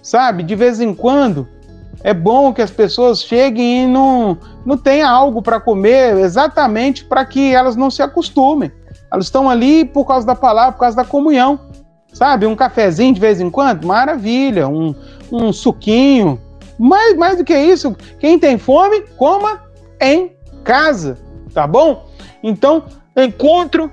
Sabe? 0.03 0.43
De 0.43 0.55
vez 0.55 0.81
em 0.81 0.95
quando 0.95 1.47
é 2.05 2.13
bom 2.13 2.53
que 2.53 2.61
as 2.61 2.71
pessoas 2.71 3.23
cheguem 3.23 3.85
e 3.85 3.87
não, 3.87 4.37
não 4.65 4.77
tenham 4.77 5.09
algo 5.09 5.41
para 5.41 5.59
comer, 5.59 6.19
exatamente 6.19 7.03
para 7.03 7.25
que 7.25 7.55
elas 7.55 7.77
não 7.77 7.91
se 7.91 8.03
acostumem. 8.03 8.71
Elas 9.11 9.25
estão 9.25 9.49
ali 9.49 9.87
por 9.87 10.05
causa 10.05 10.27
da 10.27 10.35
palavra, 10.35 10.73
por 10.73 10.81
causa 10.81 10.99
da 10.99 11.05
comunhão. 11.05 11.59
Sabe? 12.13 12.47
Um 12.47 12.55
cafezinho 12.55 13.15
de 13.15 13.21
vez 13.21 13.41
em 13.41 13.51
quando, 13.51 13.87
maravilha. 13.87 14.69
Um, 14.69 14.95
um 15.33 15.51
suquinho. 15.51 16.39
Mais, 16.79 17.17
mais 17.17 17.39
do 17.39 17.45
que 17.45 17.57
isso, 17.57 17.97
quem 18.19 18.39
tem 18.39 18.59
fome, 18.59 19.01
coma 19.17 19.63
em 20.01 20.33
casa, 20.63 21.17
tá 21.55 21.67
bom? 21.67 22.07
Então, 22.43 22.83
encontro, 23.17 23.91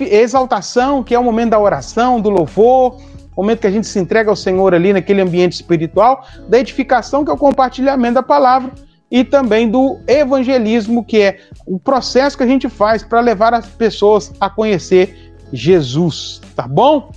exaltação, 0.00 1.04
que 1.04 1.14
é 1.14 1.18
o 1.18 1.22
momento 1.22 1.50
da 1.50 1.60
oração, 1.60 2.20
do 2.20 2.30
louvor, 2.30 2.96
momento 3.36 3.60
que 3.60 3.66
a 3.66 3.70
gente 3.70 3.86
se 3.86 3.98
entrega 3.98 4.30
ao 4.30 4.36
Senhor 4.36 4.74
ali 4.74 4.92
naquele 4.92 5.20
ambiente 5.20 5.54
espiritual, 5.54 6.24
da 6.48 6.58
edificação, 6.58 7.24
que 7.24 7.30
é 7.30 7.34
o 7.34 7.38
compartilhamento 7.38 8.14
da 8.14 8.22
palavra, 8.22 8.72
e 9.10 9.22
também 9.22 9.70
do 9.70 10.00
evangelismo, 10.06 11.04
que 11.04 11.20
é 11.20 11.40
o 11.66 11.78
processo 11.78 12.36
que 12.36 12.42
a 12.42 12.46
gente 12.46 12.68
faz 12.68 13.02
para 13.02 13.20
levar 13.20 13.54
as 13.54 13.66
pessoas 13.66 14.32
a 14.40 14.50
conhecer 14.50 15.32
Jesus, 15.52 16.40
tá 16.56 16.66
bom? 16.66 17.10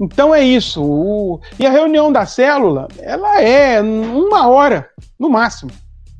Então 0.00 0.34
é 0.34 0.42
isso. 0.42 0.82
O... 0.82 1.40
E 1.58 1.66
a 1.66 1.70
reunião 1.70 2.10
da 2.10 2.26
célula, 2.26 2.88
ela 2.98 3.40
é 3.40 3.80
uma 3.80 4.48
hora, 4.48 4.88
no 5.18 5.28
máximo, 5.28 5.70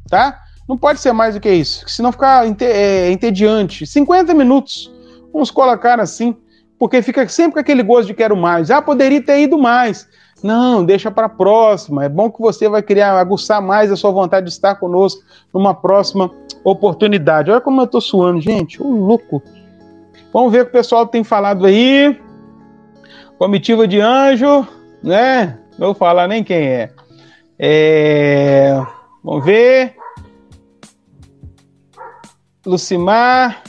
tá? 0.08 0.40
Não 0.68 0.76
pode 0.76 1.00
ser 1.00 1.12
mais 1.12 1.34
do 1.34 1.40
que 1.40 1.50
isso, 1.50 1.88
senão 1.88 2.12
fica 2.12 2.44
é, 2.60 3.10
entediante. 3.10 3.86
50 3.86 4.32
minutos, 4.34 4.90
vamos 5.32 5.50
colocar 5.50 6.00
assim, 6.00 6.36
porque 6.84 7.00
fica 7.00 7.26
sempre 7.28 7.54
com 7.54 7.60
aquele 7.60 7.82
gosto 7.82 8.08
de 8.08 8.12
quero 8.12 8.36
mais. 8.36 8.70
Ah, 8.70 8.82
poderia 8.82 9.22
ter 9.22 9.40
ido 9.40 9.56
mais. 9.56 10.06
Não, 10.42 10.84
deixa 10.84 11.10
para 11.10 11.24
a 11.24 11.30
próxima. 11.30 12.04
É 12.04 12.10
bom 12.10 12.30
que 12.30 12.38
você 12.42 12.68
vai 12.68 12.82
criar, 12.82 13.18
aguçar 13.18 13.62
mais 13.62 13.90
a 13.90 13.96
sua 13.96 14.10
vontade 14.10 14.44
de 14.44 14.52
estar 14.52 14.74
conosco 14.74 15.22
numa 15.50 15.72
próxima 15.72 16.30
oportunidade. 16.62 17.50
Olha 17.50 17.58
como 17.62 17.80
eu 17.80 17.86
estou 17.86 18.02
suando, 18.02 18.38
gente. 18.38 18.82
Ô, 18.82 18.86
louco. 18.86 19.42
Vamos 20.30 20.52
ver 20.52 20.60
o 20.60 20.64
que 20.66 20.72
o 20.72 20.72
pessoal 20.72 21.06
tem 21.06 21.24
falado 21.24 21.64
aí. 21.64 22.20
Comitiva 23.38 23.88
de 23.88 23.98
anjo, 23.98 24.68
né? 25.02 25.58
Não 25.78 25.86
vou 25.86 25.94
falar 25.94 26.28
nem 26.28 26.44
quem 26.44 26.66
é. 26.68 26.90
é... 27.58 28.86
Vamos 29.24 29.42
ver. 29.42 29.96
Lucimar, 32.66 33.62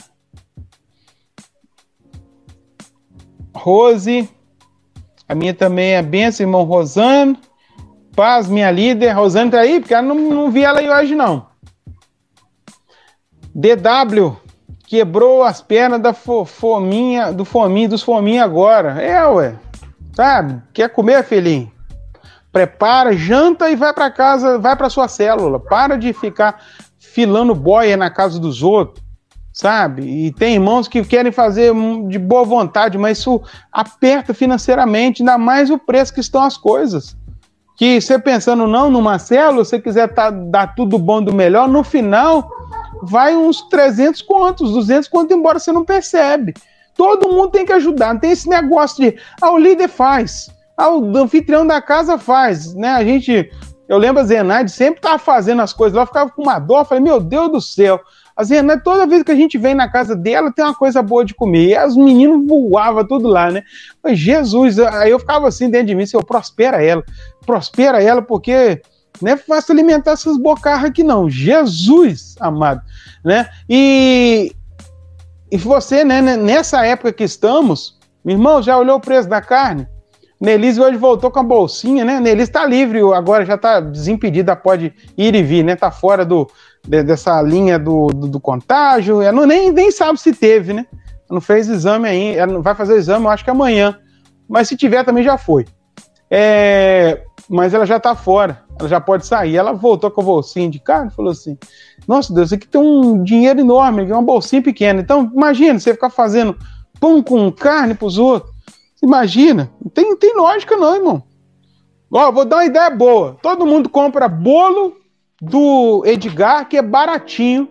Rose, 3.66 4.30
a 5.28 5.34
minha 5.34 5.52
também 5.52 5.94
é 5.94 6.00
benção, 6.00 6.46
irmão 6.46 6.62
Rosane. 6.62 7.36
Paz, 8.14 8.48
minha 8.48 8.70
líder. 8.70 9.10
Rosane 9.10 9.50
tá 9.50 9.58
aí? 9.58 9.80
Porque 9.80 9.92
eu 9.92 10.02
não, 10.02 10.14
não 10.14 10.52
vi 10.52 10.62
ela 10.62 10.78
aí 10.78 10.88
hoje, 10.88 11.16
não. 11.16 11.48
DW 13.52 14.36
quebrou 14.86 15.42
as 15.42 15.60
pernas 15.60 16.00
da 16.00 16.14
fominha, 16.14 17.32
do 17.32 17.44
fominho, 17.44 17.88
dos 17.88 18.04
fominhos 18.04 18.44
agora. 18.44 19.02
É, 19.02 19.26
ué. 19.26 19.56
Sabe? 20.14 20.62
Quer 20.72 20.88
comer, 20.90 21.24
filhinho? 21.24 21.72
Prepara, 22.52 23.16
janta 23.16 23.68
e 23.68 23.74
vai 23.74 23.92
para 23.92 24.12
casa, 24.12 24.60
vai 24.60 24.76
para 24.76 24.88
sua 24.88 25.08
célula. 25.08 25.58
Para 25.58 25.96
de 25.96 26.12
ficar 26.12 26.62
filando 27.00 27.52
boia 27.52 27.96
na 27.96 28.10
casa 28.10 28.38
dos 28.38 28.62
outros, 28.62 29.04
sabe? 29.56 30.02
E 30.02 30.32
tem 30.32 30.56
irmãos 30.56 30.86
que 30.86 31.02
querem 31.02 31.32
fazer 31.32 31.72
de 32.08 32.18
boa 32.18 32.44
vontade, 32.44 32.98
mas 32.98 33.18
isso 33.18 33.40
aperta 33.72 34.34
financeiramente, 34.34 35.22
ainda 35.22 35.38
mais 35.38 35.70
o 35.70 35.78
preço 35.78 36.12
que 36.12 36.20
estão 36.20 36.42
as 36.42 36.58
coisas. 36.58 37.16
Que 37.74 37.98
você 37.98 38.18
pensando 38.18 38.66
não 38.66 38.90
numa 38.90 39.18
célula, 39.18 39.64
se 39.64 39.80
quiser 39.80 40.12
tá, 40.12 40.28
dar 40.30 40.74
tudo 40.74 40.98
bom 40.98 41.22
do 41.22 41.32
melhor, 41.32 41.66
no 41.68 41.82
final 41.82 42.50
vai 43.02 43.34
uns 43.34 43.62
300 43.70 44.20
contos, 44.20 44.72
200 44.72 45.08
contos, 45.08 45.34
embora 45.34 45.58
você 45.58 45.72
não 45.72 45.86
percebe. 45.86 46.52
Todo 46.94 47.32
mundo 47.32 47.52
tem 47.52 47.64
que 47.64 47.72
ajudar, 47.72 48.12
não 48.12 48.20
tem 48.20 48.32
esse 48.32 48.48
negócio 48.50 49.02
de, 49.02 49.16
ah, 49.40 49.52
o 49.52 49.58
líder 49.58 49.88
faz, 49.88 50.50
ah, 50.76 50.90
o 50.90 51.16
anfitrião 51.16 51.66
da 51.66 51.80
casa 51.80 52.18
faz, 52.18 52.74
né? 52.74 52.90
A 52.90 53.02
gente 53.02 53.50
Eu 53.88 53.96
lembro 53.96 54.20
a 54.20 54.24
Zenaide 54.24 54.70
sempre 54.70 55.00
tava 55.00 55.18
fazendo 55.18 55.62
as 55.62 55.72
coisas 55.72 55.96
lá, 55.96 56.04
ficava 56.04 56.30
com 56.30 56.42
uma 56.42 56.58
dor, 56.58 56.84
falei, 56.84 57.02
meu 57.02 57.20
Deus 57.20 57.50
do 57.50 57.60
céu. 57.60 57.98
A 58.36 58.44
Zenaide, 58.44 58.84
toda 58.84 59.06
vez 59.06 59.22
que 59.22 59.32
a 59.32 59.34
gente 59.34 59.56
vem 59.56 59.74
na 59.74 59.90
casa 59.90 60.14
dela, 60.14 60.52
tem 60.52 60.62
uma 60.62 60.74
coisa 60.74 61.00
boa 61.00 61.24
de 61.24 61.34
comer. 61.34 61.70
E 61.70 61.86
os 61.86 61.96
meninos 61.96 62.46
voavam 62.46 63.06
tudo 63.06 63.28
lá, 63.28 63.50
né? 63.50 63.62
Mas 64.04 64.18
Jesus, 64.18 64.78
aí 64.78 65.10
eu 65.10 65.18
ficava 65.18 65.48
assim 65.48 65.70
dentro 65.70 65.86
de 65.86 65.94
mim, 65.94 66.04
se 66.04 66.14
eu 66.14 66.22
prospera 66.22 66.82
ela, 66.82 67.02
prospera 67.46 68.02
ela, 68.02 68.20
porque 68.20 68.82
não 69.22 69.32
é 69.32 69.36
fácil 69.38 69.72
alimentar 69.72 70.12
essas 70.12 70.36
bocarras 70.36 70.84
aqui, 70.84 71.02
não. 71.02 71.30
Jesus, 71.30 72.34
amado, 72.38 72.82
né? 73.24 73.48
E, 73.68 74.54
e 75.50 75.56
você, 75.56 76.04
né, 76.04 76.20
nessa 76.20 76.84
época 76.84 77.14
que 77.14 77.24
estamos, 77.24 77.98
meu 78.22 78.36
irmão, 78.36 78.60
já 78.60 78.76
olhou 78.76 78.96
o 78.96 79.00
preço 79.00 79.28
da 79.28 79.40
carne? 79.40 79.88
Nelise 80.38 80.78
hoje 80.78 80.98
voltou 80.98 81.30
com 81.30 81.40
a 81.40 81.42
bolsinha, 81.42 82.04
né? 82.04 82.20
Nelise 82.20 82.50
tá 82.50 82.66
livre 82.66 83.00
agora, 83.14 83.46
já 83.46 83.56
tá 83.56 83.80
desimpedida, 83.80 84.54
pode 84.54 84.92
ir 85.16 85.34
e 85.34 85.42
vir, 85.42 85.64
né? 85.64 85.74
Tá 85.74 85.90
fora 85.90 86.26
do, 86.26 86.46
de, 86.86 87.02
dessa 87.02 87.40
linha 87.42 87.78
do, 87.78 88.06
do, 88.08 88.28
do 88.28 88.40
contágio. 88.40 89.20
Ela 89.20 89.32
não, 89.32 89.46
nem, 89.46 89.72
nem 89.72 89.90
sabe 89.90 90.20
se 90.20 90.32
teve, 90.32 90.72
né? 90.72 90.86
Não 91.30 91.40
fez 91.40 91.68
exame 91.68 92.08
ainda. 92.08 92.38
Ela 92.38 92.60
vai 92.60 92.74
fazer 92.74 92.94
o 92.94 92.98
exame, 92.98 93.24
eu 93.24 93.30
acho 93.30 93.44
que 93.44 93.50
amanhã. 93.50 93.98
Mas 94.48 94.68
se 94.68 94.76
tiver, 94.76 95.04
também 95.04 95.24
já 95.24 95.36
foi. 95.36 95.66
É, 96.30 97.22
mas 97.48 97.74
ela 97.74 97.86
já 97.86 98.00
tá 98.00 98.14
fora, 98.14 98.62
ela 98.78 98.88
já 98.88 99.00
pode 99.00 99.26
sair. 99.26 99.56
Ela 99.56 99.72
voltou 99.72 100.10
com 100.10 100.20
a 100.20 100.24
bolsinha 100.24 100.68
de 100.68 100.78
carne 100.78 101.10
e 101.10 101.14
falou 101.14 101.32
assim: 101.32 101.58
Nossa 102.06 102.32
Deus, 102.32 102.52
aqui 102.52 102.66
tem 102.66 102.80
um 102.80 103.22
dinheiro 103.22 103.60
enorme, 103.60 104.10
uma 104.10 104.22
bolsinha 104.22 104.62
pequena. 104.62 105.00
Então, 105.00 105.30
imagina 105.34 105.78
você 105.78 105.92
ficar 105.92 106.10
fazendo 106.10 106.56
pão 107.00 107.22
com 107.22 107.50
carne 107.50 107.94
pros 107.94 108.18
outros. 108.18 108.54
Imagina, 109.02 109.70
não 109.82 109.90
tem, 109.90 110.16
tem 110.16 110.34
lógica 110.36 110.76
não, 110.76 110.94
irmão. 110.94 111.22
Ó, 112.10 112.32
vou 112.32 112.44
dar 112.44 112.56
uma 112.56 112.64
ideia 112.64 112.90
boa. 112.90 113.36
Todo 113.42 113.66
mundo 113.66 113.88
compra 113.88 114.28
bolo 114.28 114.96
do 115.40 116.02
Edgar, 116.04 116.68
que 116.68 116.76
é 116.76 116.82
baratinho. 116.82 117.68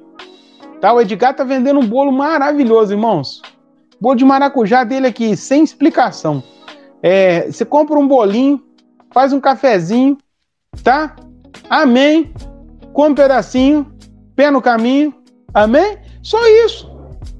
Tá? 0.80 0.93
O 0.93 1.01
Edgar 1.01 1.36
tá 1.36 1.43
vendendo 1.43 1.80
um 1.80 1.88
bolo 1.88 2.11
maravilhoso, 2.11 2.93
irmãos. 2.93 3.41
Bolo 3.99 4.16
de 4.16 4.26
maracujá 4.26 4.84
dele 4.84 5.07
aqui, 5.07 5.36
sem 5.36 5.63
explicação. 5.63 6.43
É, 7.01 7.49
você 7.51 7.63
compra 7.66 7.97
um 7.97 8.07
bolinho, 8.07 8.61
faz 9.11 9.32
um 9.32 9.39
cafezinho, 9.39 10.18
tá? 10.84 11.16
Amém. 11.70 12.34
Come 12.93 13.11
um 13.11 13.16
pedacinho, 13.16 13.91
pé 14.36 14.51
no 14.51 14.61
caminho. 14.61 15.13
Amém? 15.53 15.97
Só 16.22 16.45
isso, 16.66 16.89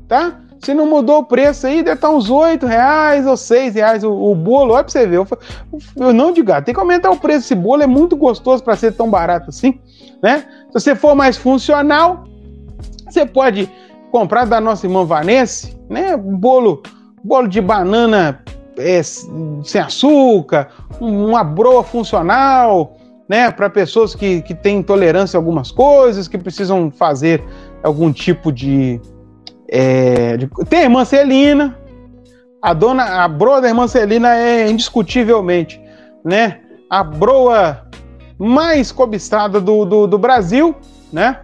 tá? 0.08 0.42
Se 0.60 0.74
não 0.74 0.88
mudou 0.88 1.20
o 1.20 1.24
preço 1.24 1.68
aí, 1.68 1.84
deve 1.84 1.96
estar 1.96 2.10
uns 2.10 2.30
8 2.30 2.66
reais 2.66 3.28
ou 3.28 3.38
6 3.38 3.76
reais 3.76 4.04
o, 4.04 4.12
o 4.12 4.34
bolo. 4.34 4.74
Olha 4.74 4.84
pra 4.84 4.92
você 4.92 5.06
ver. 5.06 5.18
Eu, 5.18 5.28
eu 5.96 6.14
não 6.14 6.32
digo, 6.32 6.52
tem 6.64 6.74
que 6.74 6.80
aumentar 6.80 7.12
o 7.12 7.18
preço 7.18 7.42
desse 7.42 7.56
bolo, 7.56 7.84
é 7.84 7.88
muito 7.88 8.16
gostoso 8.16 8.64
para 8.64 8.76
ser 8.76 8.94
tão 8.94 9.10
barato 9.10 9.50
assim, 9.50 9.80
né? 10.26 10.44
Se 10.72 10.74
você 10.74 10.96
for 10.96 11.14
mais 11.14 11.38
funcional, 11.38 12.24
você 13.08 13.28
pode 13.28 13.70
comprar 14.12 14.46
da 14.46 14.60
nossa 14.60 14.88
irmã 14.88 15.06
Vanessa, 15.06 15.70
né? 15.88 16.18
Bolo, 16.18 16.82
bolo 17.24 17.48
de 17.48 17.62
banana 17.62 18.44
é, 18.76 19.04
sem 19.04 19.80
açúcar, 19.80 20.70
uma 21.00 21.44
broa 21.44 21.84
funcional, 21.84 22.98
né? 23.30 23.52
Para 23.52 23.70
pessoas 23.70 24.16
que, 24.16 24.42
que 24.42 24.56
têm 24.56 24.80
intolerância 24.80 25.38
a 25.38 25.40
algumas 25.40 25.72
coisas, 25.72 26.28
que 26.28 26.40
precisam 26.40 26.90
fazer 26.90 27.44
algum 27.84 28.12
tipo 28.12 28.52
de 28.52 29.00
é, 29.70 30.38
de, 30.38 30.50
tem 30.68 30.80
a 30.80 30.84
irmã 30.84 31.06
Celina. 31.06 31.78
A 32.64 32.74
dona, 32.74 33.24
a 33.24 33.28
broa 33.28 33.62
da 33.62 33.68
irmã 33.68 33.88
Celina 33.88 34.36
é 34.36 34.68
indiscutivelmente, 34.68 35.80
né? 36.26 36.62
A 36.90 37.04
broa 37.04 37.86
mais 38.38 38.92
cobiçada 38.92 39.60
do, 39.62 39.86
do, 39.86 40.08
do 40.08 40.18
Brasil, 40.18 40.76
né? 41.12 41.42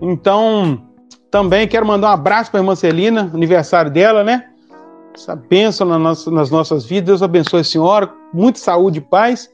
Então, 0.00 0.82
também 1.30 1.68
quero 1.68 1.86
mandar 1.86 2.10
um 2.10 2.12
abraço 2.12 2.50
para 2.50 2.60
a 2.60 2.62
irmã 2.62 2.74
Celina, 2.74 3.30
aniversário 3.32 3.90
dela, 3.90 4.24
né? 4.24 4.46
Essa 5.14 5.34
bênção 5.34 5.86
na 5.86 5.98
nossa, 5.98 6.30
nas 6.30 6.50
nossas 6.50 6.84
vidas. 6.84 7.06
Deus 7.06 7.22
abençoe 7.22 7.60
a 7.60 7.64
senhora, 7.64 8.12
muita 8.32 8.58
saúde 8.58 8.98
e 8.98 9.02
paz. 9.02 9.50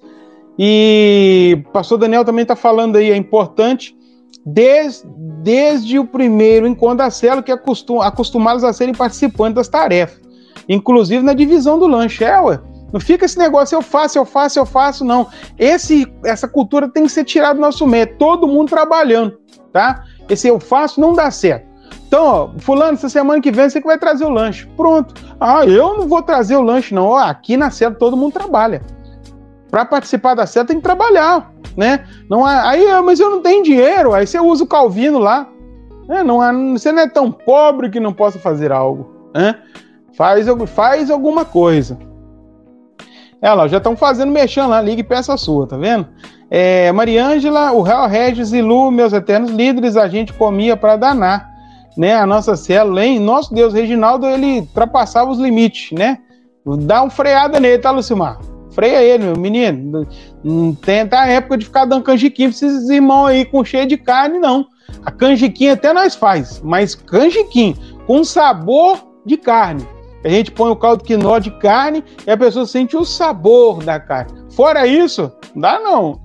E 0.59 1.63
o 1.67 1.73
pastor 1.73 1.99
Daniel 1.99 2.25
também 2.25 2.43
está 2.43 2.57
falando 2.57 2.97
aí, 2.97 3.11
é 3.11 3.17
importante 3.17 3.97
desde, 4.45 5.07
desde 5.43 5.99
o 5.99 6.07
primeiro 6.07 6.67
encontro 6.67 6.99
da 6.99 7.11
célula, 7.11 7.43
que 7.43 7.51
acostum, 7.51 8.01
acostumados 8.01 8.63
a 8.63 8.73
serem 8.73 8.95
participantes 8.95 9.57
das 9.57 9.69
tarefas, 9.69 10.21
inclusive 10.69 11.23
na 11.23 11.35
divisão 11.35 11.79
do 11.79 11.87
lanche. 11.87 12.25
É, 12.25 12.41
ué. 12.41 12.61
Não 12.97 13.01
fica 13.01 13.25
esse 13.25 13.39
negócio, 13.39 13.77
eu 13.77 13.83
faço, 13.83 14.19
eu 14.19 14.25
faço, 14.25 14.59
eu 14.59 14.67
faço, 14.67 15.05
não. 15.05 15.29
Esse, 15.59 16.11
essa 16.25 16.49
cultura 16.49 16.89
tem 16.89 17.05
que 17.05 17.13
ser 17.13 17.25
tirada 17.25 17.55
do 17.55 17.61
nosso 17.61 17.87
meio. 17.87 18.05
É 18.05 18.07
todo 18.07 18.49
mundo 18.49 18.71
trabalhando, 18.71 19.39
tá? 19.73 20.05
Esse 20.29 20.49
eu 20.49 20.59
faço 20.59 21.01
não 21.01 21.13
dá 21.13 21.31
certo. 21.31 21.67
Então, 22.07 22.25
ó, 22.25 22.51
fulano, 22.59 22.95
essa 22.95 23.09
semana 23.09 23.41
que 23.41 23.51
vem 23.51 23.69
você 23.69 23.81
que 23.81 23.87
vai 23.87 23.99
trazer 23.99 24.25
o 24.25 24.31
lanche. 24.31 24.67
Pronto. 24.77 25.15
Ah, 25.41 25.65
eu 25.65 25.99
não 25.99 26.09
vou 26.09 26.23
trazer 26.23 26.57
o 26.57 26.63
lanche, 26.63 26.95
não. 26.95 27.09
Ó, 27.09 27.19
aqui 27.19 27.57
na 27.57 27.71
célula 27.71 27.99
todo 27.99 28.17
mundo 28.17 28.33
trabalha. 28.33 28.83
Para 29.71 29.85
participar 29.85 30.35
da 30.35 30.47
célula 30.47 30.69
tem 30.69 30.77
que 30.77 30.83
trabalhar 30.83 31.53
né? 31.77 32.07
Não 32.29 32.45
há, 32.45 32.71
aí, 32.71 32.89
ah, 32.89 33.03
mas 33.03 33.21
eu 33.21 33.31
não 33.31 33.43
tenho 33.43 33.63
dinheiro, 33.63 34.15
aí 34.15 34.27
você 34.27 34.41
usa 34.41 34.65
o 34.65 34.67
Calvino 34.67 35.19
lá. 35.19 35.47
É, 36.09 36.23
não 36.23 36.41
há, 36.41 36.53
você 36.53 36.91
não 36.91 37.03
é 37.03 37.09
tão 37.09 37.31
pobre 37.31 37.91
que 37.91 38.01
não 38.01 38.13
possa 38.13 38.39
fazer 38.39 38.73
algo. 38.73 39.31
Né? 39.35 39.57
Faz, 40.15 40.47
faz 40.69 41.11
alguma 41.11 41.45
coisa. 41.45 41.99
É 43.47 43.53
lá, 43.53 43.69
já 43.69 43.77
estão 43.77 43.97
fazendo 43.97 44.33
mexendo 44.33 44.71
lá, 44.71 44.83
liga 44.83 45.05
peça 45.05 45.37
sua, 45.37 45.69
tá 45.69 45.77
vendo? 45.77 46.09
É, 46.51 46.91
Mariângela, 46.91 47.71
o 47.71 47.81
Real 47.81 48.09
Regis 48.09 48.53
e 48.53 48.61
Lu, 48.61 48.91
meus 48.91 49.13
eternos 49.13 49.53
líderes, 49.53 49.97
a 49.97 50.09
gente 50.09 50.33
comia 50.33 50.77
para 50.77 50.97
danar, 50.97 51.49
né? 51.97 52.17
A 52.17 52.27
nossa 52.27 52.57
célula, 52.57 53.05
hein? 53.05 53.21
Nosso 53.21 53.55
Deus, 53.55 53.73
Reginaldo, 53.73 54.27
ele 54.27 54.59
ultrapassava 54.63 55.31
os 55.31 55.39
limites, 55.39 55.97
né? 55.97 56.19
Dá 56.81 57.05
um 57.05 57.09
freada 57.09 57.61
nele, 57.61 57.79
tá, 57.79 57.93
Lucimar? 57.93 58.41
freia 58.73 59.01
ele, 59.01 59.23
meu 59.23 59.37
menino. 59.37 60.05
Não 60.43 60.75
tem 60.75 61.09
a 61.09 61.29
época 61.29 61.57
de 61.57 61.67
ficar 61.67 61.85
dando 61.85 62.03
canjiquinha 62.03 62.49
pra 62.49 62.57
esses 62.57 62.91
irmãos 62.91 63.27
aí 63.27 63.45
com 63.45 63.65
cheio 63.65 63.87
de 63.87 63.97
carne, 63.97 64.41
não. 64.41 64.67
A 65.05 65.13
canjiquinha 65.13 65.75
até 65.75 65.93
nós 65.93 66.17
faz, 66.17 66.61
mas 66.65 66.97
canjiquinha 66.97 67.77
com 68.09 68.25
sabor 68.25 69.07
de 69.25 69.37
carne. 69.37 69.87
A 70.27 70.29
gente 70.29 70.51
põe 70.51 70.69
o 70.73 70.77
caldo 70.77 71.05
quinó 71.05 71.39
de 71.39 71.53
carne 71.53 72.03
e 72.27 72.31
a 72.33 72.37
pessoa 72.37 72.67
sente 72.67 72.97
o 72.97 73.05
sabor 73.05 73.81
da 73.85 74.01
carne. 74.01 74.33
Fora 74.51 74.85
isso, 74.85 75.31
não 75.55 75.63
dá 75.63 75.79
não. 75.79 76.21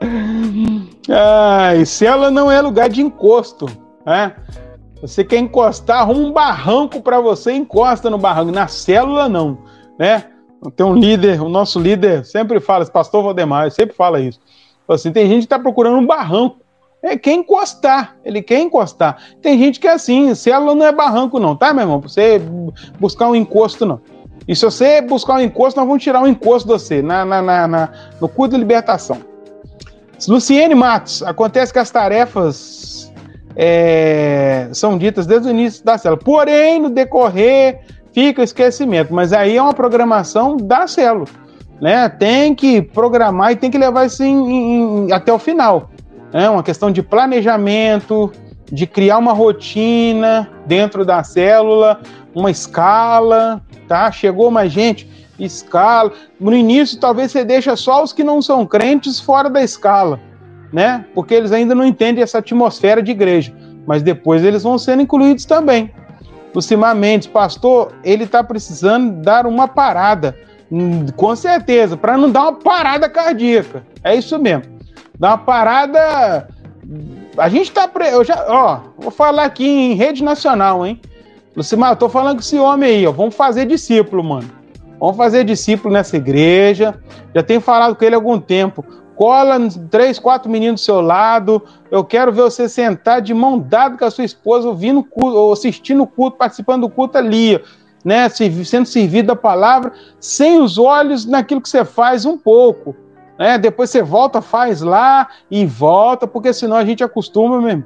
Ai, 1.08 1.86
célula 1.86 2.28
não 2.28 2.50
é 2.50 2.60
lugar 2.60 2.88
de 2.88 3.00
encosto, 3.00 3.66
né? 4.04 4.34
Você 5.00 5.22
quer 5.22 5.38
encostar, 5.38 6.10
um 6.10 6.32
barranco 6.32 7.00
para 7.00 7.20
você, 7.20 7.52
encosta 7.52 8.10
no 8.10 8.18
barranco. 8.18 8.50
Na 8.50 8.66
célula, 8.66 9.28
não, 9.28 9.58
né? 9.96 10.24
Tem 10.74 10.84
um 10.84 10.96
líder, 10.96 11.40
o 11.40 11.48
nosso 11.48 11.78
líder 11.78 12.24
sempre 12.24 12.58
fala, 12.58 12.84
pastor 12.84 13.22
Valdemar, 13.22 13.70
sempre 13.70 13.94
fala 13.94 14.20
isso. 14.20 14.40
Assim, 14.88 15.12
tem 15.12 15.28
gente 15.28 15.38
que 15.38 15.44
está 15.44 15.58
procurando 15.58 15.98
um 15.98 16.06
barranco. 16.06 16.56
É, 17.02 17.16
quer 17.16 17.32
encostar, 17.32 18.16
ele 18.24 18.40
quer 18.40 18.60
encostar. 18.60 19.18
Tem 19.40 19.58
gente 19.58 19.80
que 19.80 19.88
é 19.88 19.92
assim, 19.92 20.34
célula 20.36 20.74
não 20.74 20.86
é 20.86 20.92
barranco, 20.92 21.40
não, 21.40 21.56
tá, 21.56 21.72
meu 21.72 21.82
irmão? 21.82 22.00
Pra 22.00 22.08
você 22.08 22.40
buscar 23.00 23.28
um 23.28 23.34
encosto, 23.34 23.84
não. 23.84 24.00
E 24.46 24.54
se 24.54 24.64
você 24.64 25.00
buscar 25.00 25.34
um 25.34 25.40
encosto, 25.40 25.78
nós 25.78 25.86
vamos 25.86 26.02
tirar 26.02 26.20
um 26.20 26.26
encosto 26.26 26.68
de 26.68 26.72
você 26.72 27.02
na, 27.02 27.24
na, 27.24 27.42
na, 27.42 27.68
na 27.68 27.92
no 28.20 28.28
culto 28.28 28.54
de 28.54 28.58
libertação. 28.58 29.18
Luciene 30.28 30.74
Matos, 30.74 31.22
acontece 31.22 31.72
que 31.72 31.78
as 31.78 31.90
tarefas 31.90 33.12
é, 33.56 34.68
são 34.72 34.96
ditas 34.96 35.26
desde 35.26 35.48
o 35.48 35.50
início 35.50 35.84
da 35.84 35.98
célula. 35.98 36.20
Porém, 36.22 36.80
no 36.80 36.90
decorrer 36.90 37.80
fica 38.12 38.42
esquecimento. 38.42 39.12
Mas 39.12 39.32
aí 39.32 39.56
é 39.56 39.62
uma 39.62 39.74
programação 39.74 40.56
da 40.56 40.86
célula. 40.86 41.26
Né? 41.80 42.08
Tem 42.08 42.54
que 42.54 42.80
programar 42.80 43.52
e 43.52 43.56
tem 43.56 43.70
que 43.70 43.78
levar 43.78 44.06
isso 44.06 44.22
em, 44.22 45.06
em, 45.08 45.12
até 45.12 45.32
o 45.32 45.38
final. 45.38 45.90
É 46.32 46.48
uma 46.48 46.62
questão 46.62 46.90
de 46.90 47.02
planejamento, 47.02 48.32
de 48.70 48.86
criar 48.86 49.18
uma 49.18 49.32
rotina 49.32 50.48
dentro 50.66 51.04
da 51.04 51.22
célula, 51.22 52.00
uma 52.34 52.50
escala, 52.50 53.62
tá? 53.86 54.10
Chegou 54.10 54.50
mais 54.50 54.72
gente, 54.72 55.06
escala. 55.38 56.12
No 56.40 56.54
início, 56.54 56.98
talvez 56.98 57.32
você 57.32 57.44
deixa 57.44 57.76
só 57.76 58.02
os 58.02 58.12
que 58.12 58.24
não 58.24 58.40
são 58.40 58.64
crentes 58.64 59.20
fora 59.20 59.50
da 59.50 59.62
escala, 59.62 60.18
né? 60.72 61.04
Porque 61.14 61.34
eles 61.34 61.52
ainda 61.52 61.74
não 61.74 61.84
entendem 61.84 62.22
essa 62.22 62.38
atmosfera 62.38 63.02
de 63.02 63.10
igreja. 63.10 63.52
Mas 63.86 64.00
depois 64.02 64.42
eles 64.42 64.62
vão 64.62 64.78
sendo 64.78 65.02
incluídos 65.02 65.44
também. 65.44 65.90
Lucimar 66.54 66.94
Mendes, 66.94 67.26
pastor, 67.26 67.92
ele 68.04 68.24
está 68.24 68.44
precisando 68.44 69.22
dar 69.22 69.46
uma 69.46 69.66
parada, 69.66 70.36
hum, 70.70 71.06
com 71.16 71.34
certeza, 71.34 71.96
para 71.96 72.16
não 72.16 72.30
dar 72.30 72.42
uma 72.42 72.52
parada 72.54 73.08
cardíaca. 73.08 73.82
É 74.04 74.14
isso 74.14 74.38
mesmo. 74.38 74.71
Dar 75.22 75.28
uma 75.28 75.38
parada. 75.38 76.48
A 77.38 77.48
gente 77.48 77.68
está. 77.68 77.86
Pre... 77.86 78.08
Eu 78.08 78.24
já, 78.24 78.44
ó, 78.48 78.80
vou 78.98 79.12
falar 79.12 79.44
aqui 79.44 79.64
em 79.64 79.94
rede 79.94 80.20
nacional, 80.20 80.84
hein? 80.84 81.00
Lucimar, 81.54 81.92
eu 81.92 81.96
tô 81.96 82.08
falando 82.08 82.38
com 82.38 82.40
esse 82.40 82.58
homem 82.58 82.90
aí, 82.90 83.06
ó. 83.06 83.12
Vamos 83.12 83.36
fazer 83.36 83.64
discípulo, 83.64 84.24
mano. 84.24 84.50
Vamos 84.98 85.16
fazer 85.16 85.44
discípulo 85.44 85.94
nessa 85.94 86.16
igreja. 86.16 87.00
Já 87.32 87.40
tenho 87.40 87.60
falado 87.60 87.94
com 87.94 88.04
ele 88.04 88.16
há 88.16 88.18
algum 88.18 88.40
tempo. 88.40 88.84
Cola 89.14 89.60
três, 89.92 90.18
quatro 90.18 90.50
meninos 90.50 90.80
do 90.80 90.84
seu 90.84 91.00
lado. 91.00 91.62
Eu 91.88 92.02
quero 92.02 92.32
ver 92.32 92.42
você 92.42 92.68
sentar 92.68 93.22
de 93.22 93.32
mão 93.32 93.60
dada 93.60 93.96
com 93.96 94.04
a 94.04 94.10
sua 94.10 94.24
esposa, 94.24 94.66
ouvindo 94.66 95.04
culto, 95.04 95.52
assistindo 95.52 96.02
o 96.02 96.06
culto, 96.08 96.36
participando 96.36 96.80
do 96.80 96.90
culto 96.90 97.16
ali, 97.16 97.62
né? 98.04 98.28
Sendo 98.28 98.86
servido 98.86 99.28
da 99.28 99.36
palavra, 99.36 99.92
sem 100.18 100.58
os 100.60 100.78
olhos 100.78 101.24
naquilo 101.24 101.60
que 101.60 101.68
você 101.68 101.84
faz 101.84 102.24
um 102.24 102.36
pouco. 102.36 102.96
Né? 103.42 103.58
Depois 103.58 103.90
você 103.90 104.00
volta, 104.00 104.40
faz 104.40 104.82
lá 104.82 105.26
e 105.50 105.66
volta, 105.66 106.28
porque 106.28 106.52
senão 106.52 106.76
a 106.76 106.84
gente 106.84 107.02
acostuma 107.02 107.60
mesmo. 107.60 107.84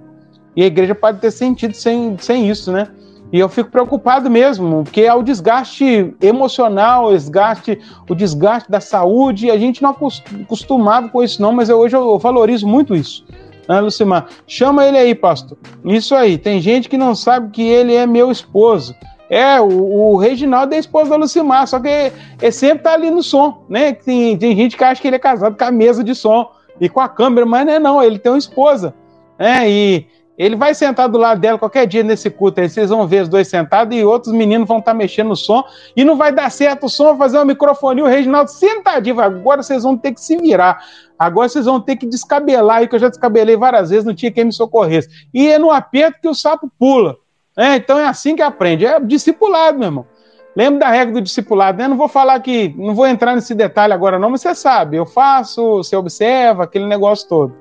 E 0.55 0.63
a 0.63 0.67
igreja 0.67 0.95
pode 0.95 1.19
ter 1.19 1.31
sentido 1.31 1.73
sem, 1.73 2.15
sem 2.19 2.47
isso, 2.47 2.71
né? 2.71 2.89
E 3.33 3.39
eu 3.39 3.49
fico 3.49 3.71
preocupado 3.71 4.31
mesmo, 4.31 4.85
porque 4.85 5.01
é 5.01 5.15
o 5.15 5.23
desgaste 5.23 6.15
emocional, 6.21 7.07
o 7.07 7.13
desgaste, 7.13 7.81
o 8.07 8.15
desgaste 8.15 8.71
da 8.71 8.81
saúde. 8.81 9.51
A 9.51 9.57
gente 9.57 9.83
não 9.83 9.97
acostumava 10.43 11.09
com 11.09 11.23
isso, 11.23 11.41
não, 11.41 11.53
mas 11.53 11.71
eu, 11.71 11.79
hoje 11.79 11.97
eu 11.97 12.19
valorizo 12.19 12.69
muito 12.69 12.95
isso. 12.95 13.25
Né, 13.67 13.81
Lucimar? 13.81 14.27
Chama 14.47 14.85
ele 14.85 14.99
aí, 14.99 15.15
pastor. 15.15 15.57
Isso 15.87 16.15
aí. 16.15 16.37
Tem 16.37 16.61
gente 16.61 16.87
que 16.87 16.99
não 16.99 17.15
sabe 17.15 17.51
que 17.51 17.63
ele 17.63 17.95
é 17.95 18.07
meu 18.07 18.31
esposo. 18.31 18.95
É, 19.29 19.61
o, 19.61 20.13
o 20.13 20.17
Reginaldo 20.17 20.75
é 20.75 20.79
esposo 20.79 21.11
da 21.11 21.17
Lucimar, 21.17 21.67
só 21.67 21.81
que 21.81 22.13
ele 22.41 22.53
sempre 22.53 22.85
tá 22.85 22.95
ali 22.95 23.11
no 23.11 23.23
som, 23.23 23.65
né? 23.69 23.93
Tem, 23.93 24.37
tem 24.37 24.57
gente 24.57 24.77
que 24.77 24.85
acha 24.85 25.01
que 25.01 25.09
ele 25.09 25.17
é 25.17 25.21
casado 25.21 25.57
com 25.57 25.65
a 25.65 25.71
mesa 25.71 26.05
de 26.05 26.15
som 26.15 26.51
e 26.81 26.89
com 26.89 27.01
a 27.01 27.09
câmera, 27.09 27.45
mas 27.45 27.67
não 27.67 27.73
é 27.73 27.79
não, 27.79 28.03
ele 28.03 28.19
tem 28.19 28.31
uma 28.31 28.39
esposa. 28.39 28.95
É, 29.39 29.69
e 29.69 30.07
ele 30.39 30.55
vai 30.55 30.75
sentar 30.75 31.09
do 31.09 31.19
lado 31.19 31.41
dela 31.41 31.59
qualquer 31.59 31.87
dia 31.87 32.03
nesse 32.03 32.29
culto 32.29 32.61
aí, 32.61 32.69
vocês 32.69 32.91
vão 32.91 33.07
ver 33.07 33.23
os 33.23 33.29
dois 33.29 33.49
sentados 33.49 33.97
e 33.97 34.05
outros 34.05 34.33
meninos 34.33 34.69
vão 34.69 34.79
estar 34.79 34.93
tá 34.93 34.97
mexendo 34.97 35.29
no 35.29 35.37
som 35.37 35.65
e 35.97 36.05
não 36.05 36.17
vai 36.17 36.31
dar 36.31 36.51
certo 36.51 36.87
o 36.87 36.89
som, 36.89 37.17
fazer 37.17 37.39
uma 37.39 37.47
microfonia, 37.47 38.05
o 38.05 38.07
Reginaldo 38.07 38.51
sentadinho, 38.51 39.19
agora 39.21 39.63
vocês 39.63 39.83
vão 39.83 39.97
ter 39.97 40.13
que 40.13 40.21
se 40.21 40.37
virar, 40.37 40.79
agora 41.19 41.49
vocês 41.49 41.65
vão 41.65 41.81
ter 41.81 41.97
que 41.97 42.07
descabelar 42.07 42.79
aí, 42.79 42.89
que 42.89 42.95
eu 42.95 43.01
já 43.01 43.09
descabelei 43.09 43.57
várias 43.57 43.91
vezes, 43.91 44.05
não 44.05 44.15
tinha 44.15 44.31
quem 44.31 44.45
me 44.45 44.53
socorresse. 44.53 45.09
E 45.33 45.49
é 45.49 45.59
no 45.59 45.71
aperto 45.71 46.21
que 46.21 46.29
o 46.29 46.35
sapo 46.35 46.71
pula. 46.79 47.17
É, 47.57 47.77
então 47.77 47.99
é 47.99 48.07
assim 48.07 48.37
que 48.37 48.43
aprende, 48.43 48.85
é 48.85 49.01
discipulado, 49.01 49.79
meu 49.79 49.89
irmão. 49.89 50.07
Lembra 50.55 50.81
da 50.81 50.89
regra 50.91 51.15
do 51.15 51.21
discipulado, 51.21 51.79
né? 51.79 51.89
Não 51.89 51.97
vou 51.97 52.09
falar 52.09 52.39
que, 52.41 52.75
não 52.77 52.95
vou 52.95 53.07
entrar 53.07 53.35
nesse 53.35 53.55
detalhe 53.55 53.93
agora 53.93 54.19
não, 54.19 54.31
mas 54.31 54.41
você 54.41 54.55
sabe, 54.55 54.97
eu 54.97 55.07
faço, 55.07 55.79
você 55.79 55.95
observa, 55.97 56.65
aquele 56.65 56.87
negócio 56.87 57.29
todo. 57.29 57.55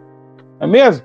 É 0.59 0.67
mesmo? 0.67 1.03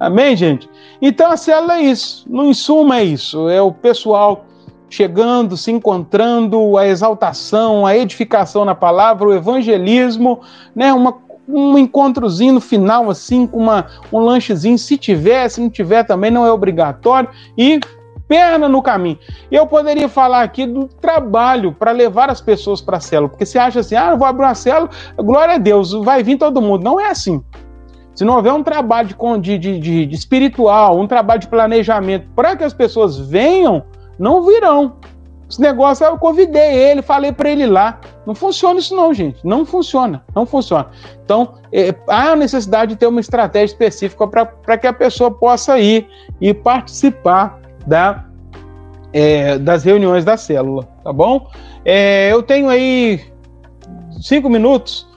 Amém, 0.00 0.36
gente? 0.36 0.68
Então 1.00 1.30
a 1.30 1.36
célula 1.36 1.78
é 1.78 1.82
isso, 1.82 2.24
no 2.28 2.44
insumo 2.44 2.92
é 2.92 3.04
isso, 3.04 3.48
é 3.48 3.60
o 3.60 3.72
pessoal 3.72 4.44
chegando, 4.90 5.56
se 5.56 5.70
encontrando, 5.70 6.76
a 6.78 6.86
exaltação, 6.86 7.84
a 7.86 7.96
edificação 7.96 8.64
na 8.64 8.74
palavra, 8.74 9.28
o 9.28 9.34
evangelismo, 9.34 10.40
né? 10.74 10.92
Uma, 10.92 11.18
um 11.48 11.78
encontrozinho 11.78 12.54
no 12.54 12.60
final, 12.60 13.10
assim, 13.10 13.46
com 13.46 13.58
uma, 13.58 13.86
um 14.12 14.18
lanchezinho, 14.18 14.78
se 14.78 14.96
tiver, 14.96 15.48
se 15.48 15.60
não 15.60 15.70
tiver 15.70 16.04
também 16.04 16.30
não 16.30 16.46
é 16.46 16.52
obrigatório, 16.52 17.28
e 17.56 17.80
perna 18.28 18.68
no 18.68 18.82
caminho. 18.82 19.18
Eu 19.50 19.66
poderia 19.66 20.08
falar 20.08 20.42
aqui 20.42 20.66
do 20.66 20.86
trabalho 20.86 21.72
para 21.72 21.90
levar 21.90 22.30
as 22.30 22.40
pessoas 22.40 22.80
para 22.80 22.98
a 22.98 23.00
célula, 23.00 23.30
porque 23.30 23.46
você 23.46 23.58
acha 23.58 23.80
assim, 23.80 23.96
ah, 23.96 24.10
eu 24.10 24.18
vou 24.18 24.26
abrir 24.28 24.44
uma 24.44 24.54
célula, 24.54 24.90
glória 25.16 25.54
a 25.54 25.58
Deus, 25.58 25.92
vai 25.92 26.22
vir 26.22 26.36
todo 26.36 26.60
mundo. 26.60 26.84
Não 26.84 27.00
é 27.00 27.10
assim. 27.10 27.42
Se 28.14 28.24
não 28.24 28.34
houver 28.34 28.52
um 28.52 28.62
trabalho 28.62 29.08
de, 29.40 29.58
de, 29.58 29.78
de, 29.78 30.06
de 30.06 30.14
espiritual, 30.14 30.98
um 30.98 31.06
trabalho 31.06 31.40
de 31.40 31.48
planejamento 31.48 32.28
para 32.34 32.56
que 32.56 32.64
as 32.64 32.74
pessoas 32.74 33.16
venham, 33.16 33.84
não 34.18 34.44
virão. 34.44 34.96
Esse 35.48 35.60
negócio 35.62 36.04
eu 36.04 36.18
convidei 36.18 36.74
ele, 36.74 37.00
falei 37.00 37.32
para 37.32 37.48
ele 37.48 37.64
lá. 37.64 38.00
Não 38.26 38.34
funciona 38.34 38.78
isso, 38.78 38.94
não, 38.94 39.14
gente. 39.14 39.38
Não 39.46 39.64
funciona. 39.64 40.22
Não 40.34 40.44
funciona. 40.44 40.88
Então, 41.24 41.54
é, 41.72 41.94
há 42.08 42.36
necessidade 42.36 42.92
de 42.92 42.98
ter 42.98 43.06
uma 43.06 43.20
estratégia 43.20 43.72
específica 43.72 44.26
para 44.26 44.76
que 44.76 44.86
a 44.86 44.92
pessoa 44.92 45.30
possa 45.30 45.78
ir 45.78 46.06
e 46.40 46.52
participar 46.52 47.58
da, 47.88 48.24
é, 49.12 49.58
das 49.58 49.84
reuniões 49.84 50.24
da 50.24 50.36
célula, 50.36 50.84
tá 51.02 51.12
bom? 51.12 51.48
É, 51.84 52.32
eu 52.32 52.42
tenho 52.42 52.68
aí 52.68 53.20
cinco 54.20 54.48
minutos 54.48 55.08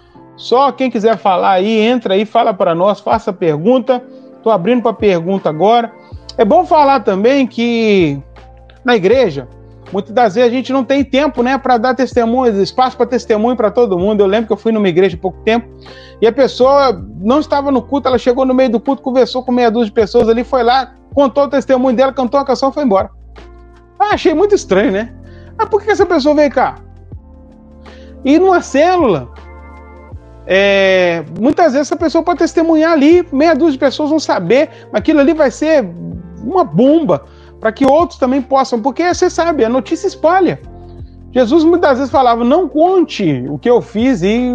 só 0.42 0.72
quem 0.72 0.90
quiser 0.90 1.18
falar 1.18 1.52
aí, 1.52 1.80
entra 1.80 2.16
aí, 2.16 2.26
fala 2.26 2.52
para 2.52 2.74
nós, 2.74 3.00
faça 3.00 3.32
pergunta. 3.32 4.04
Estou 4.38 4.52
abrindo 4.52 4.82
para 4.82 4.92
pergunta 4.92 5.48
agora. 5.50 5.94
É 6.36 6.44
bom 6.44 6.66
falar 6.66 7.02
também 7.02 7.46
que 7.46 8.20
na 8.84 8.96
igreja, 8.96 9.48
muitas 9.94 10.12
das 10.12 10.34
vezes 10.34 10.50
a 10.50 10.54
gente 10.54 10.74
não 10.74 10.84
tem 10.84 11.04
tempo, 11.04 11.44
né, 11.44 11.60
para 11.60 11.78
dar 11.78 11.94
testemunho, 11.94 12.60
espaço 12.60 12.98
para 12.98 13.06
testemunho 13.06 13.56
para 13.56 13.70
todo 13.70 14.00
mundo. 14.00 14.22
Eu 14.22 14.26
lembro 14.26 14.48
que 14.48 14.54
eu 14.54 14.58
fui 14.58 14.72
numa 14.72 14.90
igreja 14.90 15.16
há 15.16 15.20
pouco 15.20 15.38
tempo 15.44 15.68
e 16.20 16.26
a 16.26 16.32
pessoa 16.32 16.92
não 17.20 17.40
estava 17.40 17.72
no 17.72 17.84
culto, 17.84 18.08
ela 18.08 18.18
chegou 18.18 18.44
no 18.44 18.54
meio 18.56 18.72
do 18.72 18.80
culto, 18.80 19.04
conversou 19.04 19.44
com 19.44 19.52
meia 19.52 19.70
dúzia 19.70 19.90
de 19.90 19.92
pessoas 19.92 20.28
ali, 20.28 20.44
foi 20.44 20.64
lá, 20.64 20.96
contou 21.14 21.46
o 21.46 21.50
testemunho 21.50 21.96
dela, 21.96 22.14
cantou 22.14 22.40
a 22.40 22.46
canção 22.46 22.70
e 22.70 22.74
foi 22.74 22.84
embora. 22.84 23.10
Ah, 24.00 24.14
achei 24.14 24.34
muito 24.34 24.56
estranho, 24.56 24.92
né? 24.92 25.14
Mas 25.58 25.70
por 25.70 25.82
que 25.82 25.92
essa 25.92 26.06
pessoa 26.06 26.34
veio 26.34 26.52
cá? 26.52 26.76
E 28.24 28.40
numa 28.40 28.62
célula, 28.62 29.30
é, 30.46 31.24
muitas 31.40 31.74
vezes 31.74 31.88
essa 31.88 31.96
pessoa 31.96 32.24
pode 32.24 32.40
testemunhar 32.40 32.94
ali, 32.94 33.28
meia 33.32 33.54
dúzia 33.54 33.74
de 33.74 33.78
pessoas 33.80 34.10
vão 34.10 34.20
saber, 34.20 34.70
mas 34.92 35.02
aquilo 35.02 35.20
ali 35.20 35.34
vai 35.34 35.52
ser 35.52 35.88
uma 36.44 36.64
bomba 36.64 37.26
para 37.60 37.72
que 37.72 37.86
outros 37.86 38.18
também 38.18 38.42
possam, 38.42 38.82
porque 38.82 39.14
você 39.14 39.30
sabe, 39.30 39.64
a 39.64 39.70
notícia 39.70 40.08
espalha. 40.08 40.60
Jesus 41.32 41.64
muitas 41.64 41.98
vezes 41.98 42.12
falava: 42.12 42.44
Não 42.44 42.68
conte 42.68 43.46
o 43.50 43.58
que 43.58 43.70
eu 43.70 43.82
fiz, 43.82 44.22
e 44.22 44.52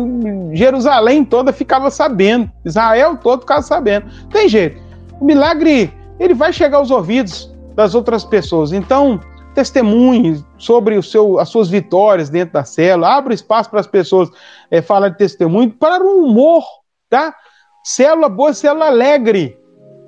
Jerusalém 0.52 1.24
toda 1.24 1.52
ficava 1.52 1.90
sabendo, 1.90 2.50
Israel 2.64 3.16
todo 3.16 3.40
ficava 3.40 3.62
sabendo. 3.62 4.07
Tem 4.30 4.48
jeito. 4.48 4.82
O 5.20 5.24
milagre 5.24 5.90
ele 6.19 6.35
vai 6.35 6.53
chegar 6.53 6.79
aos 6.79 6.91
ouvidos 6.91 7.53
das 7.75 7.95
outras 7.95 8.25
pessoas. 8.25 8.73
Então, 8.73 9.21
testemunhe 9.55 10.45
sobre 10.59 10.97
o 10.97 11.03
seu, 11.03 11.39
as 11.39 11.49
suas 11.49 11.69
vitórias 11.69 12.29
dentro 12.29 12.55
da 12.55 12.64
célula, 12.64 13.09
abra 13.09 13.35
espaço 13.35 13.71
para 13.71 13.81
as 13.81 13.87
pessoas 13.87 14.29
é, 14.71 14.83
falar 14.83 15.11
de 15.11 15.19
testemunho, 15.19 15.71
para 15.71 16.05
o 16.05 16.25
humor, 16.25 16.64
tá? 17.09 17.35
Célula 17.85 18.29
boa, 18.29 18.53
célula 18.53 18.87
alegre. 18.87 19.59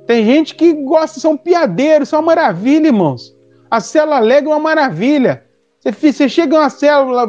Tem 0.07 0.25
gente 0.25 0.55
que 0.55 0.73
gosta, 0.73 1.21
são 1.21 1.37
piadeiros, 1.37 2.09
são 2.09 2.21
uma 2.21 2.27
maravilha, 2.27 2.89
irmãos. 2.89 3.35
A 3.71 3.81
célula 3.81 4.17
alegre 4.17 4.51
é 4.51 4.55
uma 4.55 4.61
maravilha. 4.61 5.45
Você, 5.85 6.29
chega 6.29 6.57
em 6.57 6.59
uma 6.59 6.71
célula, 6.71 7.27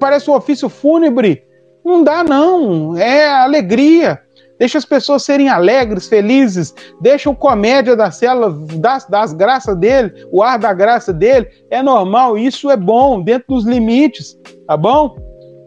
parece 0.00 0.30
um 0.30 0.34
ofício 0.34 0.68
fúnebre. 0.68 1.42
Não 1.84 2.02
dá, 2.02 2.24
não. 2.24 2.96
É 2.96 3.28
alegria 3.28 4.20
deixa 4.62 4.78
as 4.78 4.84
pessoas 4.84 5.24
serem 5.24 5.48
alegres, 5.48 6.06
felizes, 6.06 6.72
deixa 7.00 7.28
o 7.28 7.34
comédia 7.34 7.96
da 7.96 8.12
célula, 8.12 8.56
das, 8.76 9.04
das 9.06 9.32
graças 9.32 9.76
dele, 9.76 10.12
o 10.30 10.40
ar 10.40 10.56
da 10.56 10.72
graça 10.72 11.12
dele, 11.12 11.48
é 11.68 11.82
normal, 11.82 12.38
isso 12.38 12.70
é 12.70 12.76
bom, 12.76 13.20
dentro 13.20 13.56
dos 13.56 13.64
limites, 13.64 14.38
tá 14.68 14.76
bom? 14.76 15.16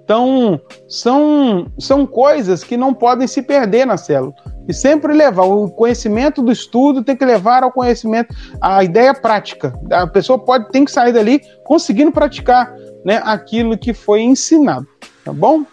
Então, 0.01 0.61
são, 0.87 1.69
são 1.77 2.07
coisas 2.07 2.63
que 2.63 2.77
não 2.77 2.93
podem 2.93 3.27
se 3.27 3.41
perder 3.41 3.85
na 3.85 3.97
célula. 3.97 4.33
E 4.65 4.73
sempre 4.73 5.13
levar 5.13 5.43
o 5.43 5.69
conhecimento 5.69 6.41
do 6.41 6.53
estudo 6.53 7.03
tem 7.03 7.17
que 7.17 7.25
levar 7.25 7.63
ao 7.63 7.73
conhecimento, 7.73 8.33
a 8.61 8.81
ideia 8.81 9.13
prática. 9.13 9.77
A 9.91 10.07
pessoa 10.07 10.39
pode 10.39 10.71
tem 10.71 10.85
que 10.85 10.91
sair 10.91 11.11
dali 11.11 11.41
conseguindo 11.65 12.13
praticar 12.13 12.73
né, 13.03 13.21
aquilo 13.25 13.77
que 13.77 13.93
foi 13.93 14.21
ensinado, 14.21 14.87
tá 15.25 15.33
bom? 15.33 15.65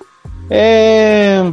É... 0.50 1.52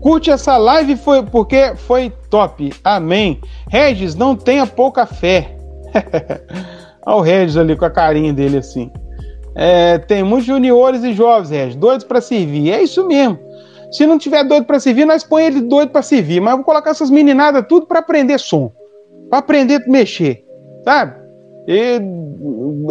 Curte 0.00 0.30
essa 0.30 0.56
live 0.56 0.96
foi 0.96 1.22
porque 1.22 1.74
foi 1.76 2.12
top. 2.30 2.72
Amém. 2.84 3.40
Regis, 3.68 4.14
não 4.14 4.36
tenha 4.36 4.66
pouca 4.66 5.06
fé. 5.06 5.56
Olha 7.06 7.16
o 7.16 7.20
Regis 7.20 7.56
ali 7.56 7.76
com 7.76 7.84
a 7.84 7.90
carinha 7.90 8.32
dele 8.32 8.58
assim. 8.58 8.90
É, 9.54 9.98
tem 9.98 10.22
muitos 10.22 10.46
juniores 10.46 11.02
e 11.02 11.12
jovens, 11.12 11.50
Regis, 11.50 11.76
doidos 11.76 12.04
para 12.04 12.20
servir. 12.20 12.72
É 12.72 12.82
isso 12.82 13.06
mesmo. 13.06 13.38
Se 13.90 14.06
não 14.06 14.18
tiver 14.18 14.44
doido 14.44 14.66
para 14.66 14.80
servir, 14.80 15.04
nós 15.04 15.24
põe 15.24 15.46
ele 15.46 15.62
doido 15.62 15.90
para 15.90 16.02
servir. 16.02 16.40
Mas 16.40 16.56
vou 16.56 16.64
colocar 16.64 16.90
essas 16.90 17.10
meninadas 17.10 17.64
tudo 17.68 17.86
para 17.86 18.00
aprender 18.00 18.38
som, 18.38 18.72
para 19.30 19.38
aprender 19.38 19.82
a 19.86 19.90
mexer, 19.90 20.44
sabe? 20.84 21.25
E 21.66 22.00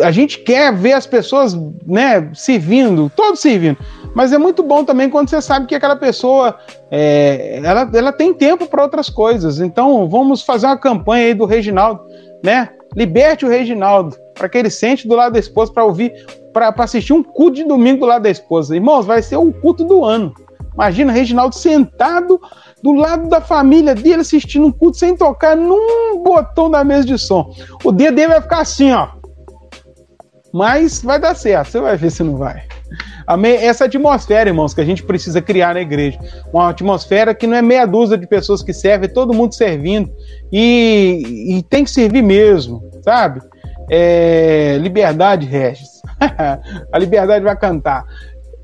a 0.04 0.12
gente 0.12 0.40
quer 0.40 0.74
ver 0.74 0.94
as 0.94 1.08
pessoas, 1.08 1.54
né, 1.86 2.30
servindo, 2.34 3.12
todos 3.16 3.40
servindo. 3.40 3.78
Mas 4.14 4.34
é 4.34 4.38
muito 4.38 4.64
bom 4.64 4.84
também 4.84 5.10
quando 5.10 5.30
você 5.30 5.42
sabe 5.42 5.66
que 5.66 5.76
aquela 5.76 5.96
pessoa 5.96 6.58
é, 6.92 7.60
ela, 7.64 7.90
ela 7.94 8.12
tem 8.12 8.34
tempo 8.34 8.66
para 8.66 8.84
outras 8.84 9.10
coisas. 9.10 9.60
Então 9.60 10.08
vamos 10.10 10.42
fazer 10.42 10.68
uma 10.68 10.78
campanha 10.78 11.28
aí 11.28 11.34
do 11.34 11.46
Reginaldo, 11.46 12.02
né? 12.44 12.70
Liberte 12.96 13.46
o 13.46 13.50
Reginaldo 13.50 14.16
para 14.34 14.50
que 14.50 14.58
ele 14.58 14.70
sente 14.70 15.08
do 15.08 15.16
lado 15.16 15.34
da 15.34 15.40
esposa 15.40 15.72
para 15.72 15.84
ouvir, 15.84 16.14
para 16.54 16.74
assistir 16.78 17.14
um 17.14 17.24
culto 17.24 17.56
de 17.56 17.64
domingo 17.64 18.02
do 18.02 18.06
lado 18.06 18.24
da 18.24 18.30
esposa. 18.30 18.76
Irmãos, 18.76 19.06
vai 19.06 19.22
ser 19.22 19.38
o 19.38 19.52
culto 19.52 19.84
do 19.84 20.04
ano. 20.04 20.34
Imagina 20.74 21.12
o 21.12 21.16
Reginaldo 21.16 21.56
sentado 21.56 22.40
do 22.86 22.94
lado 22.94 23.28
da 23.28 23.42
família 23.42 23.96
dele 23.96 24.22
assistindo 24.22 24.68
um 24.68 24.72
culto 24.72 24.98
sem 24.98 25.18
tocar 25.18 25.58
num 25.58 26.22
botão 26.24 26.70
da 26.70 26.84
mesa 26.84 27.04
de 27.04 27.18
som. 27.18 27.52
O 27.84 27.92
dedo 27.92 28.14
dele 28.14 28.28
vai 28.28 28.42
ficar 28.42 28.60
assim, 28.60 28.92
ó. 28.92 29.08
Mas 30.54 31.02
vai 31.02 31.20
dar 31.20 31.34
certo, 31.36 31.72
você 31.72 31.82
vai 31.82 31.98
ver 31.98 32.12
se 32.12 32.22
não 32.22 32.38
vai. 32.38 32.62
Amém? 33.26 33.56
Essa 33.56 33.86
atmosfera, 33.86 34.52
irmãos, 34.52 34.76
que 34.76 34.82
a 34.82 34.86
gente 34.86 35.02
precisa 35.02 35.42
criar 35.42 35.74
na 35.74 35.82
igreja. 35.82 36.20
Uma 36.54 36.70
atmosfera 36.70 37.34
que 37.34 37.48
não 37.48 37.58
é 37.58 37.62
meia 37.62 37.88
dúzia 37.88 38.20
de 38.20 38.28
pessoas 38.28 38.62
que 38.62 38.72
servem, 38.72 39.10
é 39.10 39.12
todo 39.12 39.34
mundo 39.34 39.56
servindo. 39.56 40.12
E, 40.54 41.58
e 41.58 41.64
tem 41.64 41.84
que 41.84 41.90
servir 41.90 42.22
mesmo, 42.22 42.84
sabe? 43.04 43.42
É, 43.90 44.78
liberdade, 44.80 45.48
Regis. 45.48 45.90
a 46.94 47.00
liberdade 47.00 47.44
vai 47.44 47.58
cantar. 47.58 48.06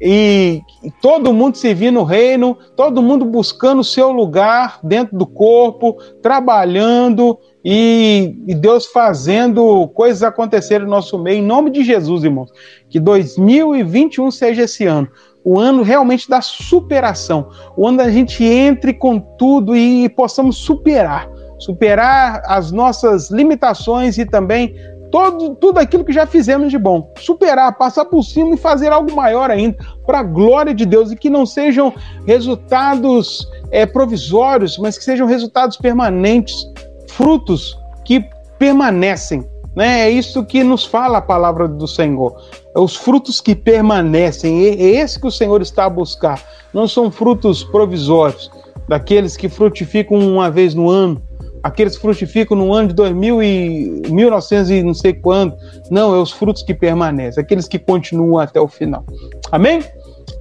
E, 0.03 0.63
todo 0.99 1.31
mundo 1.31 1.57
servindo 1.57 1.99
o 1.99 2.03
reino, 2.03 2.57
todo 2.75 3.03
mundo 3.03 3.23
buscando 3.23 3.81
o 3.81 3.83
seu 3.83 4.11
lugar 4.11 4.79
dentro 4.81 5.15
do 5.15 5.27
corpo, 5.27 5.97
trabalhando 6.23 7.37
e, 7.63 8.35
e, 8.47 8.55
Deus 8.55 8.87
fazendo 8.87 9.87
coisas 9.89 10.23
acontecerem 10.23 10.85
no 10.85 10.91
nosso 10.91 11.19
meio, 11.19 11.37
em 11.37 11.45
nome 11.45 11.69
de 11.69 11.83
Jesus, 11.83 12.23
irmãos. 12.23 12.49
Que 12.89 12.99
2021 12.99 14.31
seja 14.31 14.63
esse 14.63 14.87
ano, 14.87 15.07
o 15.45 15.59
ano 15.59 15.83
realmente 15.83 16.27
da 16.27 16.41
superação, 16.41 17.49
o 17.77 17.87
ano 17.87 17.99
da 17.99 18.09
gente 18.09 18.43
entre 18.43 18.95
com 18.95 19.19
tudo 19.19 19.75
e 19.75 20.09
possamos 20.09 20.57
superar, 20.57 21.29
superar 21.59 22.41
as 22.45 22.71
nossas 22.71 23.29
limitações 23.29 24.17
e 24.17 24.25
também 24.25 24.73
todo, 25.11 25.55
tudo 25.55 25.77
aquilo 25.77 26.05
que 26.05 26.13
já 26.13 26.25
fizemos 26.25 26.71
de 26.71 26.77
bom. 26.77 27.11
Superar, 27.19 27.77
passar 27.77 28.05
por 28.05 28.23
cima 28.23 28.55
e 28.55 28.57
fazer 28.57 28.91
algo 28.91 29.13
maior 29.15 29.51
ainda, 29.51 29.77
para 30.05 30.19
a 30.19 30.23
glória 30.23 30.73
de 30.73 30.85
Deus, 30.85 31.11
e 31.11 31.15
que 31.15 31.29
não 31.29 31.45
sejam 31.45 31.93
resultados 32.25 33.47
é, 33.69 33.85
provisórios, 33.85 34.77
mas 34.77 34.97
que 34.97 35.03
sejam 35.03 35.27
resultados 35.27 35.77
permanentes, 35.77 36.65
frutos 37.09 37.77
que 38.05 38.23
permanecem. 38.57 39.45
Né? 39.75 40.01
É 40.01 40.09
isso 40.09 40.45
que 40.45 40.63
nos 40.63 40.85
fala 40.85 41.19
a 41.19 41.21
palavra 41.21 41.67
do 41.67 41.87
Senhor. 41.87 42.35
É 42.75 42.79
os 42.79 42.95
frutos 42.95 43.39
que 43.39 43.55
permanecem. 43.55 44.65
É 44.65 44.73
esse 44.75 45.19
que 45.19 45.27
o 45.27 45.31
Senhor 45.31 45.61
está 45.61 45.85
a 45.85 45.89
buscar. 45.89 46.41
Não 46.73 46.87
são 46.87 47.11
frutos 47.11 47.63
provisórios, 47.63 48.49
daqueles 48.87 49.37
que 49.37 49.47
frutificam 49.49 50.17
uma 50.17 50.49
vez 50.49 50.73
no 50.73 50.89
ano, 50.89 51.21
aqueles 51.63 51.95
que 51.95 52.01
frutificam 52.01 52.57
no 52.57 52.73
ano 52.73 52.89
de 52.89 52.93
2000 52.95 53.43
e 53.43 54.01
1900 54.09 54.71
e 54.71 54.83
não 54.83 54.93
sei 54.93 55.13
quando. 55.13 55.55
Não, 55.89 56.13
é 56.13 56.17
os 56.17 56.31
frutos 56.31 56.63
que 56.63 56.73
permanecem, 56.73 57.41
aqueles 57.41 57.67
que 57.67 57.77
continuam 57.77 58.39
até 58.39 58.59
o 58.59 58.67
final. 58.67 59.05
Amém? 59.51 59.81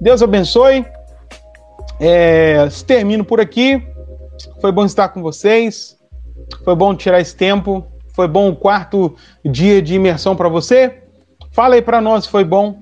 Deus 0.01 0.23
abençoe. 0.23 0.85
É, 1.99 2.69
termino 2.87 3.25
por 3.25 3.41
aqui. 3.41 3.83
Foi 4.61 4.73
bom 4.73 4.85
estar 4.85 5.09
com 5.11 5.21
vocês. 5.23 5.99
Foi 6.65 6.75
bom 6.75 6.95
tirar 6.95 7.21
esse 7.21 7.37
tempo. 7.37 7.87
Foi 8.15 8.27
bom 8.27 8.49
o 8.49 8.57
quarto 8.57 9.15
dia 9.45 9.83
de 9.83 9.95
imersão 9.95 10.35
para 10.35 10.49
você. 10.49 11.03
Fala 11.53 11.75
aí 11.75 11.83
para 11.83 12.01
nós 12.01 12.25
se 12.25 12.31
foi 12.31 12.45
bom. 12.45 12.79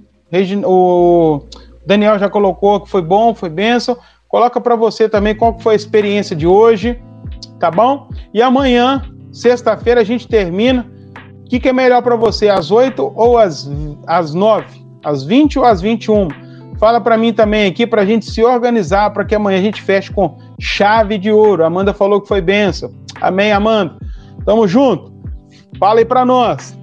O 0.64 1.43
Daniel 1.86 2.18
já 2.18 2.28
colocou 2.28 2.80
que 2.80 2.91
foi 2.91 3.03
bom, 3.03 3.34
foi 3.34 3.49
benção. 3.49 3.97
Coloca 4.28 4.61
para 4.61 4.76
você 4.76 5.09
também 5.09 5.34
qual 5.34 5.59
foi 5.59 5.72
a 5.72 5.76
experiência 5.76 6.36
de 6.36 6.47
hoje 6.47 7.01
tá 7.59 7.70
bom? 7.70 8.09
E 8.32 8.42
amanhã, 8.42 9.02
sexta-feira, 9.32 10.00
a 10.00 10.04
gente 10.04 10.26
termina. 10.28 10.86
O 11.44 11.48
que, 11.48 11.59
que 11.59 11.68
é 11.68 11.72
melhor 11.72 12.02
para 12.02 12.16
você, 12.16 12.48
às 12.48 12.70
8 12.70 13.12
ou 13.14 13.38
às, 13.38 13.70
às 14.06 14.34
9? 14.34 14.66
Às 15.04 15.24
20 15.24 15.59
ou 15.59 15.64
às 15.64 15.80
21? 15.80 16.28
Fala 16.78 17.00
para 17.00 17.16
mim 17.16 17.32
também 17.32 17.66
aqui 17.66 17.86
para 17.86 18.02
a 18.02 18.06
gente 18.06 18.30
se 18.30 18.44
organizar 18.44 19.11
para 19.12 19.24
que 19.24 19.34
amanhã 19.34 19.59
a 19.59 19.62
gente 19.62 19.82
feche 19.82 20.12
com 20.12 20.38
chave 20.61 21.18
de 21.18 21.30
ouro. 21.32 21.64
Amanda 21.64 21.92
falou 21.92 22.20
que 22.20 22.28
foi 22.28 22.40
benção. 22.40 22.92
Amém, 23.20 23.50
Amanda? 23.50 23.96
Tamo 24.44 24.68
junto. 24.68 25.12
Fala 25.78 25.98
aí 25.98 26.04
para 26.04 26.24
nós. 26.24 26.78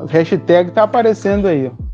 O 0.00 0.06
hashtag 0.06 0.70
tá 0.70 0.84
aparecendo 0.84 1.48
aí, 1.48 1.66
ó. 1.66 1.85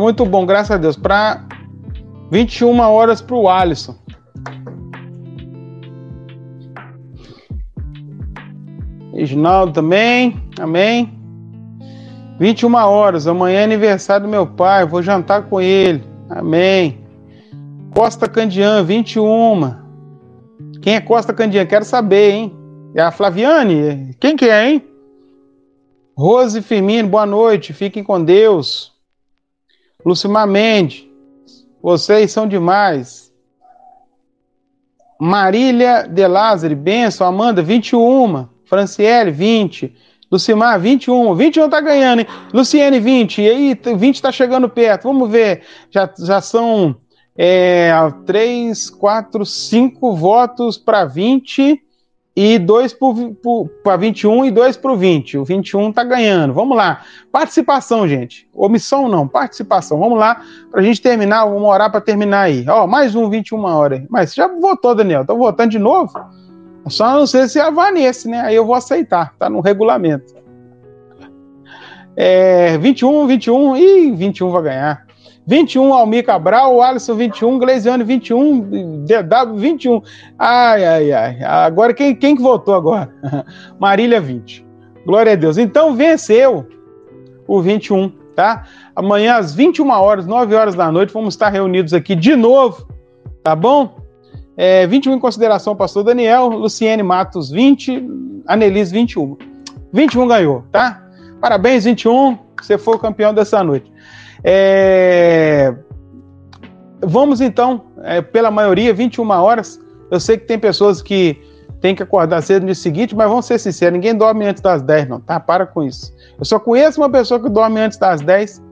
Foi 0.00 0.04
muito 0.04 0.24
bom, 0.24 0.46
graças 0.46 0.70
a 0.70 0.78
Deus. 0.78 0.96
Para 0.96 1.44
21 2.30 2.80
horas 2.80 3.20
para 3.20 3.36
o 3.36 3.50
Alisson. 3.50 3.94
Reginaldo 9.12 9.74
também, 9.74 10.42
amém. 10.58 11.12
21 12.38 12.74
horas, 12.76 13.26
amanhã 13.26 13.60
é 13.60 13.64
aniversário 13.64 14.24
do 14.24 14.30
meu 14.30 14.46
pai, 14.46 14.86
vou 14.86 15.02
jantar 15.02 15.42
com 15.50 15.60
ele, 15.60 16.02
amém. 16.30 17.04
Costa 17.94 18.26
Candian, 18.26 18.82
21. 18.82 19.74
Quem 20.80 20.94
é 20.94 21.00
Costa 21.02 21.34
Candian? 21.34 21.66
Quero 21.66 21.84
saber, 21.84 22.30
hein? 22.30 22.56
É 22.94 23.02
a 23.02 23.10
Flaviane? 23.10 24.16
Quem 24.18 24.34
que 24.34 24.46
é, 24.46 24.70
hein? 24.70 24.84
Rose 26.16 26.62
Firmino, 26.62 27.06
boa 27.06 27.26
noite, 27.26 27.74
fiquem 27.74 28.02
com 28.02 28.24
Deus. 28.24 28.89
Lucimar 30.04 30.46
Mendes, 30.46 31.06
vocês 31.82 32.30
são 32.30 32.46
demais. 32.46 33.32
Marília 35.20 36.08
de 36.08 36.26
Lázaro, 36.26 36.74
benção. 36.74 37.26
Amanda, 37.26 37.62
21. 37.62 38.48
Franciele, 38.64 39.30
20. 39.30 39.94
Lucimar, 40.30 40.80
21. 40.80 41.34
21 41.34 41.68
tá 41.68 41.80
ganhando, 41.80 42.20
hein? 42.20 42.26
Luciene, 42.52 43.00
20. 43.00 43.42
E 43.42 43.48
aí, 43.48 43.80
20 43.96 44.22
tá 44.22 44.32
chegando 44.32 44.68
perto. 44.68 45.04
Vamos 45.04 45.30
ver. 45.30 45.62
Já, 45.90 46.10
já 46.18 46.40
são 46.40 46.96
é, 47.36 47.90
3, 48.24 48.88
4, 48.90 49.44
5 49.44 50.16
votos 50.16 50.78
para 50.78 51.04
20 51.04 51.82
e 52.34 52.58
2 52.58 52.96
para 53.82 53.96
21 53.96 54.44
e 54.44 54.50
2 54.50 54.76
para 54.76 54.92
o 54.92 54.96
20. 54.96 55.38
O 55.38 55.44
21 55.44 55.90
está 55.90 56.04
ganhando. 56.04 56.54
Vamos 56.54 56.76
lá. 56.76 57.02
Participação, 57.32 58.06
gente. 58.06 58.48
Omissão 58.54 59.08
não, 59.08 59.26
participação. 59.26 59.98
Vamos 59.98 60.18
lá 60.18 60.40
para 60.70 60.80
a 60.80 60.84
gente 60.84 61.02
terminar. 61.02 61.44
Vamos 61.44 61.68
orar 61.68 61.90
para 61.90 62.00
terminar 62.00 62.42
aí. 62.42 62.64
Ó, 62.68 62.86
mais 62.86 63.14
um 63.14 63.28
21 63.28 63.64
horas. 63.64 64.02
Mas 64.08 64.34
já 64.34 64.46
votou, 64.46 64.94
Daniel? 64.94 65.24
Tá 65.24 65.34
votando 65.34 65.70
de 65.70 65.78
novo? 65.78 66.12
Só 66.88 67.12
não 67.12 67.26
sei 67.26 67.46
se 67.48 67.58
é 67.58 67.62
a 67.62 67.70
Vanessa, 67.70 68.28
né? 68.28 68.40
Aí 68.40 68.54
eu 68.54 68.64
vou 68.64 68.74
aceitar. 68.74 69.34
Tá 69.38 69.50
no 69.50 69.60
regulamento. 69.60 70.34
É, 72.16 72.78
21, 72.78 73.26
21. 73.26 73.76
Ih, 73.76 74.12
21 74.12 74.50
vai 74.50 74.62
ganhar. 74.62 75.06
21, 75.46 75.92
Almir 75.92 76.24
Cabral, 76.24 76.80
Alisson 76.80 77.14
21, 77.14 77.58
Gleisiane 77.58 78.04
21, 78.04 79.04
DW 79.04 79.56
21. 79.56 80.02
Ai, 80.38 80.84
ai, 80.84 81.12
ai. 81.12 81.42
Agora, 81.42 81.92
quem, 81.92 82.14
quem 82.14 82.36
que 82.36 82.42
votou 82.42 82.74
agora? 82.74 83.12
Marília 83.78 84.20
20. 84.20 84.64
Glória 85.04 85.32
a 85.32 85.36
Deus. 85.36 85.58
Então, 85.58 85.94
venceu 85.94 86.66
o 87.48 87.60
21, 87.60 88.12
tá? 88.36 88.64
Amanhã, 88.94 89.36
às 89.36 89.54
21 89.54 89.90
horas, 89.90 90.26
9 90.26 90.54
horas 90.54 90.74
da 90.74 90.92
noite, 90.92 91.12
vamos 91.12 91.34
estar 91.34 91.48
reunidos 91.48 91.92
aqui 91.92 92.14
de 92.14 92.36
novo, 92.36 92.86
tá 93.42 93.56
bom? 93.56 93.96
É, 94.56 94.86
21 94.86 95.14
em 95.14 95.18
consideração, 95.18 95.74
pastor 95.74 96.04
Daniel, 96.04 96.48
Luciene 96.48 97.02
Matos 97.02 97.50
20, 97.50 98.06
Anelise 98.46 98.92
21. 98.92 99.36
21 99.92 100.28
ganhou, 100.28 100.64
tá? 100.70 101.02
Parabéns, 101.40 101.84
21, 101.84 102.38
você 102.60 102.76
foi 102.76 102.94
o 102.96 102.98
campeão 102.98 103.32
dessa 103.32 103.64
noite. 103.64 103.90
É... 104.44 105.74
Vamos 107.02 107.40
então, 107.40 107.86
é, 108.02 108.20
pela 108.20 108.50
maioria, 108.50 108.92
21 108.92 109.28
horas. 109.30 109.80
Eu 110.10 110.20
sei 110.20 110.36
que 110.36 110.46
tem 110.46 110.58
pessoas 110.58 111.00
que 111.00 111.40
têm 111.80 111.94
que 111.94 112.02
acordar 112.02 112.42
cedo 112.42 112.62
no 112.62 112.66
dia 112.66 112.74
seguinte, 112.74 113.16
mas 113.16 113.28
vamos 113.28 113.46
ser 113.46 113.58
sinceros, 113.58 113.94
ninguém 113.94 114.14
dorme 114.14 114.44
antes 114.44 114.62
das 114.62 114.82
10, 114.82 115.08
não, 115.08 115.20
tá? 115.20 115.40
Para 115.40 115.66
com 115.66 115.82
isso. 115.82 116.12
Eu 116.38 116.44
só 116.44 116.58
conheço 116.58 117.00
uma 117.00 117.08
pessoa 117.08 117.40
que 117.40 117.48
dorme 117.48 117.80
antes 117.80 117.96
das 117.96 118.20
10, 118.20 118.62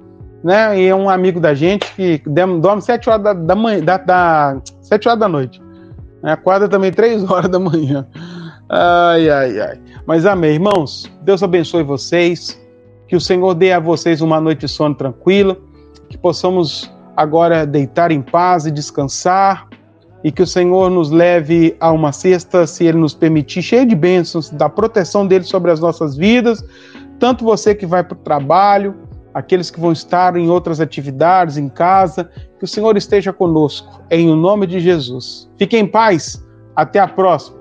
né? 0.44 0.78
E 0.78 0.86
é 0.88 0.94
um 0.94 1.08
amigo 1.08 1.40
da 1.40 1.54
gente 1.54 1.90
que 1.94 2.22
dorme 2.60 2.82
7 2.82 3.08
horas 3.08 3.22
da, 3.22 3.32
da 3.32 3.54
manhã, 3.54 3.80
da, 3.82 3.96
da, 3.96 4.60
7 4.82 5.08
horas 5.08 5.20
da 5.20 5.28
noite. 5.28 5.62
Né? 6.22 6.32
Acorda 6.32 6.68
também 6.68 6.92
3 6.92 7.24
horas 7.30 7.50
da 7.50 7.58
manhã. 7.58 8.06
Ai, 8.68 9.30
ai, 9.30 9.60
ai. 9.60 9.80
Mas 10.06 10.26
amém, 10.26 10.52
irmãos. 10.54 11.10
Deus 11.22 11.42
abençoe 11.42 11.82
vocês. 11.82 12.60
Que 13.08 13.16
o 13.16 13.20
Senhor 13.20 13.54
dê 13.54 13.72
a 13.72 13.80
vocês 13.80 14.20
uma 14.20 14.40
noite 14.40 14.60
de 14.60 14.68
sono 14.68 14.94
tranquila, 14.94 15.56
que 16.08 16.16
possamos 16.16 16.92
agora 17.16 17.66
deitar 17.66 18.12
em 18.12 18.22
paz 18.22 18.66
e 18.66 18.70
descansar, 18.70 19.66
e 20.22 20.30
que 20.30 20.42
o 20.42 20.46
Senhor 20.46 20.90
nos 20.90 21.10
leve 21.10 21.76
a 21.80 21.90
uma 21.90 22.12
sexta, 22.12 22.66
se 22.66 22.84
Ele 22.84 22.98
nos 22.98 23.14
permitir, 23.14 23.62
cheia 23.62 23.86
de 23.86 23.94
bênçãos, 23.94 24.50
da 24.50 24.68
proteção 24.68 25.26
dele 25.26 25.44
sobre 25.44 25.70
as 25.70 25.80
nossas 25.80 26.16
vidas, 26.16 26.64
tanto 27.18 27.44
você 27.44 27.74
que 27.74 27.86
vai 27.86 28.04
para 28.04 28.16
o 28.16 28.20
trabalho, 28.20 28.94
aqueles 29.32 29.70
que 29.70 29.80
vão 29.80 29.92
estar 29.92 30.36
em 30.36 30.48
outras 30.48 30.80
atividades, 30.80 31.56
em 31.56 31.68
casa, 31.68 32.30
que 32.58 32.64
o 32.64 32.68
Senhor 32.68 32.96
esteja 32.96 33.32
conosco, 33.32 34.02
em 34.10 34.30
o 34.30 34.36
nome 34.36 34.66
de 34.66 34.80
Jesus. 34.80 35.48
Fiquem 35.56 35.80
em 35.80 35.86
paz, 35.86 36.44
até 36.74 36.98
a 36.98 37.08
próxima. 37.08 37.57